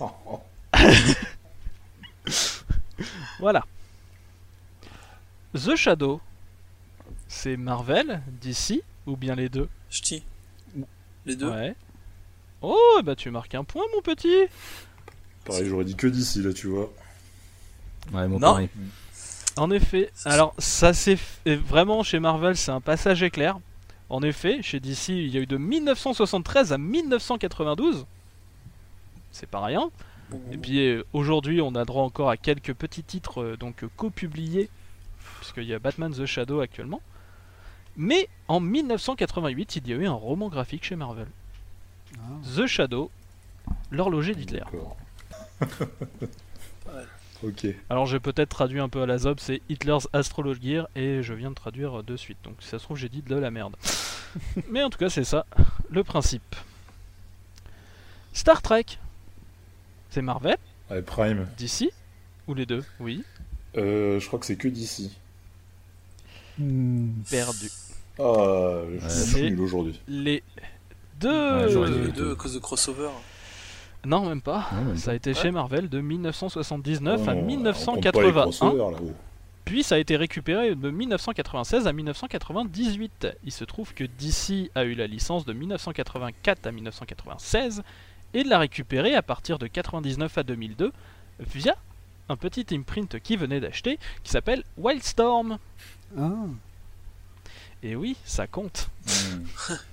[0.00, 0.40] Oh, oh.
[3.38, 3.64] Voilà.
[5.54, 6.20] The Shadow,
[7.28, 9.68] c'est Marvel, DC ou bien les deux?
[9.90, 10.22] Ch'ti.
[11.26, 11.50] Les deux.
[11.50, 11.74] Ouais.
[12.62, 14.46] Oh, bah tu marques un point mon petit.
[15.44, 16.92] Pareil, j'aurais dit que d'ici, là, tu vois.
[18.12, 18.52] Ouais, mon Non.
[18.52, 18.68] pareil.
[19.56, 23.58] En effet, alors ça c'est vraiment chez Marvel, c'est un passage éclair.
[24.08, 28.06] En effet, chez DC, il y a eu de 1973 à 1992.
[29.30, 29.90] C'est pas rien.
[30.52, 33.88] Et puis euh, aujourd'hui, on a droit encore à quelques petits titres euh, donc euh,
[33.96, 34.68] copubliés
[35.38, 37.00] puisqu'il y a Batman the Shadow actuellement.
[37.96, 41.26] Mais en 1988, il y a eu un roman graphique chez Marvel,
[42.16, 42.22] Ah.
[42.56, 43.10] The Shadow,
[43.90, 44.64] l'horloger d'Hitler.
[47.42, 47.48] Ouais.
[47.50, 47.66] Ok.
[47.88, 51.32] Alors j'ai peut-être traduit un peu à la zob, c'est Hitler's Astrologue Gear et je
[51.34, 52.38] viens de traduire de suite.
[52.44, 53.76] Donc si ça se trouve j'ai dit de la merde.
[54.70, 55.46] Mais en tout cas c'est ça
[55.90, 56.56] le principe.
[58.32, 58.84] Star Trek.
[60.10, 60.56] C'est Marvel,
[60.90, 61.46] Allez, Prime.
[61.56, 61.90] DC
[62.48, 62.84] ou les deux?
[62.98, 63.22] Oui,
[63.76, 65.16] Euh, je crois que c'est que d'ici.
[66.58, 67.12] Hmm.
[67.30, 67.70] perdu.
[68.18, 70.00] Ah, je suis nul aujourd'hui.
[70.08, 70.42] Les.
[70.56, 70.62] Ouais,
[71.20, 72.32] deux, les deux.
[72.32, 73.08] à cause de crossover.
[74.04, 74.68] Non même pas.
[74.72, 77.42] Non, même Ça a été chez Marvel de 1979 Oh à non, on compte pas
[77.42, 78.32] les 1981.
[78.32, 79.14] crossovers, là-haut.
[79.64, 83.28] Puis ça a été récupéré de 1996 à 1998.
[83.44, 87.82] Il se trouve que DC a eu la licence de 1984 à 1996
[88.34, 90.92] et l'a récupéré à partir de 99 à 2002
[91.40, 91.76] via
[92.28, 95.58] un petit imprint qui venait d'acheter qui s'appelle Wildstorm.
[96.18, 96.30] Ah.
[97.82, 98.88] Et oui, ça compte.
[99.06, 99.74] Hmm.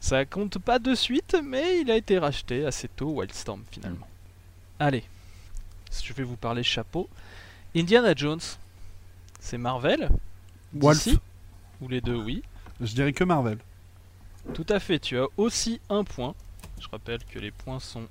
[0.00, 4.06] Ça compte pas de suite, mais il a été racheté assez tôt, Wildstorm finalement.
[4.78, 5.04] Allez,
[6.04, 7.08] je vais vous parler chapeau.
[7.74, 8.40] Indiana Jones,
[9.40, 10.08] c'est Marvel?
[10.72, 11.04] Wolf.
[11.08, 11.18] DC
[11.80, 12.42] Ou les deux, oui.
[12.80, 13.58] Je dirais que Marvel.
[14.54, 16.34] Tout à fait, tu as aussi un point.
[16.80, 18.06] Je rappelle que les points sont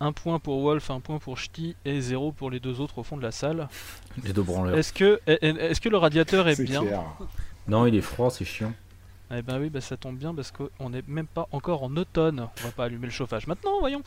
[0.00, 3.02] Un point pour Wolf, un point pour Ch'ti et zéro pour les deux autres au
[3.02, 3.68] fond de la salle.
[4.22, 4.76] Les deux branleurs.
[4.78, 6.82] Est-ce que, est- est-ce que le radiateur est, bien?
[6.82, 7.02] clair.
[7.66, 8.72] Non, il est froid, c'est chiant.
[9.30, 12.48] Eh ben oui, bah ça tombe bien parce qu'on n'est même pas encore en automne.
[12.60, 14.02] On va pas allumer le chauffage maintenant, voyons.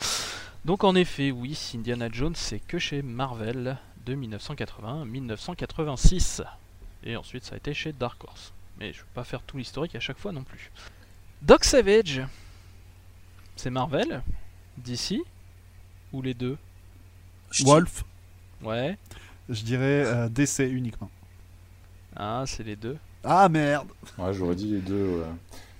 [0.64, 6.42] Donc en effet, oui, Indiana Jones, c'est que chez Marvel de 1981 à 1986.
[7.04, 8.52] Et ensuite, ça a été chez Dark Horse.
[8.80, 10.70] Mais je vais pas faire tout l'historique à chaque fois non plus.
[11.40, 12.22] Doc Savage,
[13.56, 14.22] c'est Marvel,
[14.78, 15.16] DC
[16.12, 16.56] ou les deux?
[17.60, 18.04] Wolf,
[18.62, 18.96] Ouais.
[19.48, 21.10] je dirais euh, DC uniquement.
[22.16, 22.96] Ah, c'est les deux.
[23.24, 25.18] Ah merde Ouais, j'aurais dit les deux.
[25.18, 25.26] ouais.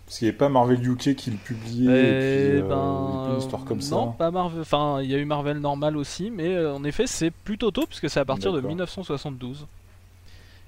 [0.07, 1.93] Parce qu'il n'y avait pas Marvel UK qui le publiait.
[1.93, 3.95] et Eh puis, euh, ben, une histoire comme ça.
[3.97, 4.61] non, pas Marvel.
[4.61, 7.87] Enfin, il y a eu Marvel normal aussi, mais euh, en effet, c'est plutôt tôt
[7.87, 8.69] puisque c'est à partir de D'accord.
[8.69, 9.67] 1972.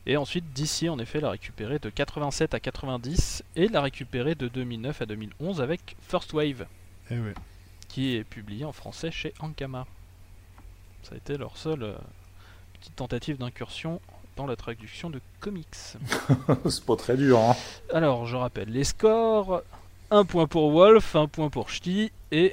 [0.06, 4.48] Et ensuite, DC en effet l'a récupéré de 87 à 90 et l'a récupéré de
[4.48, 6.66] 2009 à 2011 avec First Wave,
[7.10, 7.34] Eh ouais.
[7.88, 9.86] qui est publié en français chez Ankama.
[11.04, 11.94] Ça a été leur seule euh,
[12.80, 14.00] petite tentative d'incursion
[14.36, 15.66] dans la traduction de comics.
[16.68, 17.54] c'est pas très dur, hein.
[17.92, 19.62] Alors, je rappelle les scores.
[20.10, 22.52] Un point pour Wolf, un point pour Ch'ti, et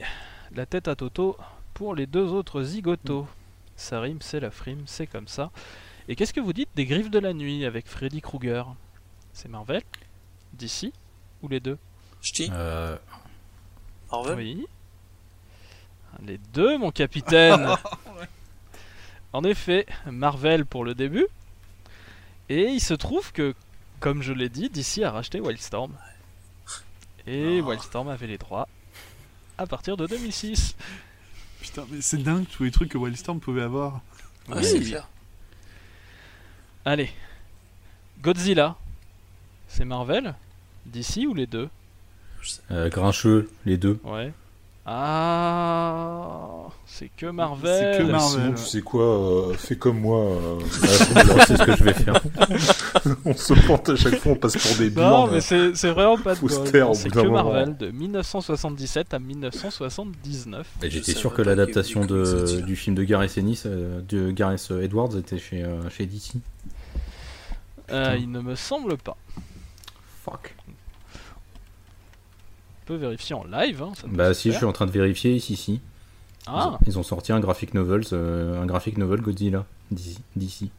[0.55, 1.38] la tête à Toto
[1.73, 3.27] pour les deux autres zigotos.
[3.75, 5.51] Ça rime, c'est la frime, c'est comme ça.
[6.07, 8.65] Et qu'est-ce que vous dites des Griffes de la Nuit avec Freddy Krueger?
[9.34, 9.82] C'est Marvel?
[10.53, 10.91] DC
[11.41, 11.77] Ou les deux?
[12.21, 12.95] Ch'ti, Euh,
[14.11, 14.36] Marvel?
[14.38, 14.65] Oui.
[16.25, 17.67] Les deux, mon capitaine
[19.34, 21.25] En effet, Marvel pour le début.
[22.52, 23.56] Et il se trouve que,
[24.02, 25.93] comme je l'ai dit, DC a racheté Wildstorm.
[27.26, 27.66] Et Ah.
[27.66, 28.68] Wildstorm avait les droits
[29.58, 30.76] à partir de 2006.
[31.62, 34.02] Putain, mais c'est dingue tous les trucs que Wildstorm pouvait avoir.
[34.49, 34.66] Ouais, Oui.
[34.66, 35.08] c'est clair.
[36.84, 37.10] Allez.
[38.22, 38.76] Godzilla.
[39.70, 40.36] C'est Marvel
[40.88, 41.70] DC ou les deux?
[42.72, 43.99] Euh, Grincheux, les deux.
[44.04, 44.34] Ouais.
[44.93, 47.95] Ah, c'est que Marvel.
[47.95, 49.03] C'est que Marvel, Sinon, tu sais quoi,
[49.49, 50.19] euh, fais comme moi.
[50.19, 50.59] euh,
[51.47, 52.19] c'est ce que je vais faire.
[53.25, 55.31] on se plante à chaque fois, on passe pour des Non, bornes.
[55.33, 56.71] mais c'est c'est vraiment pas de Faut se bol.
[56.71, 57.43] taire au C'est bout que d'un moment.
[57.43, 60.67] Marvel de 1977 à 1979.
[60.83, 63.03] Et Je J'étais savais sûr que pas qu'il y avait l'adaptation de, du film de
[63.03, 66.33] Gareth Ennis, euh, de Gareth Edwards était chez, euh, chez DC.
[67.91, 69.15] Euh, il ne me semble pas.
[70.25, 70.55] Fuck.
[72.91, 73.81] Peut vérifier en live.
[73.81, 75.79] Hein, ça peut Bah si, je suis en train de vérifier ici, si.
[76.45, 79.65] Ah, Ils ont sorti un graphic novel, euh, un graphic novel Godzilla.
[79.91, 80.69] DC.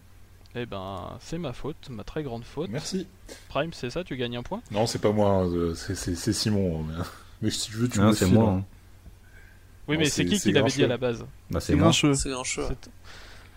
[0.54, 2.68] eh ben, c'est ma faute, ma très grande faute.
[2.70, 3.06] Merci.
[3.48, 4.60] Prime, c'est ça, tu gagnes un point?
[4.72, 6.82] Non, c'est pas moi, hein, euh, c'est- c'est c'est Simon.
[6.82, 6.94] Mais,
[7.42, 8.50] mais si tu veux, tu le c'est moi.
[8.50, 8.56] hein.
[8.58, 8.64] hein.
[9.88, 11.24] Oui, Non, mais c'est- qui qui l'avait dit à la base?
[11.50, 11.92] Bah c'est moi.
[11.94, 12.68] C'est un choix.
[12.68, 12.90] C'est-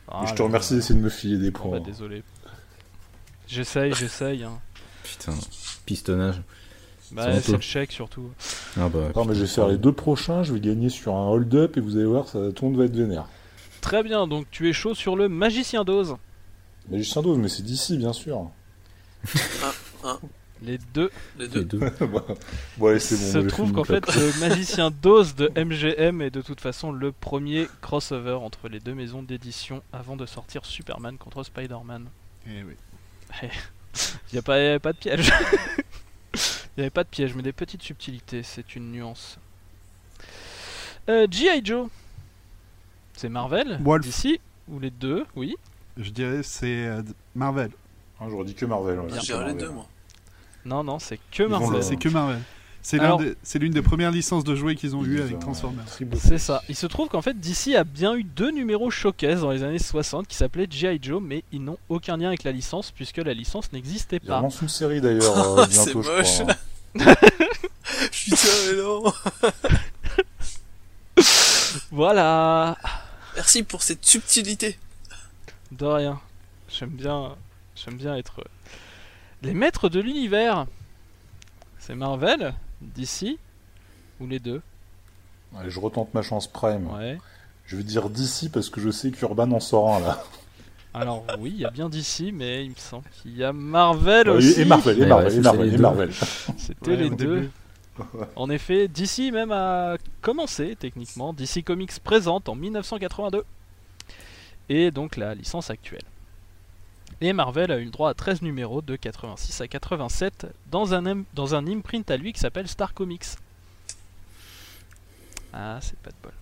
[0.07, 1.71] Ah, je te remercie d'essayer de me filer des points.
[1.71, 2.23] bah, désolé.
[3.49, 4.43] J'essaye, j'essaye.
[4.45, 4.59] Hein.
[5.03, 5.33] Putain,
[5.85, 6.41] pistonnage.
[7.11, 8.29] Bah, C'est le chèque surtout.
[8.77, 9.09] Ah bah.
[9.15, 11.79] Non, mais je vais faire les deux prochains, je vais gagner sur un hold-up et
[11.79, 13.27] vous allez voir, ça, tout le monde va être vénère.
[13.81, 16.15] Très bien, donc tu es chaud sur le magicien d'Oz.
[16.89, 18.49] Magicien d'Oz, mais c'est d'ici, bien sûr.
[20.61, 21.11] Les deux.
[21.37, 21.63] Les Les deux.
[21.63, 21.79] deux.
[22.07, 22.25] bah,
[22.77, 23.41] bon, allez, c'est bon.
[23.41, 27.67] se trouve qu'en fait le magicien d'Oz de MGM est de toute façon le premier
[27.81, 32.05] crossover entre les deux maisons d'édition avant de sortir Superman contre Spider-Man.
[32.47, 32.75] Eh oui.
[34.31, 35.31] Il n'y a pas, pas de piège.
[36.75, 39.37] Il n'y avait pas de piège, mais des petites subtilités, c'est une nuance.
[41.09, 41.61] Euh, G.I.
[41.63, 41.87] Joe.
[43.13, 44.03] C'est Marvel Wolf.
[44.05, 45.55] D'ici Ou les deux Oui.
[45.97, 47.01] Je dirais c'est euh,
[47.35, 47.71] Marvel.
[48.19, 48.99] Ah, J'aurais dit que Marvel.
[48.99, 49.85] ouais, Je dirais les deux, moi.
[50.65, 51.83] Non, non, c'est que Marvel.
[51.83, 52.39] C'est que Marvel.
[52.81, 55.85] C'est des- l'une des premières licences de jouets qu'ils ont Ils eues avec Transformers.
[56.17, 56.61] C'est ça.
[56.69, 59.79] Il se trouve qu'en fait, DC a bien eu deux numéros showcase dans les années
[59.79, 60.99] 60 qui s'appelaient G.I.
[61.01, 64.39] Joe, mais ils n'ont aucun lien avec la licence puisque la licence n'existait Il pas.
[64.41, 66.39] lance une série d'ailleurs euh, C'est bientôt, je moche.
[66.41, 66.51] crois.
[66.51, 66.57] hein.
[68.11, 69.03] Putain, mais non.
[71.91, 72.77] Voilà.
[73.35, 74.77] Merci pour cette subtilité.
[75.71, 76.19] De rien.
[76.69, 77.35] J'aime bien,
[77.75, 78.43] j'aime bien être
[79.45, 80.65] les maîtres de l'univers.
[81.79, 83.37] C'est Marvel, DC
[84.19, 84.61] ou les deux?
[85.55, 86.87] Allez, je retente ma chance Prime.
[86.87, 87.19] Ouais.
[87.65, 90.23] Je vais dire d'ici parce que je sais qu'Urban en sort un là.
[90.97, 94.29] Alors oui, il y a bien DC, mais il me semble qu'il y a Marvel
[94.29, 94.61] Ouais, aussi.
[94.61, 96.13] et Marvel, et Marvel, ouais, et c'est Marvel, et.
[96.57, 97.35] C'était Ouais, les deux.
[97.41, 97.51] début.
[98.35, 101.33] En effet, DC même a commencé techniquement.
[101.33, 103.43] DC Comics présente en 1982.
[104.69, 106.03] Et donc la licence actuelle.
[107.21, 111.05] Et Marvel a eu le droit à 13 numéros de 86 à 87 dans un,
[111.05, 113.25] im- dans un imprint à lui qui s'appelle Star Comics.
[115.53, 116.33] Ah, c'est pas de bol.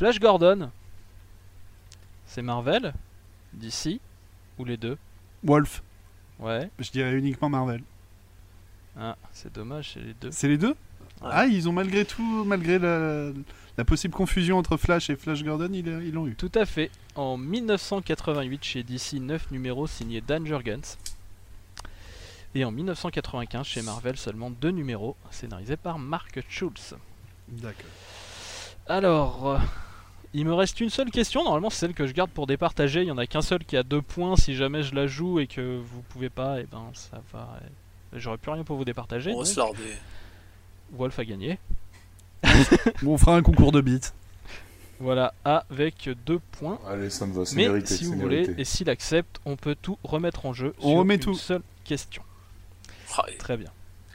[0.00, 0.70] Flash Gordon.
[2.24, 2.94] C'est Marvel
[3.52, 4.00] DC
[4.58, 4.96] Ou les deux?
[5.44, 5.82] Wolf.
[6.38, 6.70] Ouais.
[6.78, 7.82] Je dirais uniquement Marvel.
[8.98, 10.30] Ah, c'est dommage, c'est les deux.
[10.30, 10.74] C'est les deux?
[11.20, 13.28] Ah, ils ont malgré tout, malgré la,
[13.76, 16.34] la possible confusion entre Flash et Flash Gordon, ils ils l'ont eu.
[16.34, 16.90] Tout à fait.
[17.14, 20.96] En 1988, chez DC, 9 numéros signés Dan Jurgens.
[22.54, 26.94] Et en 1995, chez Marvel, seulement 2 numéros, scénarisés par Mark Schultz.
[27.48, 27.84] D'accord.
[28.86, 29.58] Alors, euh,
[30.34, 31.42] il me reste une seule question.
[31.44, 33.02] Normalement, c'est celle que je garde pour départager.
[33.02, 34.36] Il y en a qu'un seul qui a 2 points.
[34.36, 37.58] Si jamais je la joue et que vous pouvez pas, et ben ça va.
[38.12, 39.30] J'aurai plus rien pour vous départager.
[39.32, 39.94] On va donc se larder.
[40.92, 41.58] Wolf a gagné.
[43.02, 44.12] Bon, on fera un concours de beats.
[44.98, 46.78] Voilà, avec 2 points.
[46.86, 47.94] Allez, ça me va, c'est Mais mérité.
[47.96, 50.74] si vous voulez, et s'il accepte, on peut tout remettre en jeu.
[50.80, 51.34] On sur remet une tout.
[51.34, 52.22] seule question.
[53.16, 53.70] Ah, Très bien.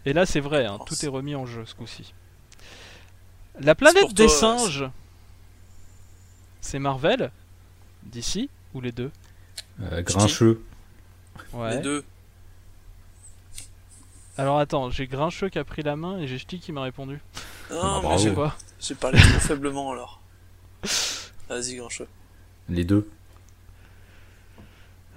[0.06, 2.14] Et là, c'est vrai, hein, Oh, tout est remis en jeu ce coup-ci.
[3.60, 4.86] La planète des toi, singes,
[6.66, 7.32] c'est Marvel,
[8.04, 9.12] d'ici ou les deux
[9.82, 10.64] Euh, grincheux.
[11.54, 11.76] Ouais.
[11.76, 12.04] Les deux.
[14.38, 17.22] Alors attends, j'ai Grincheux qui a pris la main et j'ai Ch'ti qui m'a répondu.
[17.72, 20.20] Non, Ah, mais j'ai- Quoi j'ai parlé trop faiblement alors.
[21.50, 22.08] Vas-y, Grincheux.
[22.68, 23.08] Les deux.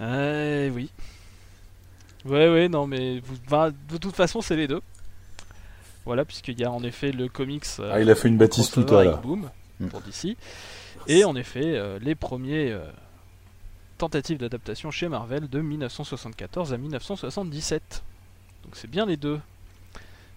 [0.01, 0.91] Eh oui.
[2.25, 4.81] Ouais, ouais, non, mais vous- bah, de toute façon, c'est les deux.
[6.05, 7.65] Voilà, puisqu'il y a en effet le comics.
[7.81, 9.17] euh, Ah, il a fait une bâtisse tout à avec là.
[9.19, 9.51] Boom
[9.81, 9.89] Mm.
[9.89, 10.37] pour DC.
[11.09, 12.85] Et en effet, euh, les premiers euh,
[13.97, 18.03] tentatives d'adaptation chez Marvel de 1974 à 1977.
[18.65, 19.41] Donc c'est bien les deux.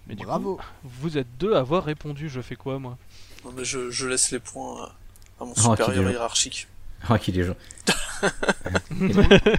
[0.08, 0.56] Mais du Bravo.
[0.56, 2.30] coup, vous êtes deux à avoir répondu.
[2.30, 2.98] Je fais quoi moi?
[3.46, 4.96] Non, mais je, je laisse les points à-
[5.42, 6.68] à mon Oh, supérieur hiérarchique.
[7.10, 7.60] Ah, qu'il est gentil.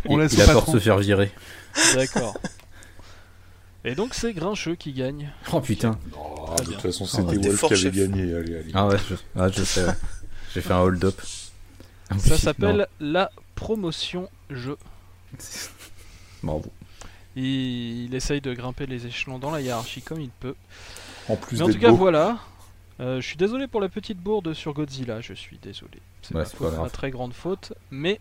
[0.06, 1.30] On il, laisse il a peur de se faire virer.
[1.94, 2.36] D'accord.
[3.84, 5.32] Et donc c'est Grincheux qui gagne.
[5.52, 5.98] Oh putain.
[6.16, 7.94] Oh, de toute façon, Ah, c'était Wolf qui avait chef.
[7.96, 8.34] gagné.
[8.34, 8.70] Allez, allez.
[8.74, 9.86] Ah ouais, je, ah, je sais.
[10.54, 11.20] J'ai fait un hold-up.
[12.18, 14.76] Ça s'appelle la promotion jeu.
[15.32, 15.38] non.
[16.42, 16.72] Bravo.
[17.36, 20.54] Il, il essaye de grimper les échelons dans la hiérarchie comme il peut.
[21.28, 21.96] En plus Mais en tout cas, beau.
[21.96, 22.38] voilà.
[23.00, 25.98] Euh, je suis désolé pour la petite bourde sur Godzilla, je suis désolé.
[26.20, 26.44] C'est Ouais,
[26.78, 28.20] ma très grande faute, mais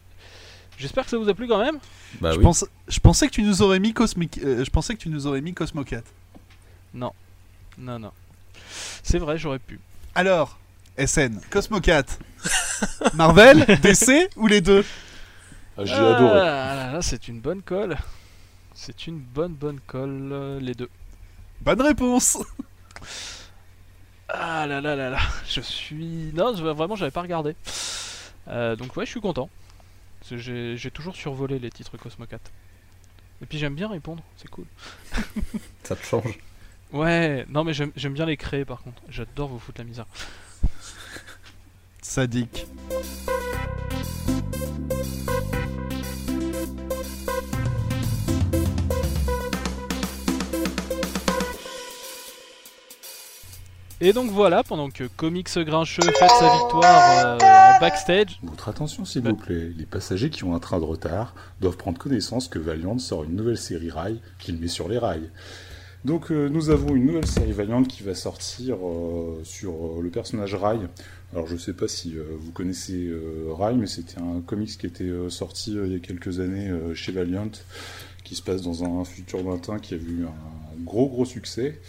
[0.77, 1.77] j'espère que ça vous a plu quand même.
[2.21, 2.43] Bah je, oui.
[2.43, 5.27] pense- je pensais que tu nous aurais mis Cosmic, euh, je pensais que tu nous
[5.27, 6.01] aurais mis Cosmocat.
[6.93, 7.11] Non,
[7.77, 8.11] non.
[9.03, 9.79] C'est vrai, j'aurais pu.
[10.15, 10.57] Alors,
[10.97, 12.03] SN, Cosmocat,
[13.13, 14.85] Marvel, DC ou les deux?
[15.77, 16.39] Ah, J'ai Ah, adoré.
[16.39, 17.97] là, là, c'est une bonne colle.
[18.73, 20.89] C'est une bonne bonne colle, euh, les deux.
[21.61, 22.37] Bonne réponse.
[24.29, 26.31] Ah là là là là, je suis...
[26.33, 27.55] Non, je- vraiment, j'avais pas regardé.
[28.47, 29.49] Euh, donc ouais, je suis content.
[30.29, 32.37] J'ai j'ai toujours survolé les titres Cosmocat.
[33.41, 34.65] Et puis j'aime bien répondre, c'est cool.
[35.83, 36.37] Ça te change.
[36.93, 39.01] Ouais, non mais j'aime j'aime bien les créer par contre.
[39.09, 40.05] J'adore vous foutre la misère.
[42.01, 42.65] Sadique.
[54.03, 58.39] Et donc voilà, pendant que Comics Grincheux fête sa victoire euh, en backstage.
[58.41, 59.29] Votre attention, s'il Bah.
[59.29, 59.71] vous plaît.
[59.77, 63.35] Les passagers qui ont un train de retard doivent prendre connaissance que Valiant sort une
[63.35, 65.29] nouvelle série rail qu'il met sur les rails.
[66.03, 70.09] Donc, euh, nous avons une nouvelle série Valiant qui va sortir euh, sur euh, le
[70.09, 70.79] personnage Rai.
[71.33, 74.85] Alors, je sais pas si euh, vous connaissez euh, Rai, mais c'était un comics qui
[74.85, 77.49] était euh, sorti euh, il y a quelques années euh, chez Valiant,
[78.25, 81.79] qui se passe dans un futur lointain qui a vu un gros gros succès.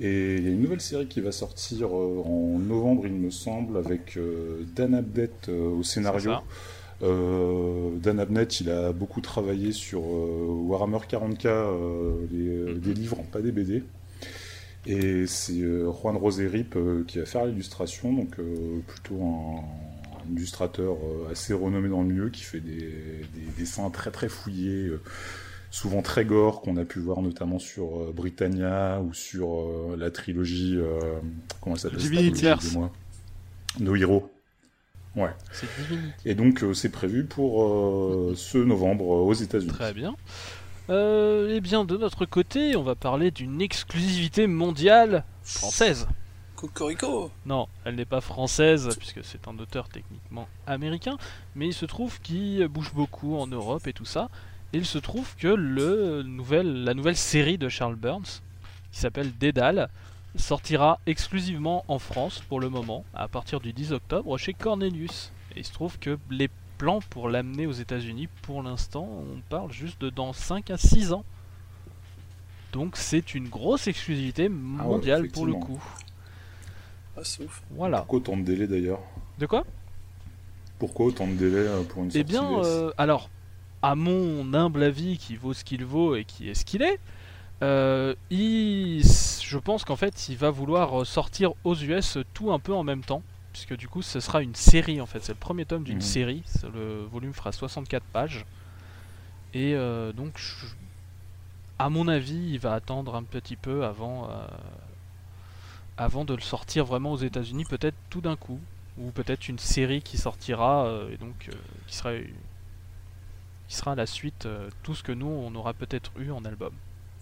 [0.00, 3.76] Et il y a une nouvelle série qui va sortir en novembre, il me semble,
[3.76, 4.18] avec
[4.74, 6.32] Dan Abnett au scénario.
[7.00, 12.78] Dan Abnett, il a beaucoup travaillé sur Warhammer 40k, euh, les- Mhm.
[12.80, 13.82] des livres, pas des BD.
[14.86, 19.58] Et c'est euh, Juan Roserip euh, qui va faire l'illustration, donc euh, plutôt un,
[20.18, 24.28] un illustrateur euh, assez renommé dans le milieu, qui fait des, des dessins très très
[24.28, 25.00] fouillés, euh,
[25.70, 30.10] souvent très gore, qu'on a pu voir notamment sur euh, Britannia ou sur euh, la
[30.10, 30.98] trilogie, euh,
[31.60, 32.46] comment ça s'appelle Divinity.
[32.58, 32.90] dis-moi
[33.78, 34.30] No Hero.
[35.14, 35.30] Ouais.
[35.52, 36.12] C'est Divinity.
[36.24, 39.70] Et donc euh, c'est prévu pour euh, ce novembre euh, aux États-Unis.
[39.70, 40.16] Très bien.
[40.90, 46.08] Euh, eh bien, de notre côté, on va parler d'une exclusivité mondiale française.
[46.56, 51.16] Cocorico Non, elle n'est pas française, puisque c'est un auteur techniquement américain,
[51.54, 54.28] mais il se trouve qu'il bouge beaucoup en Europe et tout ça.
[54.72, 58.40] Et il se trouve que le nouvel, la nouvelle série de Charles Burns,
[58.90, 59.88] qui s'appelle Dédale,
[60.36, 65.32] sortira exclusivement en France pour le moment, à partir du 10 octobre, chez Cornelius.
[65.54, 66.48] Et il se trouve que les
[66.82, 71.12] plans pour l'amener aux États-Unis, pour l'instant, on parle juste de dans 5 à 6
[71.12, 71.24] ans.
[72.72, 75.80] Donc c'est une grosse exclusivité mondiale pour le coup.
[77.16, 77.62] Ah, c'est ouf.
[77.70, 77.98] Voilà.
[77.98, 78.98] Pourquoi autant de délai d'ailleurs?
[79.38, 79.62] De quoi?
[80.80, 83.30] Pourquoi autant de délai euh, pour une sortie Eh bien, euh, alors,
[83.82, 86.98] à mon humble avis, qui vaut ce qu'il vaut et qui est ce qu'il est,
[87.62, 92.74] Euh, il- je pense qu'en fait, il va vouloir sortir aux US tout un peu
[92.74, 93.22] en même temps,
[93.52, 95.20] puisque du coup, ce sera une série en fait.
[95.22, 96.00] C'est le premier tome d'une Mhm.
[96.00, 96.42] série.
[96.74, 98.44] Le volume fera 64 pages.
[99.54, 100.66] Et euh, donc, je-
[101.78, 104.46] à mon avis, il va attendre un petit peu avant, euh,
[105.98, 108.60] avant de le sortir vraiment aux États-Unis, peut-être tout d'un coup,
[108.98, 111.52] ou peut-être une série qui sortira euh, et donc euh,
[111.86, 112.12] qui sera
[113.68, 116.72] qui sera la suite, euh, tout ce que nous on aura peut-être eu en album.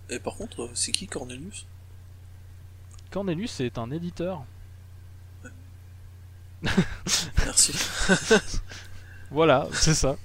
[0.08, 1.66] Et par contre, c'est qui Cornelius?
[3.10, 4.44] Cornelius est un éditeur.
[7.44, 7.72] Merci.
[9.30, 10.16] Voilà, c'est ça.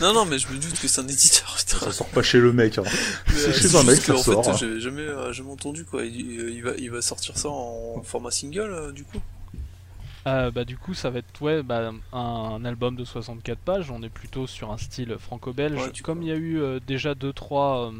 [0.00, 1.52] non, non, mais je me doute que c'est un éditeur.
[1.58, 2.78] Ça sort pas chez le mec.
[2.78, 2.84] hein.
[3.26, 4.44] C'est euh, chez c'est un mec, juste ça que, en sort.
[4.44, 6.04] fait, j'ai jamais, euh, jamais entendu quoi.
[6.04, 9.18] Il, il va, il va sortir ça en format single euh, du coup.
[10.26, 13.90] Euh, bah du coup ça va être ouais bah, un, un album de 64 pages.
[13.90, 15.80] On est plutôt sur un style franco-belge.
[15.80, 17.92] Ouais, Comme il y a eu euh, déjà deux trois euh,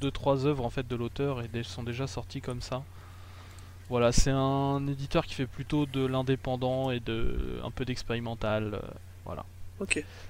[0.00, 2.82] deux trois œuvres en fait de l'auteur et elles sont déjà sorties comme ça.
[3.90, 8.74] Voilà, c'est un éditeur qui fait plutôt de l'indépendant et de un peu d'expérimental.
[8.74, 8.80] Euh,
[9.24, 9.44] voilà.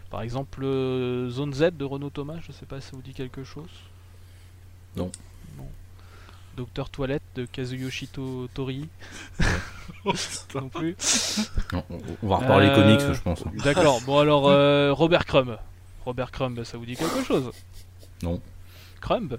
[0.09, 3.03] Par exemple, euh, Zone Z de Renaud Thomas, je ne sais pas si ça vous
[3.03, 3.69] dit quelque chose.
[4.97, 5.12] Non.
[5.59, 5.69] non.
[6.57, 8.89] Docteur Toilette de Kazuyoshito Tori.
[10.55, 10.97] non plus.
[12.23, 13.45] On va reparler euh, comics, je pense.
[13.62, 14.01] D'accord.
[14.07, 14.45] Bon alors,
[14.97, 15.59] Robert Crumb.
[16.07, 17.51] Robert Crumb, ça vous dit quelque chose?
[18.23, 18.41] Non.
[19.03, 19.39] Crumb?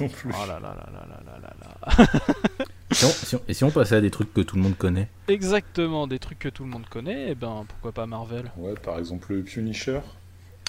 [0.00, 0.32] Non plus.
[0.32, 2.64] Oh là là là là là là là.
[2.92, 4.76] Si on- si on- et si on passait à des trucs que tout le monde
[4.76, 8.74] connaît Exactement, des trucs que tout le monde connaît, et ben pourquoi pas Marvel Ouais,
[8.74, 10.00] par exemple le Punisher.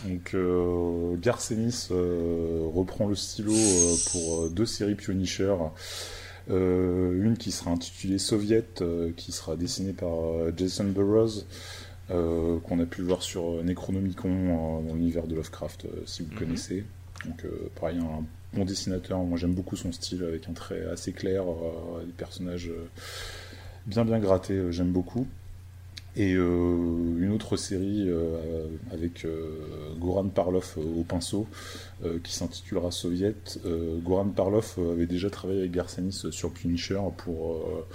[0.08, 5.56] Donc euh, Garth Ennis euh, reprend le stylo euh, pour euh, deux séries Punisher.
[6.50, 11.46] Euh, une qui sera intitulée Soviet, euh, qui sera dessinée par euh, Jason Burroughs,
[12.10, 16.32] euh, qu'on a pu voir sur Necronomicon euh, dans l'univers de Lovecraft, euh, si vous
[16.34, 16.40] Mhm.
[16.40, 16.84] connaissez.
[17.26, 19.20] Donc euh, pareil, un bon dessinateur.
[19.20, 22.88] Moi j'aime beaucoup son style avec un trait assez clair, euh, des personnages euh,
[23.86, 25.28] bien bien grattés, euh, j'aime beaucoup.
[26.18, 28.10] Et une autre série
[28.92, 29.26] avec
[29.98, 31.48] Goran Parlov au pinceau
[32.22, 33.62] qui s'intitulera Soviet.
[34.04, 37.86] Goran Parlov avait déjà travaillé avec Garcenis sur Punisher pour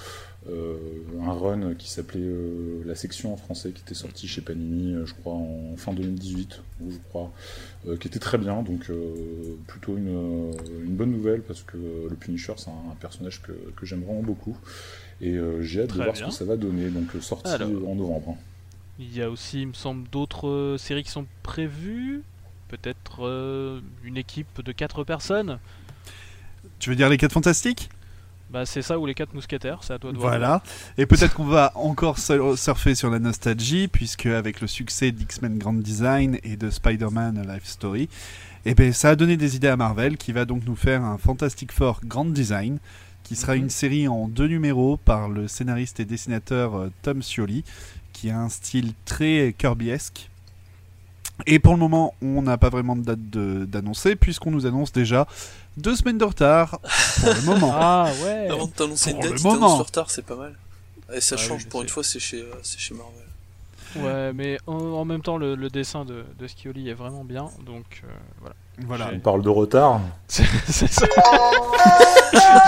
[0.49, 2.27] un run qui s'appelait
[2.87, 6.93] La Section en français qui était sorti chez Panini, je crois, en fin 2018, ou
[6.93, 7.31] je crois,
[8.01, 8.63] qui était très bien.
[8.63, 9.15] Donc euh,
[9.69, 10.51] plutôt une,
[10.85, 14.23] une bonne nouvelle parce que le Punisher c'est un, un personnage que, que j'aime vraiment
[14.23, 14.57] beaucoup.
[15.21, 16.27] Et euh, j'ai hâte Très de voir bien.
[16.27, 16.89] ce que ça va donner.
[16.91, 17.69] Donc euh, sorti Alors.
[17.89, 18.31] en novembre.
[18.31, 18.37] hein.
[18.99, 22.23] Il y a aussi, il me semble, d'autres euh, séries qui sont prévues.
[22.69, 25.59] Peut-être euh, une équipe de 4 personnes.
[26.81, 27.91] Tu veux dire les 4 fantastiques?
[28.51, 30.31] Bah c'est ça ou les 4 mousquetaires, c'est à toi de voir.
[30.31, 30.63] Voilà.
[30.99, 35.59] Et peut-être qu'on va encore sur- surfer sur la nostalgie, puisque avec le succès d'X-Men
[35.59, 38.09] Grand Design et de Spider-Man Life Story,
[38.65, 41.19] eh ben, ça a donné des idées à Marvel, qui va donc nous faire un
[41.19, 42.79] Fantastic Four Grand Design,
[43.25, 43.63] qui sera Mhm.
[43.63, 47.65] une série en deux numéros par le scénariste et dessinateur euh, Tom Scioli,
[48.13, 50.31] qui a un style très Kirbyesque.
[51.47, 54.91] Et pour le moment, on n'a pas vraiment de date de- d'annoncer, puisqu'on nous annonce
[54.93, 55.27] déjà
[55.77, 57.73] deux semaines de retard pour le moment.
[57.79, 59.77] Ah ouais Avant de t'annoncer une date, le moment.
[59.77, 60.55] le retard, c'est pas mal.
[61.15, 63.23] Et ça Ah change pour une fois, c'est chez, euh, c'est chez Marvel.
[63.97, 67.49] Ouais, mais en, en même temps, le, le dessin de, de Scioli est vraiment bien,
[67.65, 68.09] donc euh,
[68.41, 68.55] voilà.
[68.81, 69.11] Voilà.
[69.15, 70.01] On parle de retard.
[70.29, 71.07] C'est c'est ça.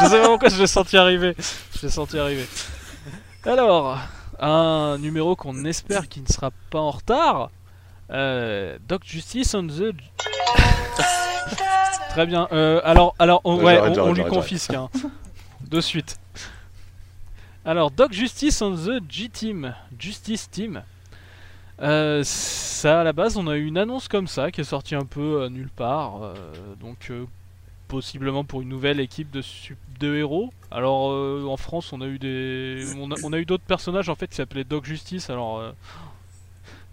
[0.03, 1.35] je sais pas pourquoi je l'ai senti arriver.
[1.77, 2.47] Je l'ai senti arriver.
[3.45, 3.99] Alors,
[4.41, 7.51] un numéro qu'on espère qui ne sera pas en retard.
[8.11, 9.93] Euh, Doc Justice on the.
[12.11, 12.49] Très bien.
[12.53, 14.89] Euh, alors, alors, on, Ouais, on, lui confisque hein.
[15.69, 16.19] de suite.
[17.65, 20.83] Alors, Doc Justice on the G-Team, Justice Team.
[21.81, 24.95] Euh, ça, à la base, on a eu une annonce comme ça qui est sortie
[24.95, 26.33] un peu nulle part.
[26.81, 27.13] donc,
[27.89, 29.43] possiblement pour une nouvelle équipe de,
[30.01, 30.51] de héros.
[30.71, 31.11] Alors,
[31.49, 34.29] en France, on a eu des, on a, on a eu d'autres personnages en fait
[34.29, 35.29] qui s'appelaient Doc Justice.
[35.29, 35.63] Alors,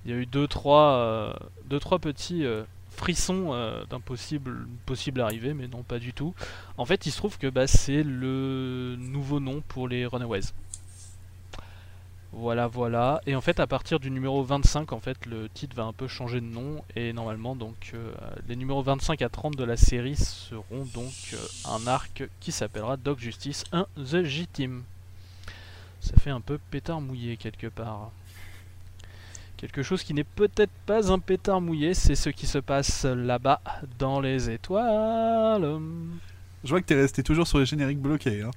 [0.06, 1.34] il y a eu deux, trois, euh,
[1.65, 2.64] deux, trois petits euh,
[2.95, 6.34] frissons euh, d'un possible, possible arrivée, mais non, pas du tout.
[6.77, 10.53] En fait, il se trouve que bah, c'est le nouveau nom pour les Runaways.
[12.38, 13.22] Voilà, voilà.
[13.26, 16.07] Et en fait, à partir du numéro 25, en fait, le titre va un peu
[16.07, 16.84] changer de nom.
[16.98, 18.11] Et normalement, donc, euh,
[18.49, 22.98] les numéros 25 à 30 de la série seront donc euh, un arc qui s'appellera
[22.98, 24.84] Dog Justice 1 The G-Team.
[26.02, 28.11] Ça fait un peu pétard mouillé quelque part.
[29.65, 33.61] Quelque chose qui n'est peut-être pas un pétard mouillé, c'est ce qui se passe là-bas
[33.97, 35.79] dans les étoiles.
[36.63, 38.43] Je vois que t'es resté toujours sur les génériques bloqués.
[38.43, 38.51] Hein.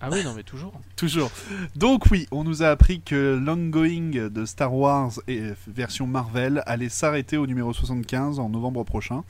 [0.00, 0.72] Ah oui, non mais toujours.
[0.96, 1.30] Toujours.
[1.76, 6.88] Donc oui, on nous a appris que l'ongoing de Star Wars et version Marvel allait
[6.88, 9.22] s'arrêter au numéro 75 en novembre prochain.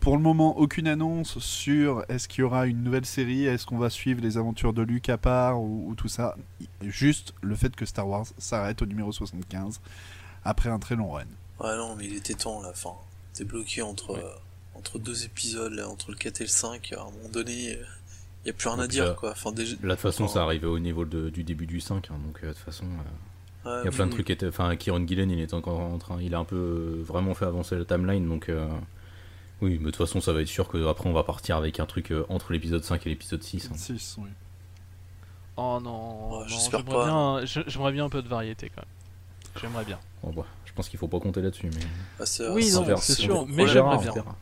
[0.00, 3.76] Pour le moment, aucune annonce sur est-ce qu'il y aura une nouvelle série, est-ce qu'on
[3.76, 6.34] va suivre les aventures de Luke à part ou, ou tout ça.
[6.80, 9.82] Juste le fait que Star Wars s'arrête au numéro 75
[10.44, 11.24] après un très long run.
[11.60, 12.70] Ouais, non, mais il était temps là.
[12.70, 12.92] Enfin,
[13.34, 14.30] t'es bloqué entre, euh,
[14.74, 16.92] entre deux épisodes, là, entre le 4 et le 5.
[16.92, 17.78] À un moment donné, il
[18.44, 19.30] n'y a plus rien à dire, là- quoi.
[19.30, 19.76] Enfin, déjà.
[19.76, 22.14] Là, de toute façon, enfin, ça arrivait au niveau de- du début du 5, hein,
[22.26, 22.84] donc euh, de toute façon,
[23.66, 24.48] euh, ouais, il y a plein de oui, trucs qui étaient.
[24.48, 26.20] Enfin, Kieron Gillen, il est encore en train.
[26.20, 28.48] Il a un peu euh, vraiment fait avancer la timeline, donc.
[28.48, 28.68] euh,
[29.60, 31.78] oui, mais de toute façon, ça va être sûr que après on va partir avec
[31.78, 33.68] un truc euh, entre l'épisode 5 et l'épisode 6.
[33.70, 33.76] hein.
[33.76, 34.28] 6, oui.
[35.56, 37.04] Oh non, Ouais, non, j'espère j'aimerais pas.
[37.44, 38.88] bien, j'aimerais bien un peu de variété quand même.
[39.60, 39.98] J'aimerais bien.
[40.22, 41.80] Bon, bah, je pense qu'il faut pas compter là-dessus, mais.
[42.20, 44.12] ah, c'est- Oui, c'est- sûr, mais j'aimerais on bien.
[44.12, 44.36] verra.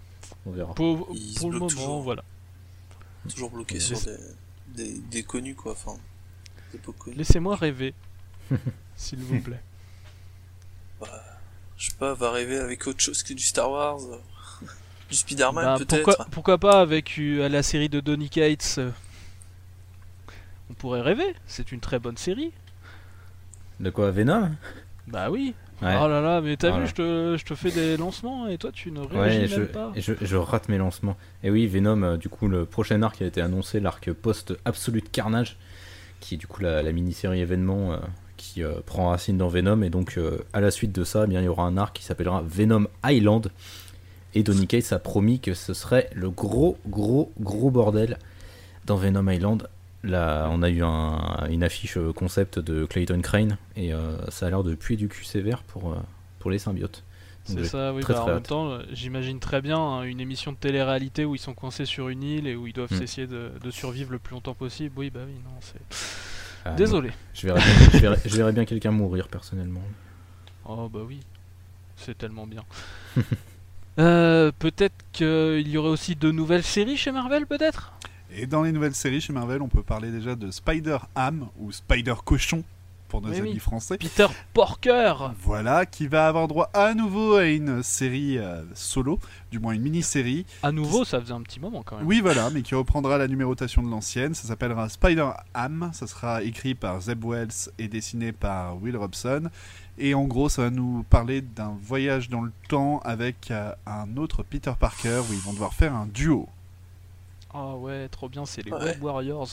[0.46, 0.74] On verra.
[0.74, 2.02] Pour, le moment, toujours.
[2.02, 2.22] voilà.
[3.28, 3.80] Toujours bloqué Ouais.
[3.80, 4.16] sur des,
[4.68, 5.72] des, des connus, quoi.
[5.72, 5.96] Enfin,
[6.72, 7.16] des peu connus.
[7.16, 7.92] Laissez-moi rêver,
[8.96, 9.60] s'il vous plaît.
[11.76, 14.00] Je sais pas, va rêver avec autre chose que du Star Wars.
[14.02, 14.18] euh,
[15.08, 16.04] du Spider-Man, Bah, peut-être.
[16.04, 18.90] pourquoi, pourquoi pas avec euh, la série de Donny Cates euh,
[20.70, 22.52] On pourrait rêver, c'est une très bonne série.
[23.80, 24.50] De quoi Venom?
[25.12, 25.54] Bah oui.
[25.82, 25.96] Ouais.
[25.98, 26.84] Oh là là, mais t'as Voilà.
[26.84, 29.48] vu, je te, je te fais des lancements et toi tu ne réagis Ouais, même
[29.48, 29.92] je, pas.
[29.96, 31.16] et je, je rate mes lancements.
[31.42, 35.56] Et oui, Venom, euh, du coup, le prochain arc a été annoncé, l'arc post-Absolute Carnage,
[36.20, 37.96] qui est du coup la, la mini-série événement euh,
[38.36, 39.80] qui euh, prend racine dans Venom.
[39.82, 40.18] Et donc,
[40.52, 42.86] à la suite de ça, eh bien, il y aura un arc qui s'appellera Venom
[43.06, 43.50] Island.
[44.34, 48.18] Et Donny Cates a promis que ce serait le gros, gros, gros bordel
[48.84, 49.66] dans Venom Island.
[50.02, 54.46] Là, on a eu un- une affiche euh, concept de Clayton Crane, et euh, ça
[54.46, 55.96] a l'air de puer du cul sévère pour, euh,
[56.38, 57.04] pour les symbiotes.
[57.44, 58.02] C'est ça, oui.
[58.02, 61.34] très, bah, très en même temps, j'imagine très bien hein, une émission de télé-réalité où
[61.34, 63.02] ils sont coincés sur une île et où ils doivent Mm.
[63.02, 64.94] essayer de, de survivre le plus longtemps possible.
[64.96, 65.80] Oui, bah oui, non, c'est.
[66.64, 67.10] Ah, Désolé.
[67.34, 69.82] Je verrais bien, je verrais- je verrais bien quelqu'un mourir personnellement.
[70.66, 71.20] Oh bah oui,
[71.96, 72.62] c'est tellement bien.
[73.98, 77.92] Euh, peut-être qu'il y aurait aussi de nouvelles séries chez Marvel, peut-être?
[78.34, 82.62] Et dans les nouvelles séries chez Marvel, on peut parler déjà de Spider-Ham ou Spider-Cochon
[83.08, 83.58] pour nos Mais amis oui.
[83.58, 83.98] français.
[83.98, 89.18] Peter Porker Voilà, qui va avoir droit à nouveau à une série euh, solo,
[89.50, 90.46] du moins une mini-série.
[90.62, 92.06] À nouveau, ça faisait un petit moment quand même.
[92.06, 94.34] Oui, voilà, mais qui reprendra la numérotation de l'ancienne.
[94.34, 95.90] Ça s'appellera Spider-Ham.
[95.92, 99.50] Ça sera écrit par Zeb Wells et dessiné par Will Robson.
[99.98, 104.16] Et en gros, ça va nous parler d'un voyage dans le temps avec euh, un
[104.16, 106.48] autre Peter Parker où ils vont devoir faire un duo.
[107.52, 108.84] Ah ouais, trop bien, c'est les Ouais.
[108.84, 109.48] Web Warriors.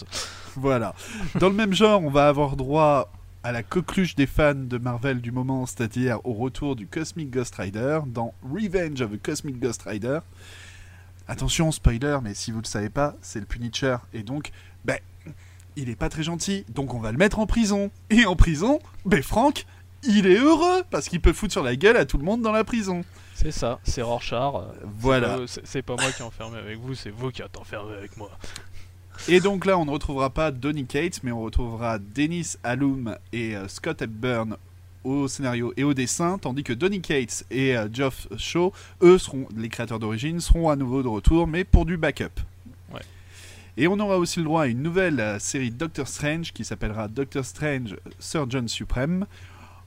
[0.55, 0.93] Voilà.
[1.39, 3.11] Dans le même genre, on va avoir droit
[3.43, 7.55] à la coqueluche des fans de Marvel du moment, c'est-à-dire au retour du Cosmic Ghost
[7.55, 10.19] Rider dans Revenge of the Cosmic Ghost Rider.
[11.27, 13.97] Attention, spoiler, mais si vous ne le savez pas, c'est le Punisher.
[14.13, 14.51] Et donc,
[14.85, 14.97] ben,
[15.75, 17.91] il est pas très gentil, donc on va le mettre en prison.
[18.09, 19.65] Et en prison, ben Franck,
[20.03, 22.51] il est heureux parce qu'il peut foutre sur la gueule à tout le monde dans
[22.51, 23.03] la prison.
[23.39, 24.55] C'est ça, c'est Rorschach.
[24.83, 25.37] Voilà.
[25.45, 28.31] C'est pas moi qui ai enfermé avec vous, c'est vous qui êtes enfermé avec moi.
[29.27, 33.55] Et donc là, on ne retrouvera pas Donny Cates, mais on retrouvera Dennis Alum et
[33.55, 34.57] euh, Scott Hepburn
[35.03, 38.73] au scénario et au dessin, tandis que Donny Cates et euh, Geoff Shaw,
[39.03, 42.41] eux seront les créateurs d'origine, seront à nouveau de retour, mais pour du backup.
[42.91, 43.01] Ouais.
[43.77, 47.07] Et on aura aussi le droit à une nouvelle euh, série Doctor Strange qui s'appellera
[47.07, 49.27] Doctor Strange Surgeon Supreme.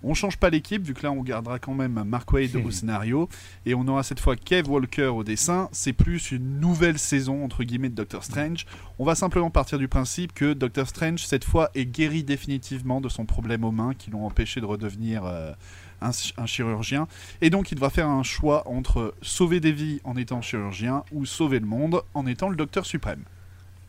[0.03, 3.29] On change pas l'équipe, vu que là on gardera quand même Mark Wade au scénario,
[3.67, 5.69] et on aura cette fois Kev Walker au dessin.
[5.73, 8.65] C'est plus une nouvelle saison entre guillemets de Doctor Strange.
[8.99, 13.09] On va simplement partir du principe que Doctor Strange cette fois est guéri définitivement de
[13.09, 15.53] son problème aux mains qui l'ont empêché de redevenir euh,
[16.01, 17.07] un, ch- un chirurgien,
[17.43, 21.27] et donc il devra faire un choix entre sauver des vies en étant chirurgien ou
[21.27, 23.23] sauver le monde en étant le Docteur suprême.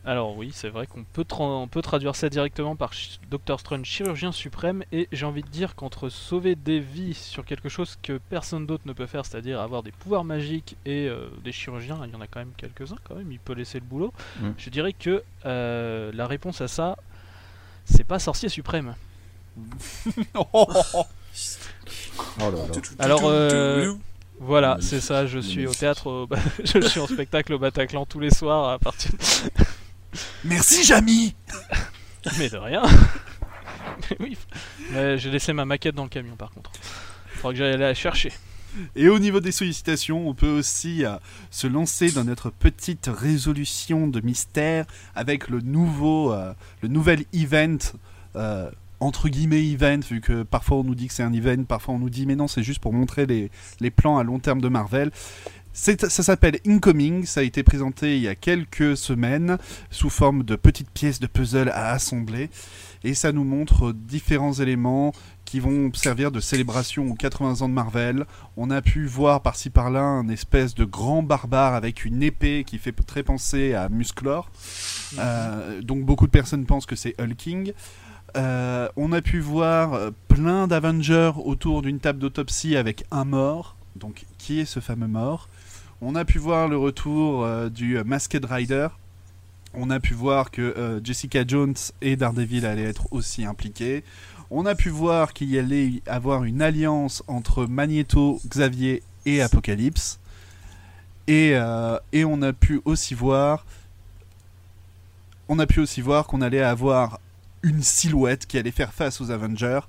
[0.04, 3.60] Alors oui, c'est vrai qu'on peut, tra- on peut traduire ça directement par ch- Doctor
[3.60, 7.96] Strange, chirurgien suprême, et j'ai envie de dire qu'entre sauver des vies sur quelque chose
[8.02, 12.00] que personne d'autre ne peut faire, c'est-à-dire avoir des pouvoirs magiques et euh, des chirurgiens,
[12.04, 14.50] il y en a quand même quelques-uns quand même, il peut laisser le boulot, Mm.
[14.58, 16.96] je dirais que euh, la réponse à ça,
[17.84, 18.96] c'est pas sorcier suprême.
[20.34, 20.66] Oh
[22.38, 22.58] là là.
[22.98, 23.92] Alors, euh,
[24.40, 26.28] Voilà, c'est ça, je suis au théâtre, au-
[26.64, 29.12] je suis en spectacle au Bataclan tous les soirs à partir
[30.44, 31.34] Merci Jamy
[32.38, 32.82] Mais de rien.
[34.10, 34.38] Mais oui.
[34.92, 36.70] Mais j'ai laissé ma maquette dans le camion par contre.
[37.36, 38.32] Faudra que j'aille la chercher.
[38.96, 41.16] Et au niveau des sollicitations, on peut aussi euh,
[41.50, 47.76] se lancer dans notre petite résolution de mystère avec le nouveau, euh, le nouvel event.
[48.36, 48.70] euh,
[49.00, 51.98] entre guillemets event, vu que parfois on nous dit que c'est un event, parfois on
[51.98, 54.68] nous dit mais non c'est juste pour montrer les, les plans à long terme de
[54.68, 55.10] Marvel.
[55.74, 59.56] Ça s'appelle Incoming, ça a été présenté il y a quelques semaines
[59.90, 62.50] sous forme de petites pièces de puzzle à assembler
[63.04, 65.12] et ça nous montre différents éléments
[65.44, 68.26] qui vont servir de célébration aux 80 ans de Marvel.
[68.56, 72.78] On a pu voir par-ci par-là un espèce de grand barbare avec une épée qui
[72.78, 74.50] fait très penser à Musclor.
[75.18, 77.72] Euh, donc beaucoup de personnes pensent que c'est Hulking.
[78.36, 83.76] Euh, on a pu voir euh, plein d'Avengers autour d'une table d'autopsie avec un mort.
[83.96, 85.48] Donc qui est ce fameux mort?
[86.04, 88.88] On a pu voir le retour euh, du euh, Masked Rider.
[89.72, 94.02] On a pu voir que euh, Jessica Jones et Daredevil allaient être aussi impliqués.
[94.50, 99.42] On a pu voir qu'il y allait y avoir une alliance entre Magneto, Xavier et
[99.42, 100.18] Apocalypse.
[101.28, 101.52] Et,
[102.12, 103.64] et on a pu aussi voir
[105.48, 107.20] on a pu aussi voir qu'on allait avoir
[107.62, 109.80] une silhouette qui allait faire face aux Avengers.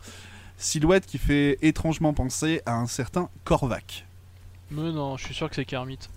[0.57, 4.06] Silhouette qui fait étrangement penser à un certain Korvac.
[4.74, 6.00] Mais non, je suis sûr que c'est Kermit.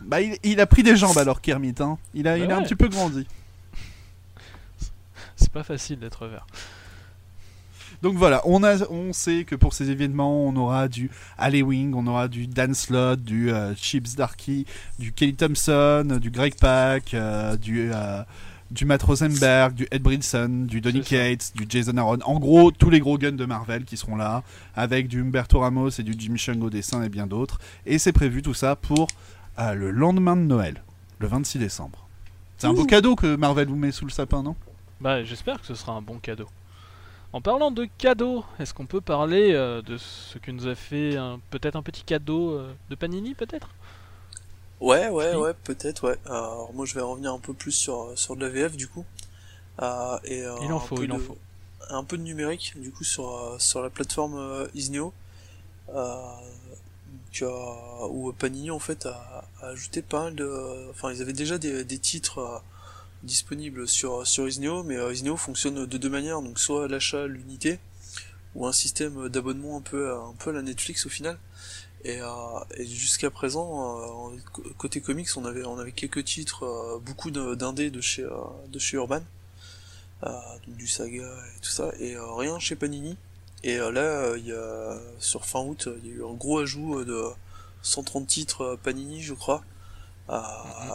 [0.00, 1.74] Bah, il, il a pris des jambes alors, Kermit.
[1.80, 1.98] Hein.
[2.14, 2.64] Il, a, Bah il a un ouais.
[2.64, 3.26] petit peu grandi.
[5.36, 6.46] C'est pas facile d'être vert.
[8.00, 11.10] Donc voilà, on, a, on sait que pour ces événements, on aura du
[11.62, 14.66] Wing, on aura du Dan Slott, du euh, Chips Darky,
[15.00, 18.22] du Kelly Thompson, du Greg Pak, euh, du, euh,
[18.70, 21.00] du Matt Rosenberg, du Ed Brinson, du Donny.
[21.00, 22.18] Cates, du Jason Aaron.
[22.24, 24.42] En gros, tous les gros guns de Marvel qui seront là,
[24.76, 27.58] avec du Humberto Ramos et du Jimmy Chung au dessin et bien d'autres.
[27.86, 29.08] Et c'est prévu tout ça pour
[29.58, 30.82] euh, le lendemain de Noël,
[31.18, 32.06] le 26 décembre.
[32.58, 34.56] C'est un beau cadeau que Marvel vous met sous le sapin, non?
[35.00, 36.48] Bah, j'espère que ce sera un bon cadeau.
[37.32, 41.16] En parlant de cadeaux, est-ce qu'on peut parler euh, de ce que nous a fait
[41.50, 43.68] peut-être un petit cadeau euh, de Panini, peut-être?
[44.80, 45.36] Ouais, ouais, Oui.
[45.42, 46.16] ouais, peut-être, ouais.
[46.26, 49.04] Alors moi je vais revenir un peu plus sur, sur de la VF du coup.
[49.82, 51.38] Euh, et, euh, Il en un faut, peu il en de- faut.
[51.90, 55.12] Un peu de numérique du coup sur, euh, sur la plateforme euh, Isneo.
[55.94, 56.14] Euh,
[57.32, 60.88] donc, où Panini en fait a, a ajouté pas mal de...
[60.90, 62.62] Enfin ils avaient déjà des, des titres
[63.22, 67.78] disponibles sur, sur Isneo, mais Isneo fonctionne de deux manières, donc soit l'achat à l'unité,
[68.54, 71.38] ou un système d'abonnement un peu, un peu à la Netflix au final.
[72.04, 72.26] Et, euh,
[72.76, 74.36] et jusqu'à présent, euh,
[74.76, 78.30] côté comics, on avait, on avait quelques titres, euh, beaucoup d'indés de chez, euh,
[78.68, 79.22] de chez Urban,
[80.22, 80.30] euh,
[80.66, 81.26] donc du Saga
[81.56, 83.16] et tout ça, et euh, rien chez Panini.
[83.64, 86.60] Et euh, là, il y a, sur fin août, il y a eu un gros
[86.60, 87.24] ajout de
[87.82, 89.64] 130 titres Panini, je crois.
[90.30, 90.40] Euh,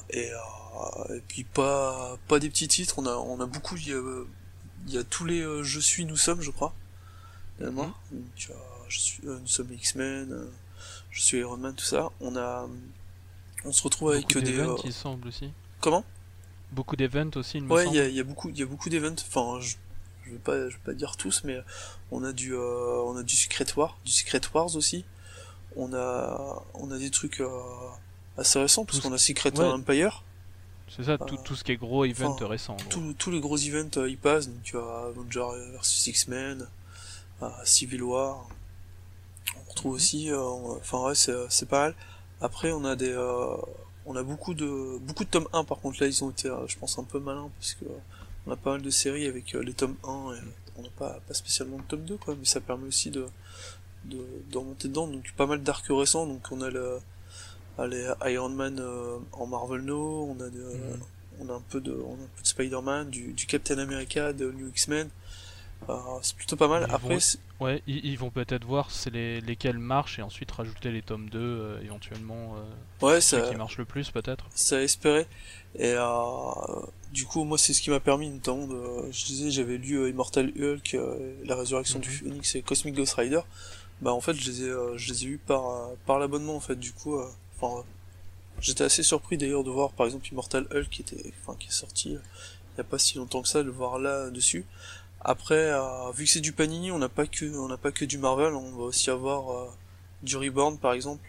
[0.09, 3.87] et, euh, et puis pas, pas des petits titres, on a, on a beaucoup, il
[3.87, 4.23] y a,
[4.87, 6.73] il y a tous les euh, Je suis, nous sommes, je crois.
[7.59, 7.77] Donc,
[8.49, 8.53] euh,
[8.89, 10.47] je suis, euh, nous sommes X-Men,
[11.13, 12.09] je suis Iron Man, tout ça.
[12.19, 12.67] On a,
[13.63, 15.51] on se retrouve avec Beaucoup des, euh, il semble aussi.
[15.79, 16.03] comment?
[16.71, 17.97] Beaucoup d'events aussi, il me Ouais, il semble.
[17.97, 19.15] y a, il y a beaucoup, il y a beaucoup d'events.
[19.27, 19.75] Enfin, je,
[20.25, 21.59] je vais pas, je vais pas dire tous, mais
[22.11, 25.05] on a du, euh, on a du Secret War, du Secret Wars aussi.
[25.75, 27.49] On a, on a des trucs euh,
[28.37, 29.65] assez récents parce qu'on a Secret ouais.
[29.65, 30.23] Empire.
[30.95, 32.75] C'est ça, tout, Euh, tout ce qui est gros event enfin, récent.
[33.17, 34.47] Tous, les gros events y passent.
[34.49, 36.67] Donc tu as Avenger versus X-Men,
[37.63, 38.47] Civil War.
[39.57, 41.95] On retrouve aussi, euh, enfin ouais, c'est, c'est pas mal.
[42.41, 43.55] Après, on a des, euh,
[44.05, 46.67] on a beaucoup de, beaucoup de tomes 1 par contre là, ils ont été, euh,
[46.67, 47.85] je pense, un peu malins parce que
[48.45, 50.39] on a pas mal de séries avec les tomes 1 et
[50.77, 53.25] on n'a pas, pas spécialement de tome 2 quoi, mais ça permet aussi de,
[54.05, 55.07] de, de remonter dedans.
[55.07, 56.25] Donc pas mal d'arcs récents.
[56.27, 56.99] Donc on a le,
[57.87, 60.99] les Iron Man euh, en Marvel No, on a de, Mhm.
[61.39, 64.33] on a un peu de, on a un peu de Spider-Man, du, du Captain America,
[64.33, 65.09] de New X-Men.
[65.89, 66.85] Euh, c'est plutôt pas mal.
[66.89, 70.51] Ils Après, vont- Ouais, ils, ils vont peut-être voir c'est les, lesquels marchent et ensuite
[70.51, 72.55] rajouter les tomes 2 euh, éventuellement.
[72.57, 74.45] euh, ouais, ça, qui marchent le plus peut-être.
[74.53, 75.27] ça a espéré.
[75.75, 76.05] Et euh,
[77.11, 80.09] du coup, moi, c'est ce qui m'a permis, notamment, de, je disais, j'avais lu euh,
[80.09, 82.15] Immortal Hulk, euh, La Résurrection du Mhm.
[82.15, 83.41] Phoenix et Cosmic Ghost Rider.
[84.01, 86.55] Bah, en fait, je les ai, euh, je les ai eus par, euh, par l'abonnement,
[86.55, 86.75] en fait.
[86.75, 87.17] Du coup,
[87.59, 87.83] enfin,
[88.59, 91.71] j'étais assez surpris d'ailleurs de voir, par exemple, Immortal Hulk qui était, enfin, qui est
[91.71, 92.09] sorti
[92.75, 94.65] il y a pas si longtemps que ça, de le voir là dessus.
[95.23, 98.03] Après, euh, vu que c'est du Panini, on n'a pas que, on n'a pas que
[98.05, 99.69] du Marvel, on va aussi avoir euh,
[100.21, 101.23] du Reborn, par exemple,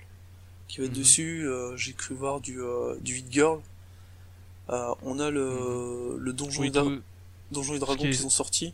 [0.66, 0.98] qui va être Mhm.
[0.98, 1.46] dessus.
[1.48, 2.58] Euh, J'ai cru voir du,
[3.00, 3.60] du Hit Girl.
[4.68, 7.02] On a le, le Donjon, Oui, et, tout-
[7.52, 8.72] Donjon et Dragon qu'ils ont sorti.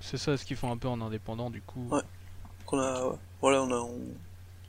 [0.00, 1.86] c'est ça ce qu'ils font un peu en indépendant du coup.
[1.90, 2.02] Ouais.
[2.66, 4.00] Qu'on a, voilà, on a, on-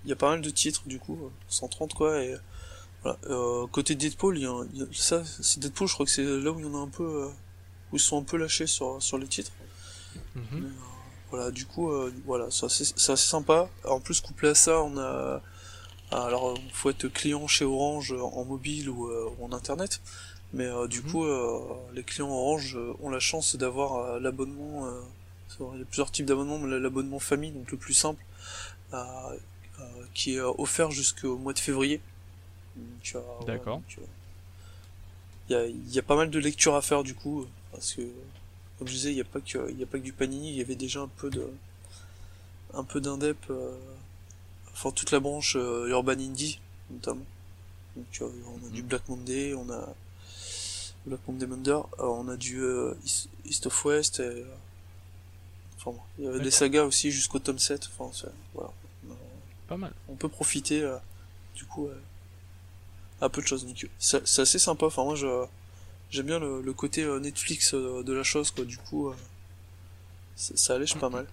[0.05, 2.21] il y a pas mal de titres du coup, euh, 130 quoi.
[2.23, 2.35] Et
[3.03, 3.17] voilà.
[3.29, 6.05] Euh, côté Deadpool, il y a, un- il y a- ça, c'est Deadpool, je crois
[6.05, 7.29] que c'est là où il y en a un peu,
[7.91, 9.51] où ils sont un peu lâchés sur sur les titres.
[10.35, 10.63] Mhm.
[10.63, 10.69] Euh,
[11.29, 13.69] voilà, du coup, euh, voilà, c'est assez, sympa.
[13.85, 15.41] En plus, couplé à ça, on a,
[16.11, 20.01] alors, il faut être client chez Orange euh, en mobile ou, euh, ou en internet.
[20.53, 21.11] Mais euh, du Mhm.
[21.11, 21.59] coup, euh,
[21.93, 24.85] les clients Orange euh, ont la chance d'avoir euh, l'abonnement.
[24.87, 25.01] euh,
[25.73, 28.23] il y a plusieurs types d'abonnements, mais l'abonnement famille, donc le plus simple,
[28.93, 28.97] euh,
[29.79, 29.83] euh,
[30.13, 32.01] qui est euh, offert jusqu'au mois de février.
[33.15, 33.81] Euh, D'accord.
[33.99, 34.01] euh,
[35.49, 37.93] Il y a, il y a pas mal de lectures à faire du coup, parce
[37.93, 38.01] que,
[38.81, 40.55] comme je disais, il n'y a pas que, y a pas que du Panini, il
[40.55, 41.47] y avait déjà un peu de,
[42.73, 43.77] un peu d'indep, euh,
[44.73, 46.59] enfin toute la branche euh, Urban Indie
[46.89, 47.27] notamment.
[47.95, 49.93] Donc on a du Black Monday, on a
[51.05, 52.63] Black Monday Munder, euh, on a du
[53.05, 54.45] East, East of West, et,
[55.77, 58.09] enfin il y avait des sagas aussi jusqu'au tome 7, enfin
[58.55, 58.71] voilà.
[59.67, 59.93] Pas mal.
[60.09, 60.91] on peut profiter
[61.53, 61.87] du coup
[63.21, 63.63] à peu de choses.
[63.63, 64.87] Donc c'est c'est assez sympa.
[64.87, 65.45] Enfin moi je
[66.11, 68.65] j'aime bien le, le côté euh, Netflix euh, de la chose quoi.
[68.65, 69.15] Du coup euh,
[70.35, 71.25] ça, allège pas mal.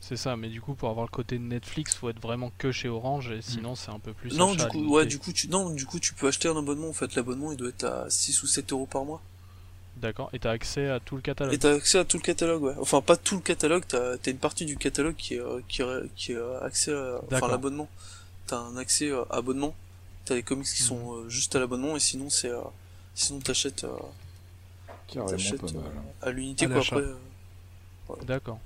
[0.00, 2.88] C'est ça, mais du coup, pour avoir le côté Netflix, faut être vraiment que chez
[2.90, 4.36] Orange, et sinon, c'est un peu plus.
[4.36, 6.88] non du coup ouais du coup tu non du coup tu peux acheter un abonnement.
[6.90, 9.22] En fait l'abonnement il doit être à 6 ou 7 euros par mois.
[9.96, 11.54] D'accord, et t'as accès à tout le catalogue.
[11.54, 12.74] Et t'as accès à tout le catalogue ouais.
[12.80, 13.84] Enfin pas tout le catalogue.
[13.88, 17.48] T'as as une partie du catalogue qui est qui est, qui est accès à, enfin
[17.48, 17.88] l'abonnement.
[18.46, 19.74] T'as un accès euh, abonnement.
[20.26, 20.88] T'as les comics qui Mhm.
[20.88, 22.50] sont juste à l'abonnement et sinon c'est
[23.14, 23.98] sinon t'achètes euh,
[25.26, 27.00] t'achètes euh, à l'unité À quoi après.
[27.00, 27.16] euh,
[28.22, 28.60] D'accord.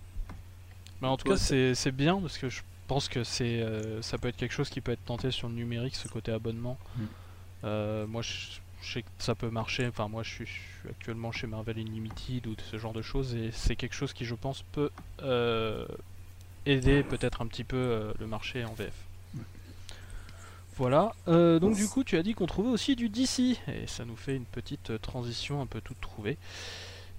[1.01, 4.03] Mais en tout Ouais, cas, c'est c'est bien parce que je pense que c'est euh,
[4.03, 6.81] ça peut être quelque chose qui peut être tenté sur le numérique, ce côté abonnement.
[6.97, 7.07] Mm.
[7.65, 9.87] Euh, moi, je, je sais que ça peut marcher.
[9.89, 13.35] Enfin, moi, je suis, je suis actuellement chez Marvel Unlimited ou ce genre de choses,
[13.37, 14.91] et c'est quelque chose qui, je pense, peut
[15.23, 15.87] euh,
[16.66, 19.07] aider peut-être un petit peu euh, le marché en VF.
[20.79, 21.13] Voilà.
[21.27, 24.17] Euh, donc, du coup, tu as dit qu'on trouvait aussi du DC, et ça nous
[24.17, 26.37] fait une petite euh, transition un peu toute trouvée,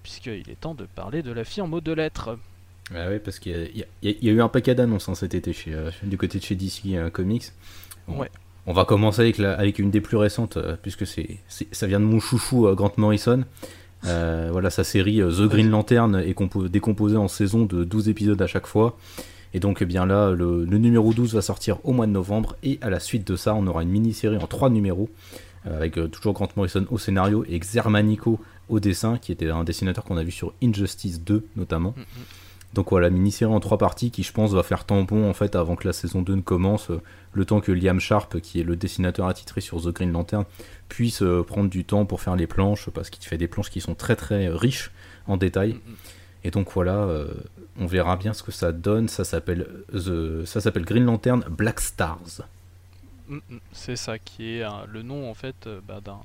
[0.03, 2.38] puisqu'il est temps de parler de la fille en mot de lettres.
[2.91, 5.53] Ouais, ouais, parce qu'il y, a- y y eu un paquet d'annonces hein, cet été
[5.53, 7.52] chez, euh, du côté de chez DC euh, Comics.
[8.07, 8.31] On, Ouais.
[8.65, 11.38] on va commencer avec, la, avec une des plus récentes, puisque c'est,
[11.72, 13.44] ça vient de mon chouchou Grant Morrison.
[14.03, 18.48] Voilà, sa série The Green Lantern est compo- décomposée en saison de 12 épisodes à
[18.48, 18.98] chaque fois.
[19.53, 22.55] Et donc, eh bien là, le, le numéro 12 va sortir au mois de novembre.
[22.63, 25.09] Et à la suite de ça, on aura une mini-série en 3 numéros,
[25.65, 28.39] euh, avec euh, toujours Grant Morrison au scénario et Xermanico
[28.69, 31.93] au dessin, qui était un dessinateur qu'on a vu sur Injustice 2 notamment.
[31.97, 32.23] Mm, mm.
[32.73, 35.76] Donc voilà, mini-série en trois parties qui je pense va faire tampon en fait avant
[35.76, 37.01] que la saison 2 ne commence, euh,
[37.34, 40.45] le temps que Liam Sharp, qui est le dessinateur attitré sur The Green Lantern,
[40.88, 43.81] puisse euh, prendre du temps pour faire les planches, parce qu'il fait des planches qui
[43.81, 44.91] sont très très riches
[45.27, 45.73] en détails.
[45.73, 45.95] Mm, mm.
[46.45, 47.26] Et donc voilà,
[47.80, 49.07] on verra bien ce que ça donne.
[49.07, 52.41] Ça s'appelle The- ça s'appelle Green Lantern Black Stars.
[53.27, 56.19] Mm, mm, C'est ça qui est euh, le nom en fait euh, bah, d'un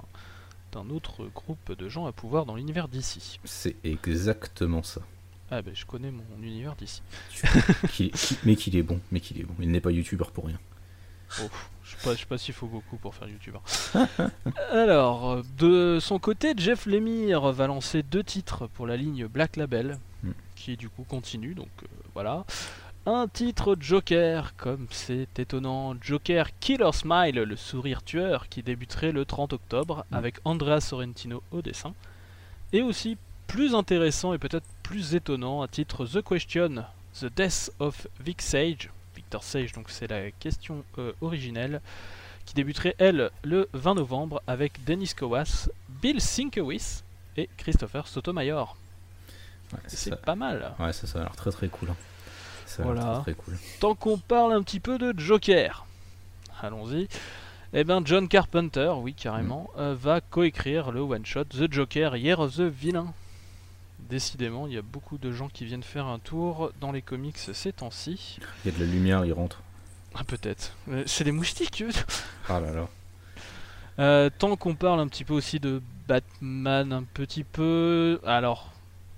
[0.73, 3.39] d'un autre groupe de gens à pouvoir dans l'univers d'ici.
[3.45, 5.03] C'est exactement ça.
[5.51, 7.01] Ah ben je connais mon univers d'ici.
[7.93, 9.55] Qui- qui- mais qu'il est bon, mais qu'il est bon.
[9.61, 10.59] Il n'est pas youtubeur pour rien.
[11.41, 11.49] Oh,
[11.85, 13.63] je sais pas, je sais pas s'il faut beaucoup pour faire youtubeur.
[14.73, 19.57] Alors, euh, de son côté, Jeff Lemire va lancer deux titres pour la ligne Black
[19.57, 19.99] Label.
[20.65, 22.45] Qui du coup continue, donc euh, voilà.
[23.07, 29.27] Un titre Joker, comme c'est étonnant, Joker Killer Smile, le sourire tueur, qui débuterait le
[29.27, 30.15] 30 octobre Mm.
[30.15, 31.93] avec Andrea Sorrentino au dessin.
[32.73, 36.85] Et aussi, plus intéressant et peut-être plus étonnant, un titre The Question,
[37.21, 41.83] The Death of Vic Sage, Victor Sage, donc c'est la question euh, originelle,
[42.47, 45.69] qui débuterait elle le 20 novembre avec Dennis Kowas,
[46.01, 47.05] Bill Sienkiewicz
[47.37, 48.79] et Christopher Sotomayor.
[49.73, 50.73] Ouais, c'est pas mal.
[50.79, 51.91] Ouais, ça, ça a l'air très très cool.
[51.91, 51.97] hein.
[52.67, 53.21] Ça a l'air Voilà.
[53.23, 53.59] très très cool.
[53.81, 55.87] Tant qu'on parle un petit peu de Joker,
[56.63, 57.09] allons-y.
[57.73, 62.55] Eh ben John Carpenter, oui carrément, euh, va coécrire le one-shot The Joker Year of
[62.57, 63.13] the Villain.
[63.99, 67.37] Décidément, il y a beaucoup de gens qui viennent faire un tour dans les comics
[67.39, 68.39] ces temps-ci.
[68.65, 69.61] Il y a de la lumière, il rentre.
[70.15, 70.73] Ah peut-être.
[71.07, 71.83] C'est des moustiques.
[71.83, 71.91] eux.
[72.49, 72.89] Ah là là.
[73.99, 78.21] Euh, tant qu'on parle un petit peu aussi de Batman, un petit peu.
[78.27, 78.71] Alors,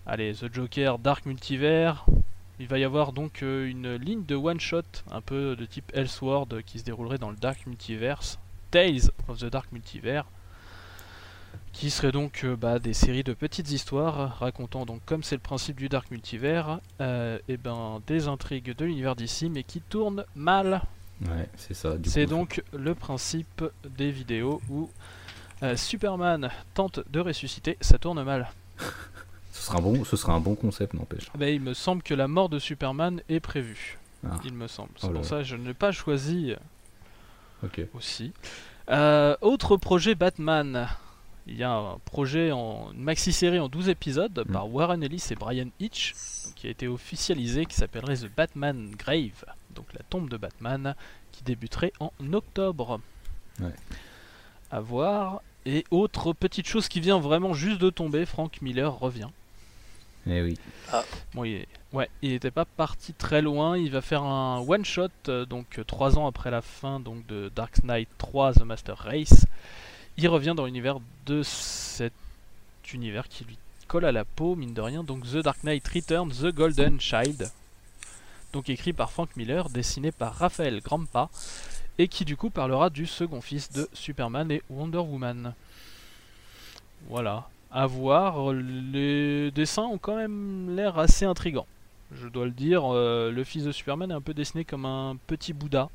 [0.06, 1.98] allez, The Joker, Dark Multiverse.
[2.58, 5.92] Il va y avoir donc euh, une ligne de one shot, un peu de type
[5.94, 8.38] Elseworld, euh, qui se déroulerait dans le Dark Multiverse,
[8.70, 10.26] Tales of the Dark Multiverse,
[11.76, 15.42] qui serait donc euh, bah, des séries de petites histoires racontant donc comme c'est le
[15.42, 20.24] principe du Dark Multiverse, euh, et ben des intrigues de l'univers d'ici, mais qui tournent
[20.34, 20.82] mal.
[21.22, 21.96] Ouais, c'est ça.
[22.04, 24.90] C'est donc le principe des vidéos où
[25.62, 28.48] euh, Superman tente de ressusciter, ça tourne mal.
[29.56, 31.30] Ce sera un bon, ce sera un bon concept, n'empêche.
[31.38, 33.98] Mais il me semble que la mort de Superman est prévue.
[34.26, 34.38] Ah.
[34.44, 34.90] Il me semble.
[34.96, 36.54] C'est Oh là pour ça que je ne l'ai pas choisi
[37.64, 37.80] Ok.
[37.94, 38.32] aussi.
[38.90, 40.88] Euh, autre projet Batman.
[41.48, 44.52] Il y a un projet en une maxi-série en 12 épisodes Mm.
[44.52, 46.14] par Warren Ellis et Brian Hitch
[46.56, 50.94] qui a été officialisé, qui s'appellerait The Batman Grave, donc la tombe de Batman,
[51.32, 53.00] qui débuterait en octobre.
[53.60, 53.74] Ouais.
[54.70, 55.40] À voir.
[55.66, 59.28] Et autre petite chose qui vient vraiment juste de tomber, Frank Miller revient.
[60.28, 60.58] Eh oui.
[61.34, 63.76] Bon, il est- ouais, il n'était pas parti très loin.
[63.78, 67.24] Il va faire un one shot, euh, donc euh, trois ans après la fin donc
[67.26, 69.46] de Dark Knight 3 The Master Race.
[70.16, 72.12] Il revient dans l'univers de cet
[72.92, 75.04] univers qui lui colle à la peau, mine de rien.
[75.04, 77.50] Donc The Dark Knight Returns, The Golden Child.
[78.52, 81.28] donc écrit par Frank Miller, dessiné par Raphaël Grampa,
[81.98, 85.52] et qui du coup parlera du second fils de Superman et Wonder Woman.
[87.08, 91.66] Voilà, à voir, les dessins ont quand même l'air assez intrigants.
[92.10, 95.16] Je dois le dire, euh, le fils de Superman est un peu dessiné comme un
[95.26, 95.90] petit Bouddha.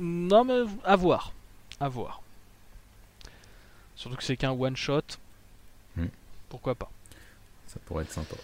[0.00, 1.32] Non mais à voir,
[1.78, 2.20] à voir.
[3.94, 5.02] Surtout que c'est qu'un one shot.
[5.94, 6.06] Hmm.
[6.48, 6.90] Pourquoi pas.
[7.68, 8.34] Ça pourrait être sympa.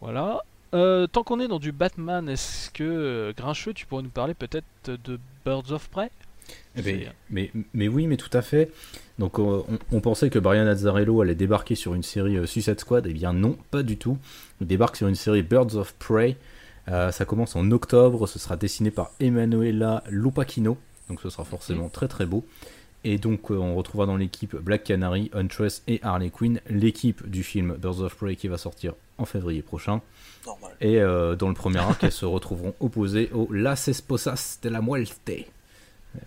[0.00, 0.42] Voilà.
[0.74, 4.34] Euh, tant qu'on est dans du Batman, est-ce que euh, Grincheux, tu pourrais nous parler
[4.34, 6.12] peut-être de Birds of Prey?
[6.76, 8.70] Eh ben, mais, mais oui, mais tout à fait.
[9.18, 12.78] Donc euh, on, on pensait que Brian Azzarello allait débarquer sur une série euh, Suicide
[12.80, 13.06] Squad.
[13.08, 14.18] Eh bien non, pas du tout.
[14.60, 16.36] Il débarque sur une série Birds of Prey.
[16.88, 18.26] Euh, ça commence en octobre.
[18.26, 20.78] Ce sera dessiné par Emanuela Lupacchino.
[21.08, 22.46] Donc ce sera forcément très très beau.
[23.02, 26.60] Et donc euh, on retrouvera dans l'équipe Black Canary, Huntress et Harley Quinn.
[26.68, 30.00] L'équipe du film Birds of Prey qui va sortir en février prochain.
[30.46, 30.72] Normal.
[30.80, 31.00] Et
[31.36, 35.50] dans le premier arc, elles se retrouveront opposées aux Las Esposas de la Muerte.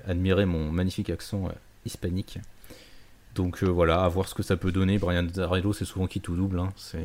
[0.07, 1.51] Admirez mon magnifique accent euh,
[1.85, 2.39] hispanique.
[3.35, 4.99] Donc euh, voilà, à voir ce que ça peut donner.
[4.99, 6.59] Brian Azzarello, c'est souvent qui tout double.
[6.59, 6.71] hein.
[6.75, 7.03] C'est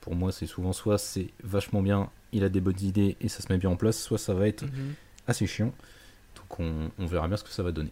[0.00, 3.40] Pour moi, c'est souvent soit c'est vachement bien, il a des bonnes idées et ça
[3.42, 4.94] se met bien en place, soit ça va être Mhm.
[5.26, 5.72] assez chiant.
[6.36, 7.90] Donc on, on verra bien ce que ça va donner.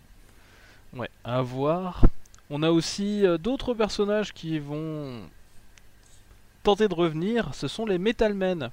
[0.95, 2.05] Ouais, à voir.
[2.51, 5.21] On a aussi euh, d'autres personnages qui vont
[6.63, 7.55] tenter de revenir.
[7.55, 8.71] Ce sont les Metal Men.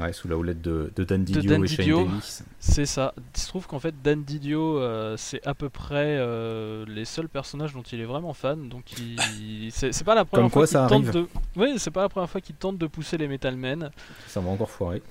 [0.00, 2.06] Ouais, sous la houlette de, de Dan Didio Dan et Shane.
[2.06, 2.44] Davis.
[2.58, 3.12] C'est ça.
[3.34, 7.28] Il se trouve qu'en fait, Dan Didio, euh, c'est à peu près euh, les seuls
[7.28, 8.68] personnages dont il est vraiment fan.
[8.68, 9.70] Donc, il...
[9.72, 11.22] c'est pas la première Comme fois quoi, qu'il ça tente arrive.
[11.22, 11.28] de.
[11.56, 13.90] Oui, c'est pas la première fois qu'il tente de pousser les Metal Men.
[14.26, 15.02] Ça va encore foirer.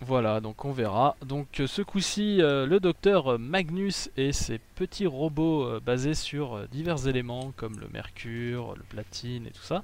[0.00, 1.16] Voilà, donc on verra.
[1.26, 6.54] Donc euh, ce coup-ci, euh, le docteur Magnus et ses petits robots euh, basés sur
[6.54, 9.82] euh, divers éléments comme le mercure, le platine et tout ça,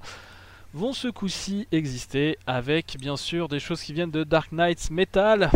[0.75, 5.49] vont ce coup-ci exister avec bien sûr des choses qui viennent de Dark Knights Metal,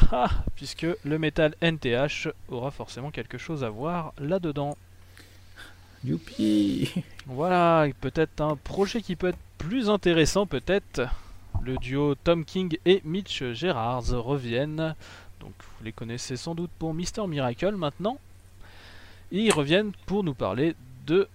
[0.56, 4.76] puisque le Metal NTH aura forcément quelque chose à voir là-dedans.
[6.02, 6.90] Youpi
[7.26, 11.02] Voilà, peut-être un projet qui peut être plus intéressant, peut-être.
[11.62, 14.94] Le duo Tom King et Mitch Gerards reviennent.
[15.40, 18.18] Donc vous les connaissez sans doute pour Mister Miracle maintenant.
[19.30, 20.74] Et ils reviennent pour nous parler
[21.06, 21.28] de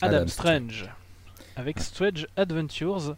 [0.00, 0.88] Adam, Adam Strange
[1.56, 3.16] avec Strange Adventures.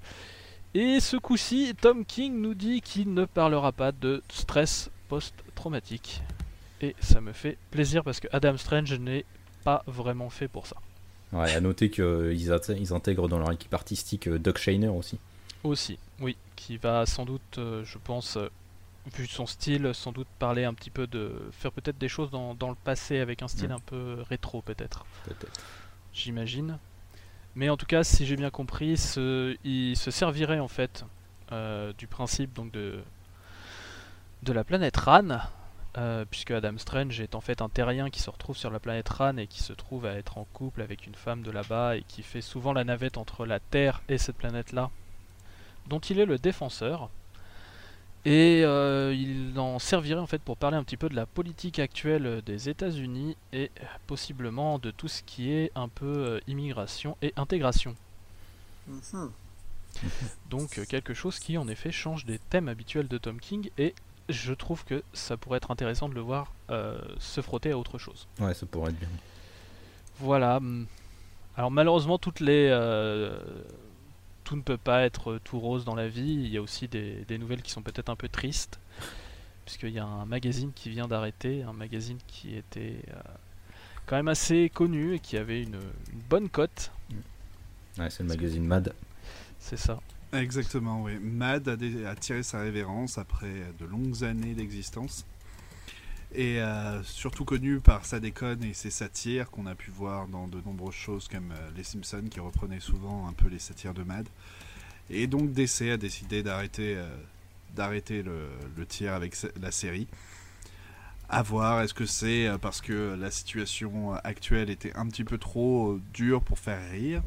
[0.74, 6.22] Et ce coup-ci, Tom King nous dit qu'il ne parlera pas de stress post-traumatique.
[6.82, 9.24] Et ça me fait plaisir parce que Adam Strange n'est
[9.64, 10.76] pas vraiment fait pour ça.
[11.32, 15.18] Ouais, à noter qu'ils ils intègrent dans leur équipe artistique euh, Doug Shainer aussi.
[15.64, 18.48] Aussi, oui, qui va sans doute, euh, je pense, euh,
[19.16, 21.32] vu son style, sans doute parler un petit peu de.
[21.52, 23.72] faire peut-être des choses dans, dans le passé avec un style Mm.
[23.72, 25.60] un peu rétro, peut-être, Peut-être.
[26.12, 26.78] j'imagine.
[27.56, 28.92] Mais en tout cas, si j'ai bien compris,
[29.64, 31.06] il se servirait en fait
[31.52, 33.02] euh, du principe donc de,
[34.42, 35.38] de la planète Ran,
[35.96, 39.08] euh, puisque Adam Strange est en fait un terrien qui se retrouve sur la planète
[39.08, 42.02] Ran et qui se trouve à être en couple avec une femme de là-bas et
[42.02, 44.90] qui fait souvent la navette entre la Terre et cette planète-là,
[45.88, 47.08] dont il est le défenseur.
[48.24, 51.78] Et euh, il en servirait en fait pour parler un petit peu de la politique
[51.78, 53.70] actuelle des États-Unis et
[54.08, 57.94] possiblement de tout ce qui est un peu euh, immigration et intégration.
[58.88, 59.30] Mhm.
[60.50, 63.94] Donc euh, quelque chose qui en effet change des thèmes habituels de Tom King et
[64.28, 67.98] je trouve que ça pourrait être intéressant de le voir euh, se frotter à autre
[67.98, 68.26] chose.
[68.40, 69.08] Ouais, ça pourrait être bien.
[70.18, 70.56] Voilà.
[70.56, 70.86] hum.
[71.56, 73.38] Alors malheureusement toutes les euh,
[74.46, 76.34] tout ne peut pas être tout rose dans la vie.
[76.34, 78.78] Il y a aussi des, des nouvelles qui sont peut-être un peu tristes
[79.64, 83.20] puisqu'il y a un magazine qui vient d'arrêter, un magazine qui était euh,
[84.06, 85.80] quand même assez connu et qui avait une,
[86.12, 86.92] une bonne cote.
[87.98, 88.94] Ouais, c'est le magazine Mad.
[89.58, 90.00] C'est ça.
[90.32, 91.18] Exactement, oui.
[91.18, 95.26] Mad a, dé- a tiré sa révérence après de longues années d'existence.
[96.34, 100.48] Et euh, surtout connu par sa déconne et ses satires qu'on a pu voir dans
[100.48, 104.02] de nombreuses choses comme euh, Les Simpsons qui reprenaient souvent un peu les satires de
[104.02, 104.26] Mad.
[105.08, 107.08] Et donc DC a décidé d'arrêter euh,
[107.76, 110.08] d'arrêter le, le tir avec la série.
[111.28, 115.98] À voir, est-ce que c'est parce que la situation actuelle était un petit peu trop
[116.14, 117.22] dure pour faire rire?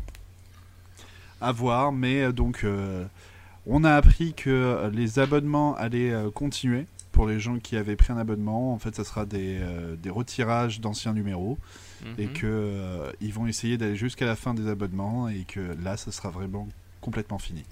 [1.42, 2.66] À voir, mais donc
[3.68, 6.88] on a appris que les abonnements allaient continuer
[7.20, 8.74] pour les gens qui avaient pris un abonnement.
[8.74, 11.58] En fait, ça sera des, euh, des retirages d'anciens numéros
[12.18, 12.32] et Mhm.
[12.34, 16.14] que euh, ils vont essayer d'aller jusqu'à la fin des abonnements et que là, ça
[16.14, 16.70] sera vraiment
[17.02, 17.66] complètement fini.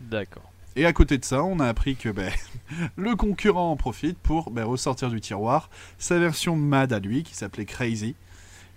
[0.00, 0.50] D'accord.
[0.76, 2.32] Et à côté de ça, on a appris que ben,
[2.96, 5.68] le concurrent en profite pour ben, ressortir du tiroir
[5.98, 8.14] sa version Mad à lui qui s'appelait Crazy.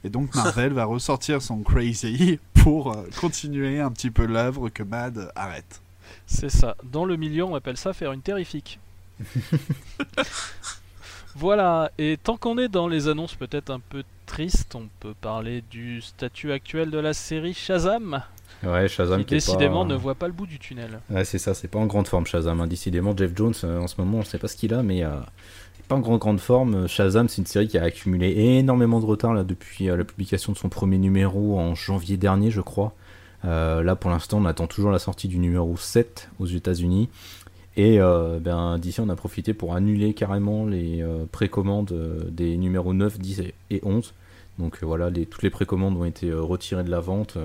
[0.03, 4.83] Et donc Marvel va ressortir son Crazy pour euh, continuer un petit peu l'œuvre que
[4.83, 5.81] Mad arrête.
[6.27, 6.75] C'est ça.
[6.83, 8.81] Dans le milieu, on appelle ça faire une terrifique.
[11.35, 15.63] voilà, et tant qu'on est dans les annonces peut-être un peu tristes, on peut parler
[15.69, 18.21] du statut actuel de la série Shazam,
[18.63, 21.01] Ouais, Shazam qui décidément pas- ne voit pas le bout du tunnel.
[21.09, 22.61] Ouais, c'est ça, c'est pas en grande forme Shazam.
[22.61, 22.67] hein.
[22.67, 25.09] Décidément, Jeff Jones, euh, en ce moment, on sait pas ce qu'il a, mais euh,
[25.89, 26.73] pas en grande, grande forme.
[26.75, 30.03] Euh, Shazam, c'est une série qui a accumulé énormément de retard là, depuis euh, la
[30.05, 32.93] publication de son premier numéro en janvier dernier, je crois.
[33.43, 37.09] Euh, là, pour l'instant, on attend toujours la sortie du numéro 7 aux États-Unis.
[37.77, 42.55] Et euh, ben, d'ici, on a profité pour annuler carrément les euh, précommandes euh, des
[42.57, 44.13] numéros 9, 10 et- et 11.
[44.59, 47.37] Donc voilà, toutes les précommandes ont été retirées de la vente.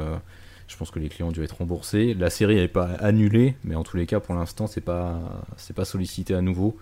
[0.69, 2.15] je pense que les clients ont dû être remboursés.
[2.15, 5.19] La série n'est pas annulée, mais en tous les cas, pour l'instant, c'est pas
[5.57, 6.77] c'est pas sollicité à nouveau.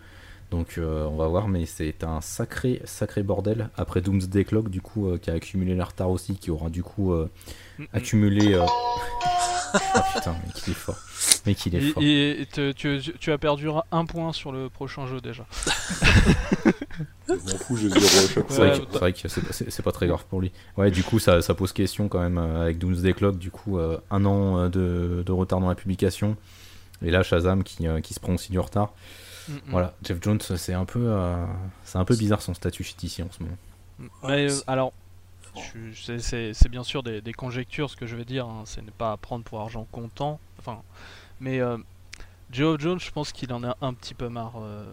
[0.51, 3.69] Donc euh, on va voir, mais c'est un sacré sacré bordel.
[3.77, 6.83] Après Doomsday Clock, du coup, euh, qui a accumulé le retard aussi, qui aura du
[6.83, 7.29] coup euh,
[7.79, 7.87] Mm, mm.
[7.93, 8.55] accumulé.
[8.55, 8.65] euh,
[9.75, 10.97] ah putain, mec, il est fort.
[11.47, 12.03] Mec, il est Et, fort.
[12.03, 15.45] et te- tu, tu as perdu un point sur le prochain jeu déjà.
[17.29, 18.61] Je m'en fous, j'ai zéro à chaque C'est.
[18.61, 20.51] Ouais, vrai que- c'est vrai que c'est pas- c'est c'est pas très grave pour lui.
[20.77, 23.39] Ouais, du coup, ça, ça pose question quand même avec Doomsday Clock.
[23.39, 26.37] Du coup, euh, un an de, de retard dans la publication.
[27.05, 28.93] Et là, Shazam qui, euh, qui se prend aussi du retard.
[29.49, 29.61] Mm, mm.
[29.69, 31.45] Voilà, Jeff Jones, c'est un peu, euh,
[31.85, 33.57] c'est un peu bizarre son statut chez DC en ce moment.
[33.99, 34.09] Mais,
[34.47, 34.93] euh, c'est- alors,
[35.95, 38.81] c'est- c'est c'est bien sûr des, des conjectures ce que je vais dire, hein, ce
[38.81, 40.39] n'est pas à prendre pour argent comptant.
[40.59, 40.83] Enfin,
[41.41, 41.79] mais euh,
[42.53, 44.55] Joe Jones, je pense qu'il en a un petit peu marre.
[44.61, 44.85] euh,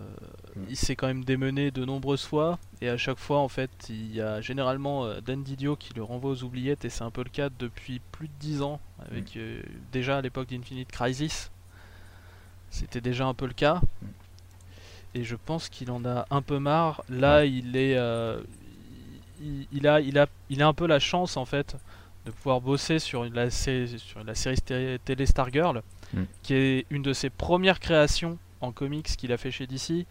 [0.69, 4.13] Il s'est quand même démené de nombreuses fois, et à chaque fois, en fait, il
[4.15, 7.23] y a généralement euh, Dan Didio qui le renvoie aux oubliettes, et c'est un peu
[7.23, 8.79] le cas depuis plus de 10 ans,
[9.09, 9.61] avec euh,
[9.91, 11.51] déjà à l'époque d'Infinite Crisis.
[12.71, 13.81] C'était déjà un peu le cas.
[15.15, 17.03] Et je pense qu'il en a un peu marre.
[17.09, 18.39] Là, il est, euh,
[19.41, 21.75] il, il a, il a, il a un peu la chance en fait
[22.25, 24.57] de pouvoir bosser sur une- la, sé- sur la série
[25.03, 25.81] télé Stargirl,
[26.13, 26.23] Mm.
[26.43, 30.05] qui est une de ses premières créations en comics qu'il a fait chez DC.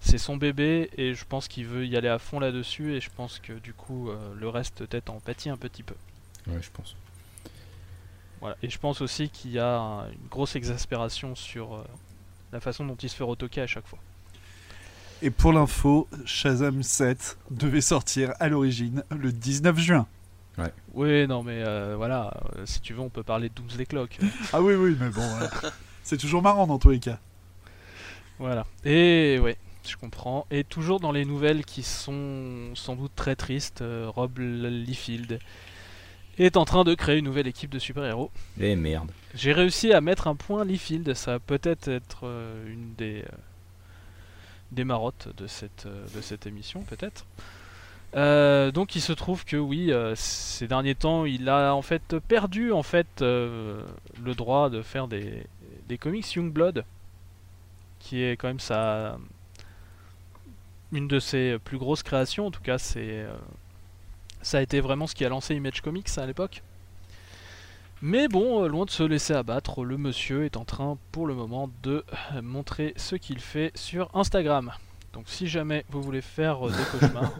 [0.00, 3.10] C'est son bébé et je pense qu'il veut y aller à fond là-dessus et je
[3.14, 5.94] pense que du coup euh, le reste peut-être en pâtit un petit peu.
[6.46, 6.94] Ouais, je pense.
[8.40, 8.56] Voilà.
[8.62, 11.84] Et je pense aussi qu'il y a un- une grosse exaspération sur euh,
[12.52, 13.98] la façon dont il se fait retoquer à chaque fois.
[15.22, 20.06] Et pour l'info, Shazam 7 devait sortir à l'origine le 19 juin.
[20.94, 24.18] Oui, non mais euh, voilà, euh, si tu veux on peut parler de Doomsday Clock.
[24.52, 25.48] Ah oui, oui, mais bon, euh,
[26.02, 27.18] c'est toujours marrant dans tous les cas.
[28.38, 28.66] Voilà.
[28.84, 30.46] Et ouais, je comprends.
[30.50, 35.38] Et toujours dans les nouvelles qui sont sans doute très tristes, euh, Rob Liefeld
[36.38, 38.30] est en train de créer une nouvelle équipe de super-héros.
[38.58, 39.10] Eh merde.
[39.34, 42.24] J'ai réussi à mettre un point Liefeld, ça va peut-être être
[42.66, 43.24] une des,
[44.72, 47.26] des marottes de cette, euh, de cette émission, peut-être.
[48.14, 52.18] Euh, donc il se trouve que oui, euh, ces derniers temps, il a en fait
[52.18, 53.84] perdu en fait le
[54.36, 55.46] droit de faire des,
[56.00, 56.84] comics Youngblood,
[57.98, 59.18] qui est quand même sa
[60.92, 62.46] une de ses plus grosses créations.
[62.46, 63.26] En tout cas, c'est
[64.40, 66.62] ça a été vraiment ce qui a lancé Image Comics à l'époque.
[68.02, 71.34] Mais bon, euh, loin de se laisser abattre, le monsieur est en train pour le
[71.34, 72.04] moment de
[72.34, 74.72] euh, montrer ce qu'il fait sur Instagram.
[75.12, 77.32] Donc si jamais vous voulez faire euh, des cauchemars,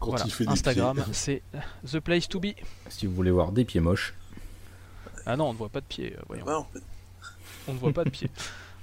[0.00, 1.12] Quand voilà, il fait des Instagram pieds.
[1.12, 1.42] c'est
[1.86, 2.54] the place to be.
[2.88, 4.14] Si vous voulez voir des pieds moches,
[5.26, 6.66] Ah non, on ne voit pas de pied, euh, voyons.
[6.72, 6.80] Fait.
[7.68, 8.30] On ne voit pas de pied.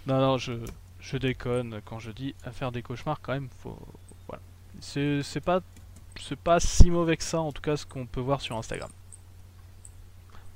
[0.08, 0.54] Non, non, je,
[1.02, 3.78] je déconne quand je dis à faire des cauchemars quand même, faut...
[4.28, 4.42] Voilà.
[4.80, 5.60] C'est c'est pas,
[6.20, 8.90] c'est pas si mauvais que ça, en tout cas ce qu'on peut voir sur Instagram.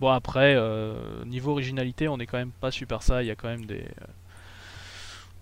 [0.04, 3.36] Bon après, euh, niveau originalité, on est quand même pas super ça, il y a
[3.36, 3.86] quand même des...
[3.86, 4.12] euh,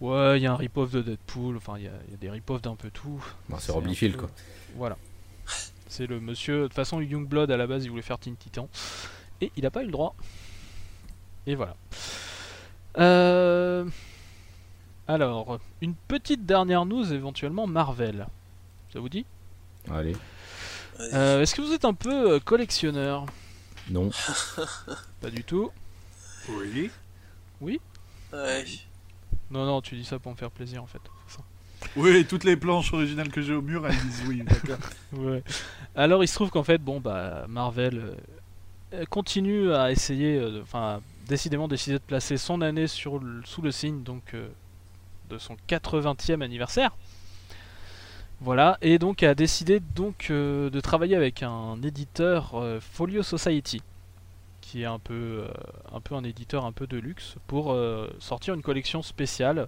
[0.01, 2.17] Ouais, il y a un rip-off de Deadpool, enfin il y a, il y a
[2.17, 3.25] des rip-offs d'un peu tout.
[3.57, 4.29] C'est Rob peu- quoi.
[4.75, 4.99] Voilà.
[5.87, 6.57] C'est le monsieur.
[6.59, 8.69] De toute façon, Youngblood à la base, il voulait faire Teen Titan.
[9.41, 10.13] Et il n'a pas eu le droit.
[11.47, 11.75] Et voilà.
[12.99, 13.83] Euh,
[15.07, 18.27] Alors, une petite dernière news éventuellement Marvel.
[18.93, 19.25] Ça vous dit?
[19.89, 20.15] Allez.
[21.13, 23.25] Euh, Est-ce que vous êtes un peu collectionneur?
[23.91, 24.09] Non.
[25.21, 25.69] Pas du tout.
[27.59, 27.79] Oui.
[28.33, 28.65] Ouais.
[29.51, 31.01] Non, non, tu dis ça pour me faire plaisir en fait.
[31.95, 34.77] Oui, toutes les planches originales que j'ai au mur, elles disent oui, d'accord.
[35.13, 35.43] Ouais.
[35.95, 38.15] Alors il se trouve qu'en fait, bon bah Marvel euh,
[38.93, 43.61] euh, continue à essayer, euh, enfin décidément décider de placer son année sur le- sous
[43.61, 44.47] le signe donc euh,
[45.29, 46.91] de son 80e anniversaire.
[48.43, 53.83] Voilà, et donc a décidé donc euh, de travailler avec un éditeur euh, Folio Society,
[54.61, 55.47] qui est un peu, euh,
[55.93, 57.77] un peu un éditeur un peu de luxe, pour
[58.17, 59.67] sortir une collection spéciale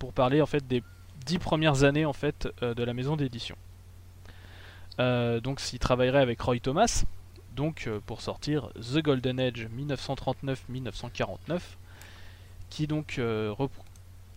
[0.00, 0.82] pour parler en fait des
[1.26, 3.54] dix premières années en fait de la maison d'édition.
[4.98, 7.04] Donc s'il travaillerait avec Roy Thomas,
[7.54, 11.60] donc pour sortir The Golden Age 1939-1949,
[12.68, 13.20] qui donc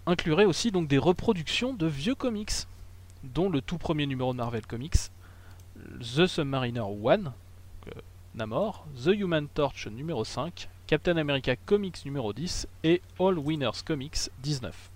[0.06, 2.52] inclurait aussi donc des reproductions de vieux comics,
[3.24, 5.12] dont le tout premier numéro de Marvel Comics,
[6.00, 7.34] The Submariner 1, donc,
[7.96, 8.02] euh,
[8.36, 14.30] Namor, The Human Torch numéro 5, Captain America Comics numéro 10 et All Winners Comics
[14.44, 14.90] 19.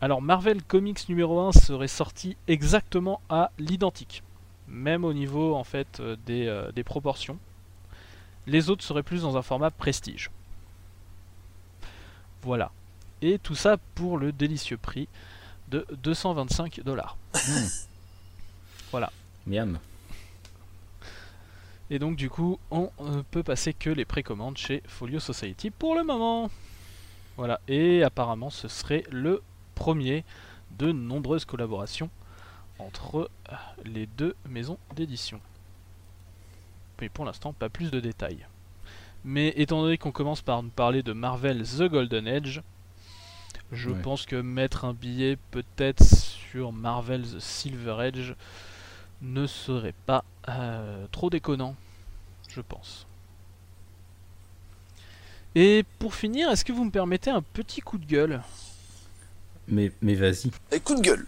[0.00, 4.22] Alors Marvel Comics numéro 1 serait sorti exactement à l'identique,
[4.68, 7.38] même au niveau en fait euh, euh, des proportions.
[8.46, 10.30] Les autres seraient plus dans un format prestige.
[12.42, 12.70] Voilà.
[13.22, 15.08] Et tout ça pour le délicieux prix
[15.68, 17.16] de 225 dollars.
[19.46, 19.78] Miam.
[21.90, 25.94] Et donc du coup, on euh, peut passer que les précommandes chez Folio Society pour
[25.94, 26.50] le moment.
[27.36, 29.42] Voilà, et apparemment ce serait le
[29.74, 30.24] premier
[30.78, 32.10] de nombreuses collaborations
[32.78, 33.54] entre euh,
[33.84, 35.40] les deux maisons d'édition.
[37.00, 38.46] Mais pour l'instant, pas plus de détails.
[39.24, 42.62] Mais étant donné qu'on commence par nous parler de Marvel The Golden Age,
[43.72, 44.02] je Ouais.
[44.02, 48.34] pense que mettre un billet peut-être sur Marvel The Silver Age
[49.22, 51.74] ne serait pas euh, trop déconnant,
[52.48, 53.06] je pense.
[55.54, 58.42] Et pour finir, est-ce que vous me permettez un petit coup de gueule?
[59.68, 60.50] Mais, mais vas-y.
[60.72, 61.26] Et coup de gueule.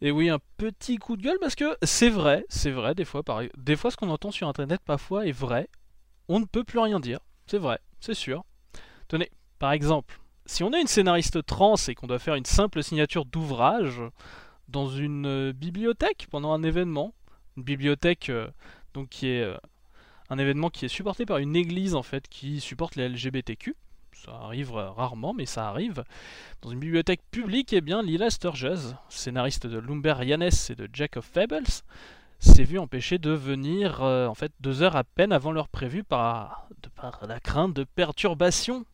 [0.00, 3.22] Et oui, un petit coup de gueule parce que c'est vrai, c'est vrai, des fois,
[3.24, 5.68] pareil, des fois ce qu'on entend sur internet parfois est vrai.
[6.28, 8.44] On ne peut plus rien dire, c'est vrai, c'est sûr.
[9.08, 12.82] Tenez, par exemple, si on est une scénariste trans et qu'on doit faire une simple
[12.82, 14.00] signature d'ouvrage
[14.68, 17.12] dans une euh, bibliothèque pendant un événement,
[17.58, 18.48] une bibliothèque euh,
[18.94, 19.58] donc qui est euh,
[20.30, 23.76] un événement qui est supporté par une église en fait qui supporte les LGBTQ.
[24.14, 26.02] Ça arrive rarement, mais ça arrive.
[26.62, 31.18] Dans une bibliothèque publique, eh bien, Lila Sturges, scénariste de Lumber Yanes et de Jack
[31.18, 31.62] of Fables,
[32.40, 36.66] s'est vu empêché de venir en fait deux heures à peine avant l'heure prévue par,
[36.82, 38.84] de par la crainte de perturbation.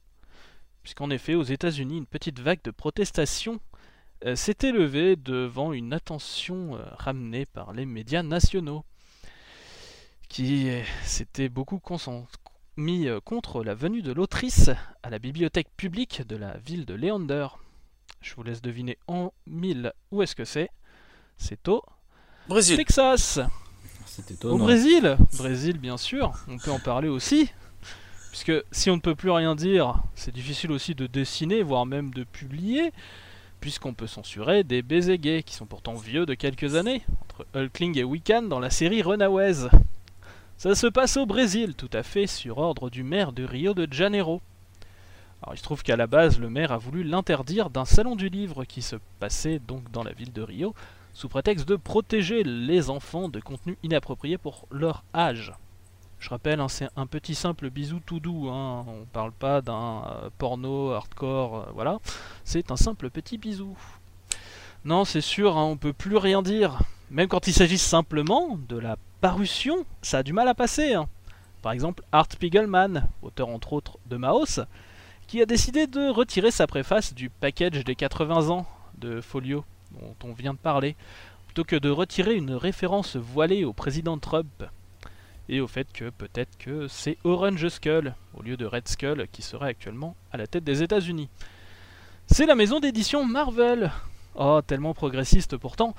[0.85, 3.59] Puisqu'en effet, aux États-Unis, une petite vague de protestation
[4.27, 8.85] euh, s'est élevée devant une attention euh, ramenée par les médias nationaux,
[10.29, 11.81] qui euh, s'étaient beaucoup
[12.77, 14.71] mis euh, contre la venue de l'autrice
[15.03, 17.49] à la bibliothèque publique de la ville de Leander.
[18.21, 20.69] Je vous laisse deviner en mille où est-ce que c'est.
[21.39, 21.83] C'est au
[22.47, 22.77] Brésil.
[22.77, 23.41] C'est Texas,
[24.45, 24.59] au.
[24.59, 25.17] Brésil.
[25.39, 27.51] Brésil, bien sûr, on peut en parler aussi.
[28.35, 32.11] Puisque si on ne peut plus rien dire, c'est difficile aussi de dessiner, voire même
[32.11, 32.93] de publier,
[33.61, 37.97] puisqu'on peut censurer des baisers gays qui sont pourtant vieux de quelques années, entre Hulkling
[37.97, 39.69] et Wiccan dans la série Runaways.
[40.57, 43.87] Ça se passe au Brésil, tout à fait sur ordre du maire de Rio de
[43.93, 44.43] Janeiro.
[45.41, 48.31] Alors il se trouve qu'à la base, le maire a voulu l'interdire d'un salon du
[48.31, 50.75] livre qui se passait donc dans la ville de Rio,
[51.13, 55.53] sous prétexte de protéger les enfants de contenus inappropriés pour leur âge.
[56.25, 60.05] Je rappelle, hein, c'est un petit simple bisou tout doux, hein, on parle pas d'un
[60.07, 61.99] euh, porno hardcore, euh, voilà,
[62.45, 63.77] c'est un simple petit bisou.
[64.87, 66.79] Non, c'est sûr, hein, on peut plus rien dire,
[67.11, 70.95] même quand il s'agit simplement de la parution, ça a du mal à passer.
[70.95, 71.09] hein.
[71.61, 74.61] Par exemple, Art Spiegelman, auteur entre autres de Maos,
[75.27, 78.65] qui a décidé de retirer sa préface du package des 80 ans
[78.97, 80.97] de Folio, dont on vient de parler,
[81.49, 84.65] plutôt que de retirer une référence voilée au président Trump,
[85.49, 89.43] et au fait que peut-être que c'est Orange Skull, au lieu de Red Skull, qui
[89.43, 91.29] serait actuellement à la tête des États-Unis.
[92.27, 93.93] C'est la maison d'édition Marvel,
[94.35, 95.95] oh tellement progressiste pourtant,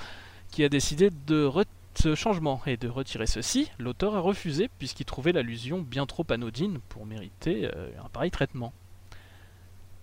[0.51, 1.51] qui a décidé de
[1.95, 3.69] ce changement et de retirer ceci.
[3.79, 8.73] L'auteur a refusé puisqu'il trouvait l'allusion bien trop anodine pour mériter euh, un pareil traitement.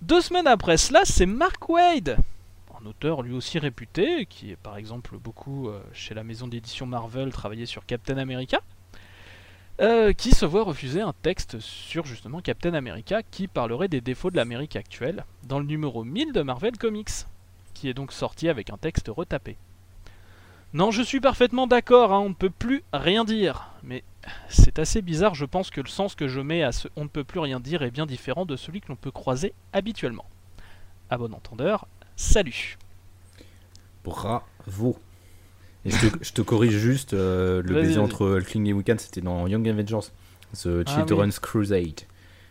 [0.01, 2.19] Deux semaines après cela, c'est Mark Wade,
[2.82, 6.86] un auteur lui aussi réputé, qui est par exemple beaucoup euh, chez la maison d'édition
[6.86, 8.60] Marvel travaillé sur Captain America,
[9.81, 14.31] euh, qui se voit refuser un texte sur justement Captain America qui parlerait des défauts
[14.31, 17.27] de l'Amérique actuelle dans le numéro 1000 de Marvel Comics,
[17.73, 19.57] qui est donc sorti avec un texte retapé.
[20.74, 24.05] Non, je suis parfaitement d'accord, hein, on ne peut plus rien dire, mais
[24.49, 27.09] c'est assez bizarre, je pense que le sens que je mets à ce on ne
[27.09, 30.27] peut plus rien dire est bien différent de celui que l'on peut croiser habituellement.
[31.11, 31.86] À bon entendeur,
[32.16, 32.78] salut
[34.05, 34.99] Bravo.
[35.85, 39.21] Et je te, je te corrige juste, euh, le baiser entre Hulkling et Wiccan, c'était
[39.21, 40.09] dans Young Avengers,
[40.63, 42.03] The Ah Children's Crusade.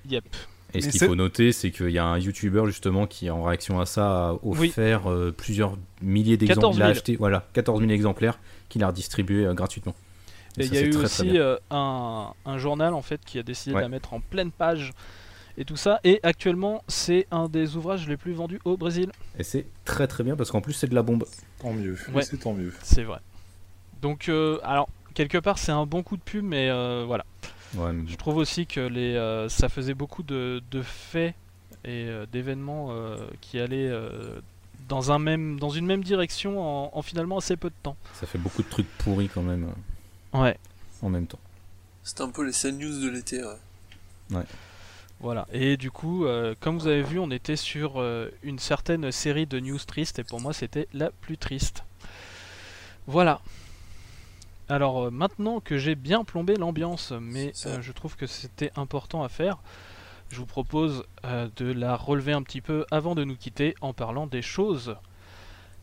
[0.09, 0.25] Yep.
[0.73, 3.79] Et ce qu'il faut noter, c'est qu'il y a un YouTuber justement qui, en réaction
[3.81, 6.73] à ça, a offert euh, plusieurs milliers 14 d'exemplaires.
[6.73, 6.77] 000.
[6.77, 8.39] Il a acheté voilà, 14 000 exemplaires
[8.69, 9.95] qu'il a redistribués euh, gratuitement.
[10.57, 13.43] Et il y a eu très, aussi euh, un, un journal en fait qui a
[13.43, 13.81] décidé de Ouais.
[13.81, 14.91] la mettre en pleine page
[15.57, 15.99] et tout ça.
[16.03, 19.11] Et actuellement, c'est un des ouvrages les plus vendus au Brésil.
[19.37, 21.25] Et c'est très très bien parce qu'en plus c'est de la bombe.
[21.59, 21.97] Tant mieux.
[22.13, 22.23] Ouais.
[22.23, 22.73] C'est tant mieux.
[22.83, 23.19] C'est vrai.
[24.01, 27.23] Donc, euh, alors, quelque part, c'est un bon coup de pub, mais euh, voilà.
[27.75, 31.35] Ouais, mais Je trouve aussi que les, euh, ça faisait beaucoup de, de faits
[31.85, 34.39] et euh, d'événements euh, qui allaient euh,
[34.89, 37.95] dans, un même, dans une même direction en, en finalement assez peu de temps.
[38.19, 39.67] Ça fait beaucoup de trucs pourris quand même
[40.33, 40.57] Ouais.
[41.03, 41.39] en même temps.
[42.03, 43.41] C'était un peu les scènes news de l'été.
[44.31, 44.43] ouais.
[45.21, 45.45] Voilà.
[45.53, 49.45] Et du coup, euh, comme vous avez vu, on était sur euh, une certaine série
[49.45, 51.83] de news tristes et pour moi, c'était la plus triste.
[53.05, 53.39] Voilà.
[54.67, 59.29] Alors euh, maintenant que j'ai bien plombé l'ambiance, mais je trouve que c'était important à
[59.29, 59.59] faire,
[60.29, 64.27] je vous propose de la relever un petit peu avant de nous quitter en parlant
[64.27, 64.95] des choses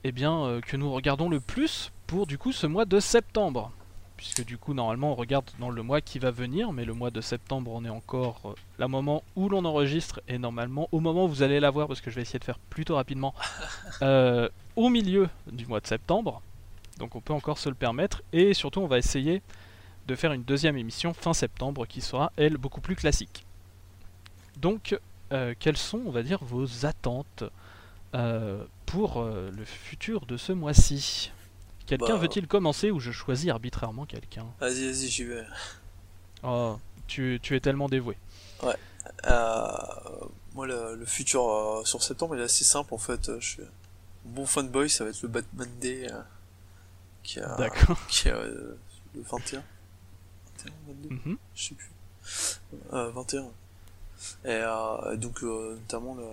[0.05, 3.70] eh bien, que nous regardons le plus pour du coup ce mois de septembre.
[4.19, 7.12] Puisque du coup normalement on regarde dans le mois qui va venir, mais le mois
[7.12, 11.27] de septembre on est encore euh, la moment où l'on enregistre et normalement au moment
[11.27, 13.32] où vous allez la voir parce que je vais essayer de faire plutôt rapidement
[14.03, 16.43] euh, au milieu du mois de septembre.
[16.99, 19.40] Donc on peut encore se le permettre et surtout on va essayer
[20.09, 23.47] de faire une deuxième émission fin septembre qui sera elle beaucoup plus classique.
[24.57, 24.99] Donc
[25.32, 27.45] euh, quelles sont on va dire vos attentes
[28.16, 31.31] euh, pour le futur de ce mois-ci?
[31.89, 34.47] Quelqu'un Bah, veut-il commencer ou je choisis arbitrairement quelqu'un?
[34.60, 35.44] Vas-y, vas-y, j'y vais.
[36.44, 36.78] Oh,
[37.09, 38.16] tu, tu es tellement dévoué.
[39.24, 39.66] Euh,
[40.55, 43.28] moi, le, le futur euh, sur septembre, il est assez simple en fait.
[43.31, 43.62] Euh, Je suis
[44.24, 46.20] bon fanboy, ça va être le Batman Day euh,
[47.23, 47.98] qui a, D'accord.
[48.09, 48.78] qui a euh,
[49.15, 49.62] le 21.
[50.59, 51.39] 21, 22, Mhm.
[51.55, 51.90] je sais plus.
[52.93, 53.47] Euh, 21.
[54.44, 56.24] Et donc, notamment, le,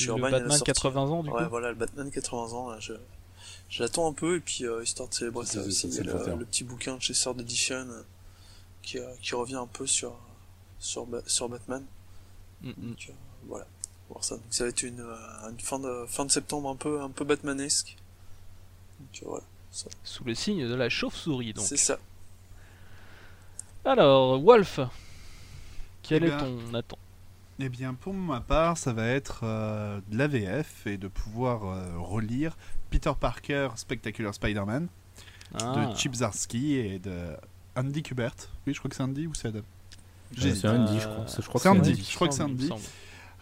[0.00, 2.78] Le Urban, Batman sortie- 80 ans du ouais, coup voilà, le Batman 80 ans, là,
[2.80, 2.92] je,
[3.68, 6.00] je l'attends un peu, et puis euh, histoire de célébrer ça aussi, c'est il y
[6.00, 6.36] a le le, 21.
[6.36, 8.02] le petit bouquin de chez Sword Edition euh,
[8.82, 10.14] qui, euh, qui revient un peu sur,
[10.78, 11.84] sur, sur Batman.
[12.62, 12.74] Mm, mm.
[12.90, 13.12] Donc, euh,
[13.48, 13.66] voilà,
[14.08, 14.36] voir ça.
[14.36, 17.10] Donc, ça va être une, euh, une fin, de, fin de septembre un peu, un
[17.10, 17.96] peu Batmanesque.
[19.00, 21.64] Donc voilà, ça- Sous le signe de la chauve-souris donc.
[21.66, 21.98] c'est ça.
[23.84, 24.80] Alors, Wolf,
[26.02, 26.98] quel Eh est ton attente
[27.58, 31.98] Eh bien, pour ma part, ça va être euh, de l'AVF et de pouvoir euh,
[31.98, 32.56] relire
[32.94, 34.86] Peter Parker Spectacular Spider-Man
[35.60, 37.12] Ah, de Chip Zdarsky et de
[37.74, 38.34] Andy Kubert.
[38.68, 39.58] Oui, je crois que c'est Andy ou c'est Adam?
[39.60, 41.24] Euh, c'est Andy, je crois.
[41.26, 41.90] C'est- Je crois c'est Andy.
[41.90, 42.04] Andy.
[42.08, 42.70] je crois que c'est Andy.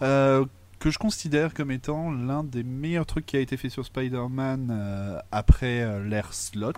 [0.00, 0.46] Euh,
[0.78, 4.68] que je considère comme étant l'un des meilleurs trucs qui a été fait sur Spider-Man
[4.70, 6.72] euh, après euh, l'ère slot.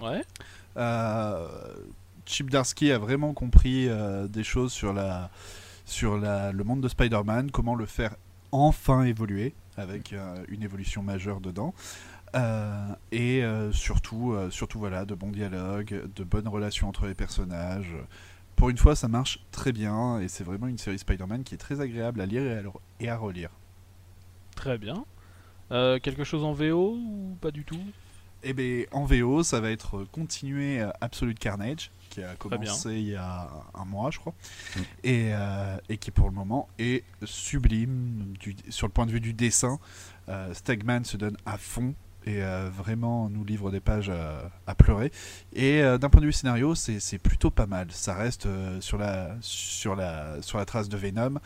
[0.00, 0.22] Ouais.
[0.78, 1.46] Euh,
[2.24, 5.28] Chip Darsky a vraiment compris euh, des choses sur, la,
[5.84, 8.16] sur la, le monde de Spider-Man, comment le faire
[8.52, 11.74] enfin évoluer, avec euh, une évolution majeure dedans.
[12.34, 17.14] Euh, et euh, surtout, euh, surtout voilà, de bons dialogues, de bonnes relations entre les
[17.14, 17.92] personnages.
[18.54, 21.58] Pour une fois, ça marche très bien et c'est vraiment une série Spider-Man qui est
[21.58, 22.62] très agréable à lire et à,
[23.00, 23.50] et à relire.
[24.54, 25.04] Très bien.
[25.70, 27.80] Quelque chose en VO ou pas du tout?
[28.42, 33.08] Et bien, en VO, ça va être continué euh, Absolute Carnage, qui a commencé il
[33.08, 34.34] y a un mois, je crois,
[34.76, 34.80] Mm.
[35.04, 39.20] et, euh, et qui pour le moment est sublime du- sur le point de vue
[39.20, 39.78] du dessin.
[40.28, 41.94] Euh, Stagman se donne à fond
[42.26, 45.10] et euh, vraiment nous livre des pages euh, à pleurer.
[45.54, 47.86] Et euh, d'un point de vue scénario, c'est c'est plutôt pas mal.
[47.90, 51.38] Ça reste euh, sur, la, sur, la, sur la trace de Venom.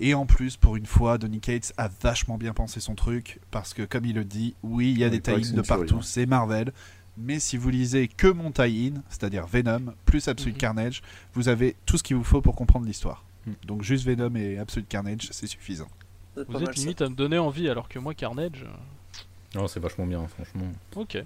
[0.00, 3.72] Et en plus, pour une fois, Donny Cates a vachement bien pensé son truc, parce
[3.74, 6.72] que comme il le dit, oui, il y a des tie de partout, c'est Marvel.
[7.20, 10.60] Mais si vous lisez que mon tie-in, c'est-à-dire Venom plus Absolute Mhm.
[10.60, 11.02] Carnage,
[11.34, 13.24] vous avez tout ce qu'il vous faut pour comprendre l'histoire.
[13.46, 13.54] Mhm.
[13.66, 15.88] Donc juste Venom et Absolute Carnage, c'est suffisant.
[16.36, 16.80] Vous êtes ça.
[16.82, 18.62] limite à me donner envie alors que moi Carnage.
[18.64, 20.70] euh, Non, c'est vachement bien, franchement.
[20.94, 21.18] Ok.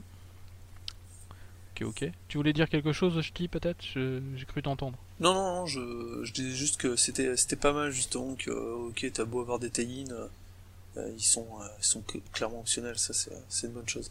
[1.74, 2.10] Ok, ok.
[2.28, 3.82] Tu voulais dire quelque chose, Ch'ti, peut-être?
[3.84, 4.96] J'ai cru t'entendre.
[5.20, 9.06] Non, non, non, je, je disais juste que c'était, c'était pas mal, justement, que, ok,
[9.12, 13.12] t'as beau avoir des tie euh, ils sont, euh, ils sont cl- clairement optionnels, ça
[13.14, 14.10] c'est, c'est une bonne chose.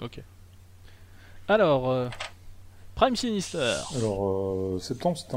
[0.00, 0.20] Ok.
[1.48, 2.08] Alors, euh,
[2.94, 3.74] Prime Sinister.
[3.96, 5.34] Alors, euh, septembre, c'est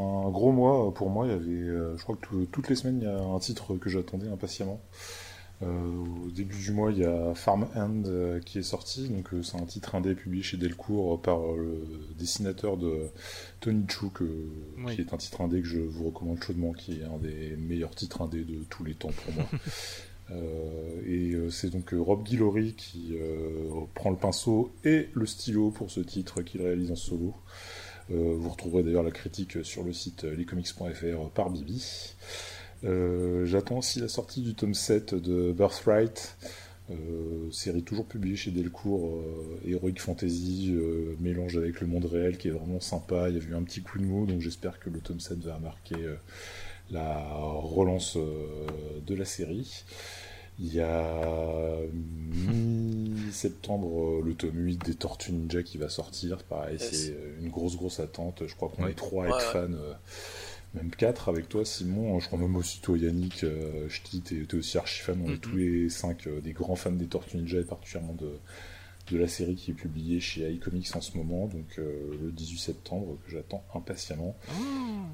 [0.00, 1.26] un, gros mois pour moi.
[1.26, 3.38] Il y avait, euh, je crois que tout- toutes les semaines, il y a un
[3.38, 4.80] titre que j'attendais impatiemment.
[5.62, 9.08] Au début du mois, il y a Farm Hand euh, qui est sorti.
[9.08, 11.86] Donc, c'est un titre indé publié chez Delcourt par le
[12.18, 13.06] dessinateur de
[13.60, 14.24] Tony Chu, que-
[14.84, 14.94] Oui.
[14.94, 17.94] qui est un titre indé que je vous recommande chaudement, qui est un des meilleurs
[17.94, 19.44] titres indés de tous les temps pour moi.
[20.30, 23.16] Euh, et euh, c'est donc euh, Rob Guillory qui
[23.94, 27.34] prend le pinceau et le stylo pour ce titre qu'il réalise en solo.
[28.10, 32.14] Vous retrouverez d'ailleurs la critique sur le site lescomics.fr par Bibi.
[32.82, 36.36] J'attends aussi la sortie du tome 7 de Birthright,
[37.50, 42.48] série toujours publiée chez Delcourt, euh, Heroic Fantasy, euh, mélange avec le monde réel qui
[42.48, 43.30] est vraiment sympa.
[43.30, 45.38] Il y a eu un petit coup de mou, donc j'espère que le tome 7
[45.38, 45.96] va marquer
[46.90, 47.18] la
[47.62, 48.66] relance euh,
[49.06, 49.84] de la série.
[50.60, 56.42] Il y a mi-septembre euh, le tome 8 des Tortues Ninja qui va sortir.
[56.44, 56.90] Pareil, Yes.
[56.92, 58.42] c'est euh, une grosse grosse attente.
[58.46, 58.92] Je crois qu'on Ouais.
[58.92, 59.68] est trois à être Ouais, ouais.
[59.68, 59.92] fans euh,
[60.74, 62.18] même 4 avec toi, Simon.
[62.20, 65.20] Je crois même aussi toi, Yannick, euh, Ch'ti, t'es aussi archi fan.
[65.24, 65.38] On est Mhm.
[65.38, 68.30] tous les 5 des grands fans des Tortues Ninja et particulièrement de,
[69.10, 72.58] de la série qui est publiée chez iComics en ce moment, donc euh, le 18
[72.58, 74.36] septembre, que j'attends impatiemment.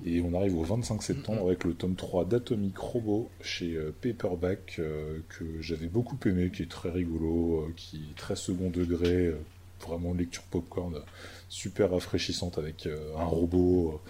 [0.04, 4.76] Et on arrive au 25 septembre avec le tome 3 d'Atomic Robo chez euh, Paperback,
[4.78, 9.34] euh, que j'avais beaucoup aimé, qui est très rigolo, qui est très second degré,
[9.80, 11.00] vraiment lecture popcorn,
[11.48, 14.00] super rafraîchissante avec un robot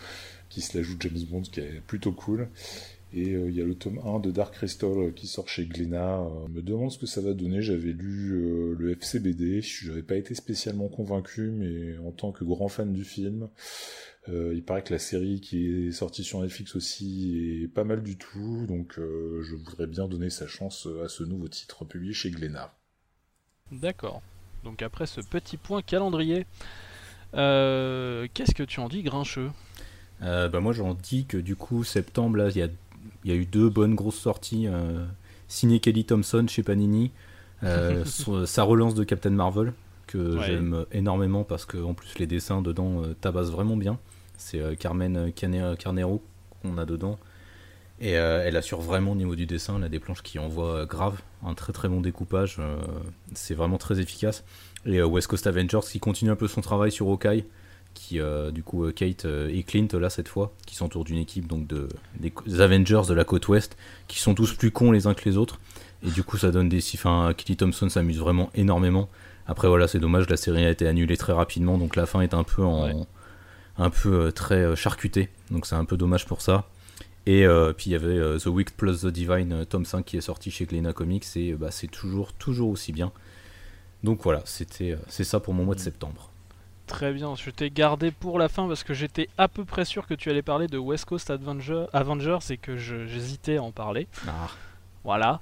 [0.50, 2.48] qui se l'ajoute James Bond, qui est plutôt cool.
[3.12, 5.66] Et euh, il y a le tome 1 de Dark Crystal euh, qui sort chez
[5.66, 6.20] Glénat.
[6.20, 7.60] Euh, Je me demande ce que ça va donner.
[7.60, 9.62] J'avais lu euh, le FCBD.
[9.62, 13.48] Je n'avais pas été spécialement convaincu, mais en tant que grand fan du film,
[14.28, 18.02] euh, il paraît que la série qui est sortie sur Netflix aussi est pas mal
[18.02, 18.66] du tout.
[18.68, 22.30] Donc euh, je voudrais bien donner sa chance euh, à ce nouveau titre publié chez
[22.30, 22.72] Glénat.
[23.72, 24.22] D'accord.
[24.62, 26.46] Donc après ce petit point calendrier,
[27.34, 29.50] euh, qu'est-ce que tu en dis, Grincheux?
[30.22, 32.68] Euh, bah moi j'en dis que du coup septembre là il y a,
[33.24, 35.04] il y a eu deux bonnes grosses sorties euh,
[35.48, 37.10] signé Kelly Thompson chez Panini
[37.62, 39.72] euh, son- sa relance de Captain Marvel
[40.06, 40.44] que Ouais.
[40.46, 43.98] j'aime énormément parce que en plus les dessins dedans euh, tabassent vraiment bien.
[44.38, 45.30] C'est euh, Carmen
[45.78, 46.22] Carnero
[46.62, 47.18] qu'on a dedans.
[48.00, 50.74] Et euh, elle assure vraiment au niveau du dessin elle a des planches qui envoient
[50.78, 51.20] euh, grave.
[51.44, 52.78] Un très très bon découpage euh,
[53.34, 54.42] c'est vraiment très efficace.
[54.86, 57.44] Et euh, West Coast Avengers qui continue un peu son travail sur Hawkeye
[57.94, 61.18] qui euh, du coup euh, Kate euh, et Clint là cette fois qui s'entourent d'une
[61.18, 61.88] équipe donc de
[62.18, 63.76] des, Avengers de la côte ouest
[64.08, 65.60] qui sont tous plus cons les uns que les autres.
[66.02, 69.08] Et du coup ça donne des enfin Kelly Thompson s'amuse vraiment énormément.
[69.46, 72.34] Après voilà c'est dommage la série a été annulée très rapidement donc la fin est
[72.34, 72.94] un peu en Ouais.
[73.78, 75.28] un peu très charcutée.
[75.50, 76.66] Donc c'est un peu dommage pour ça.
[77.26, 80.16] Et euh, puis il y avait euh, The Wicked plus The Divine tome 5 qui
[80.16, 83.12] est sorti chez Glénat Comics et bah, c'est toujours toujours aussi bien.
[84.02, 86.29] Donc voilà c'était c'est ça pour mon mois de septembre
[86.90, 90.08] Très bien, je t'ai gardé pour la fin parce que j'étais à peu près sûr
[90.08, 94.08] que tu allais parler de West Coast Avenger- Avengers et que j'hésitais à en parler.
[94.26, 94.48] Ah.
[95.04, 95.40] Voilà.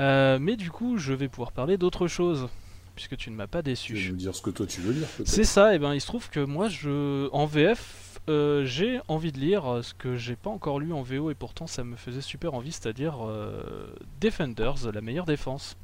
[0.00, 2.48] Euh, mais du coup, je vais pouvoir parler d'autre chose,
[2.96, 3.94] puisque tu ne m'as pas Tu déçu.
[3.94, 6.06] veux nous dire ce que toi tu veux lire C'est ça, et ben il se
[6.08, 10.50] trouve que moi, je en VF, euh, j'ai envie de lire ce que j'ai pas
[10.50, 15.00] encore lu en VO et pourtant ça me faisait super envie, c'est-à-dire euh, Defenders, la
[15.00, 15.76] meilleure défense.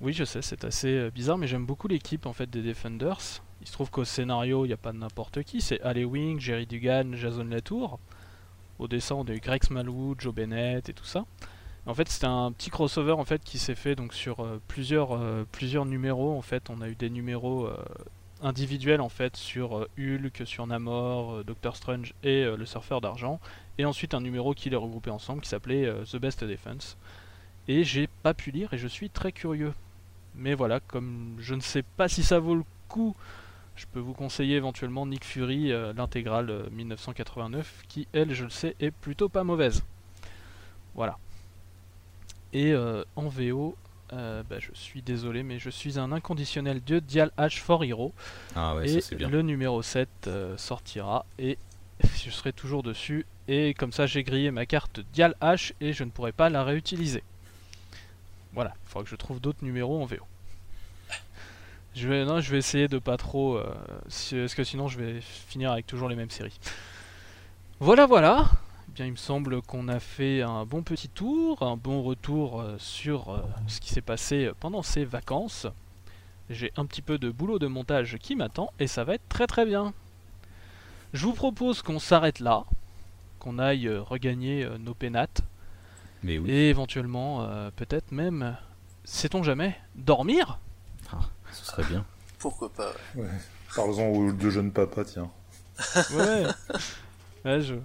[0.00, 3.42] Oui, je sais, c'est assez bizarre, mais j'aime beaucoup l'équipe en fait des Defenders.
[3.60, 6.66] Il se trouve qu'au scénario, il n'y a pas n'importe qui, c'est Ale Wing, Jerry
[6.66, 7.98] Dugan, Jason Latour.
[8.78, 11.26] Au dessin, on a eu Greg Smallwood, Joe Bennett et tout ça.
[11.86, 15.12] En fait, c'était un petit crossover en fait qui s'est fait donc sur euh, plusieurs
[15.12, 16.36] euh, plusieurs numéros.
[16.36, 17.76] En fait, on a eu des numéros euh,
[18.42, 23.38] individuels en fait sur Hulk, sur Namor, Doctor Strange et le Surfeur d'argent,
[23.76, 26.96] et ensuite un numéro qui les regroupait ensemble qui s'appelait The Best Defense.
[27.68, 29.74] Et j'ai pas pu lire et je suis très curieux.
[30.34, 33.14] Mais voilà, comme je ne sais pas si ça vaut le coup,
[33.76, 38.50] je peux vous conseiller éventuellement Nick Fury, euh, l'intégrale euh, 1989, qui elle, je le
[38.50, 39.82] sais, est plutôt pas mauvaise.
[40.94, 41.18] Voilà.
[42.52, 43.76] Et euh, en VO,
[44.12, 48.12] euh, bah, je suis désolé, mais je suis un inconditionnel de Dial H for Hero.
[48.56, 51.58] ah ouais et ça bien le numéro 7 euh, sortira et
[52.24, 53.24] je serai toujours dessus.
[53.46, 56.64] Et comme ça, j'ai grillé ma carte Dial H et je ne pourrai pas la
[56.64, 57.22] réutiliser.
[58.52, 60.26] Voilà, il faudra que je trouve d'autres numéros en VO.
[61.94, 63.56] Je vais, non, je vais essayer de pas trop.
[63.56, 63.74] euh,
[64.08, 66.58] si- parce que sinon, je vais finir avec toujours les mêmes séries.
[67.80, 68.48] Voilà, voilà.
[68.88, 72.60] Eh bien, il me semble qu'on a fait un bon petit tour, un bon retour
[72.60, 75.66] euh, sur euh, ce qui s'est passé pendant ces vacances.
[76.48, 79.46] J'ai un petit peu de boulot de montage qui m'attend et ça va être très
[79.46, 79.92] très bien.
[81.12, 82.64] Je vous propose qu'on s'arrête là,
[83.38, 85.42] qu'on aille regagner nos pénates
[86.22, 88.56] mais oui et éventuellement, peut-être même,
[89.04, 90.58] sait-on jamais, dormir?
[91.52, 92.04] Ce serait bien
[92.38, 93.22] Pourquoi pas ouais.
[93.22, 93.28] Ouais.
[93.74, 95.30] Parlons-en aux deux jeunes papas, tiens.
[96.12, 96.44] Ouais.
[97.44, 97.76] Ouais, je,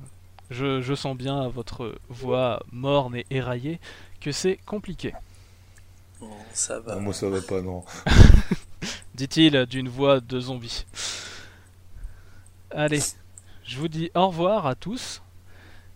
[0.49, 3.79] je, je sens bien à votre voix morne et éraillée
[4.19, 5.13] que c'est compliqué.
[6.19, 6.95] Bon, ça va.
[6.95, 7.83] Non, moi ça va pas, non.
[9.15, 10.85] dit-il d'une voix de zombie.
[12.71, 13.01] Allez,
[13.63, 15.21] je vous dis au revoir à tous.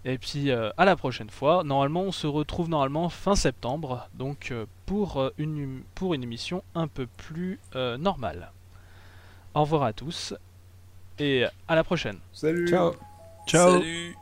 [0.06, 1.64] Et puis euh, à la prochaine fois.
[1.64, 6.64] Normalement, on se retrouve normalement fin septembre, donc euh, pour, euh, une, pour une émission
[6.76, 8.52] un peu plus euh, normale.
[9.54, 10.34] Au revoir à tous
[11.18, 12.18] et à la prochaine.
[12.32, 12.94] Salut ciao
[13.46, 14.16] Ciao Salut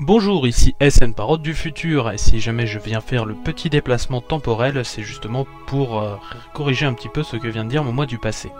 [0.00, 4.20] Bonjour, ici SN Parode du futur, et si jamais je viens faire le petit déplacement
[4.20, 6.16] temporel, c'est justement pour euh,
[6.52, 8.52] corriger un petit peu ce que vient de dire mon moi du passé.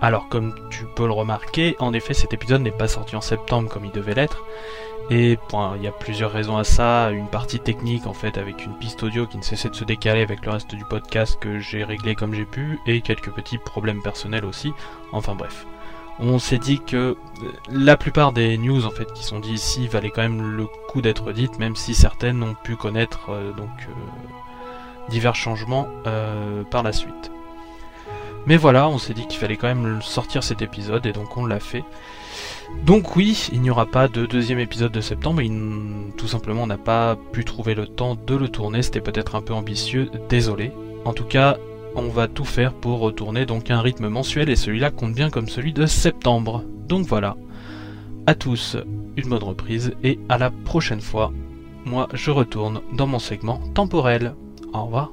[0.00, 3.68] Alors, comme tu peux le remarquer, en effet, cet épisode n'est pas sorti en septembre
[3.68, 4.44] comme il devait l'être,
[5.10, 8.66] et bon, il y a plusieurs raisons à ça, une partie technique en fait avec
[8.66, 11.58] une piste audio qui ne cessait de se décaler avec le reste du podcast que
[11.58, 14.72] j'ai réglé comme j'ai pu, et quelques petits problèmes personnels aussi,
[15.12, 15.66] enfin bref.
[16.20, 19.88] On s'est dit que euh, la plupart des news en fait qui sont dites ici
[19.88, 23.70] valaient quand même le coup d'être dites, même si certaines ont pu connaître euh, donc
[23.88, 23.92] euh,
[25.08, 27.30] divers changements euh, par la suite.
[28.48, 31.44] Mais voilà, on s'est dit qu'il fallait quand même sortir cet épisode et donc on
[31.44, 31.84] l'a fait.
[32.84, 36.66] Donc oui, il n'y aura pas de deuxième épisode de septembre, il- tout simplement on
[36.66, 40.72] n'a pas pu trouver le temps de le tourner, c'était peut-être un peu ambitieux, désolé.
[41.04, 41.58] En tout cas,
[41.94, 45.48] on va tout faire pour retourner donc un rythme mensuel et celui-là compte bien comme
[45.48, 46.64] celui de septembre.
[46.88, 47.36] Donc voilà.
[48.26, 48.78] À tous,
[49.16, 51.32] une bonne reprise et à la prochaine fois.
[51.84, 54.34] Moi, je retourne dans mon segment temporel.
[54.72, 55.12] Au revoir.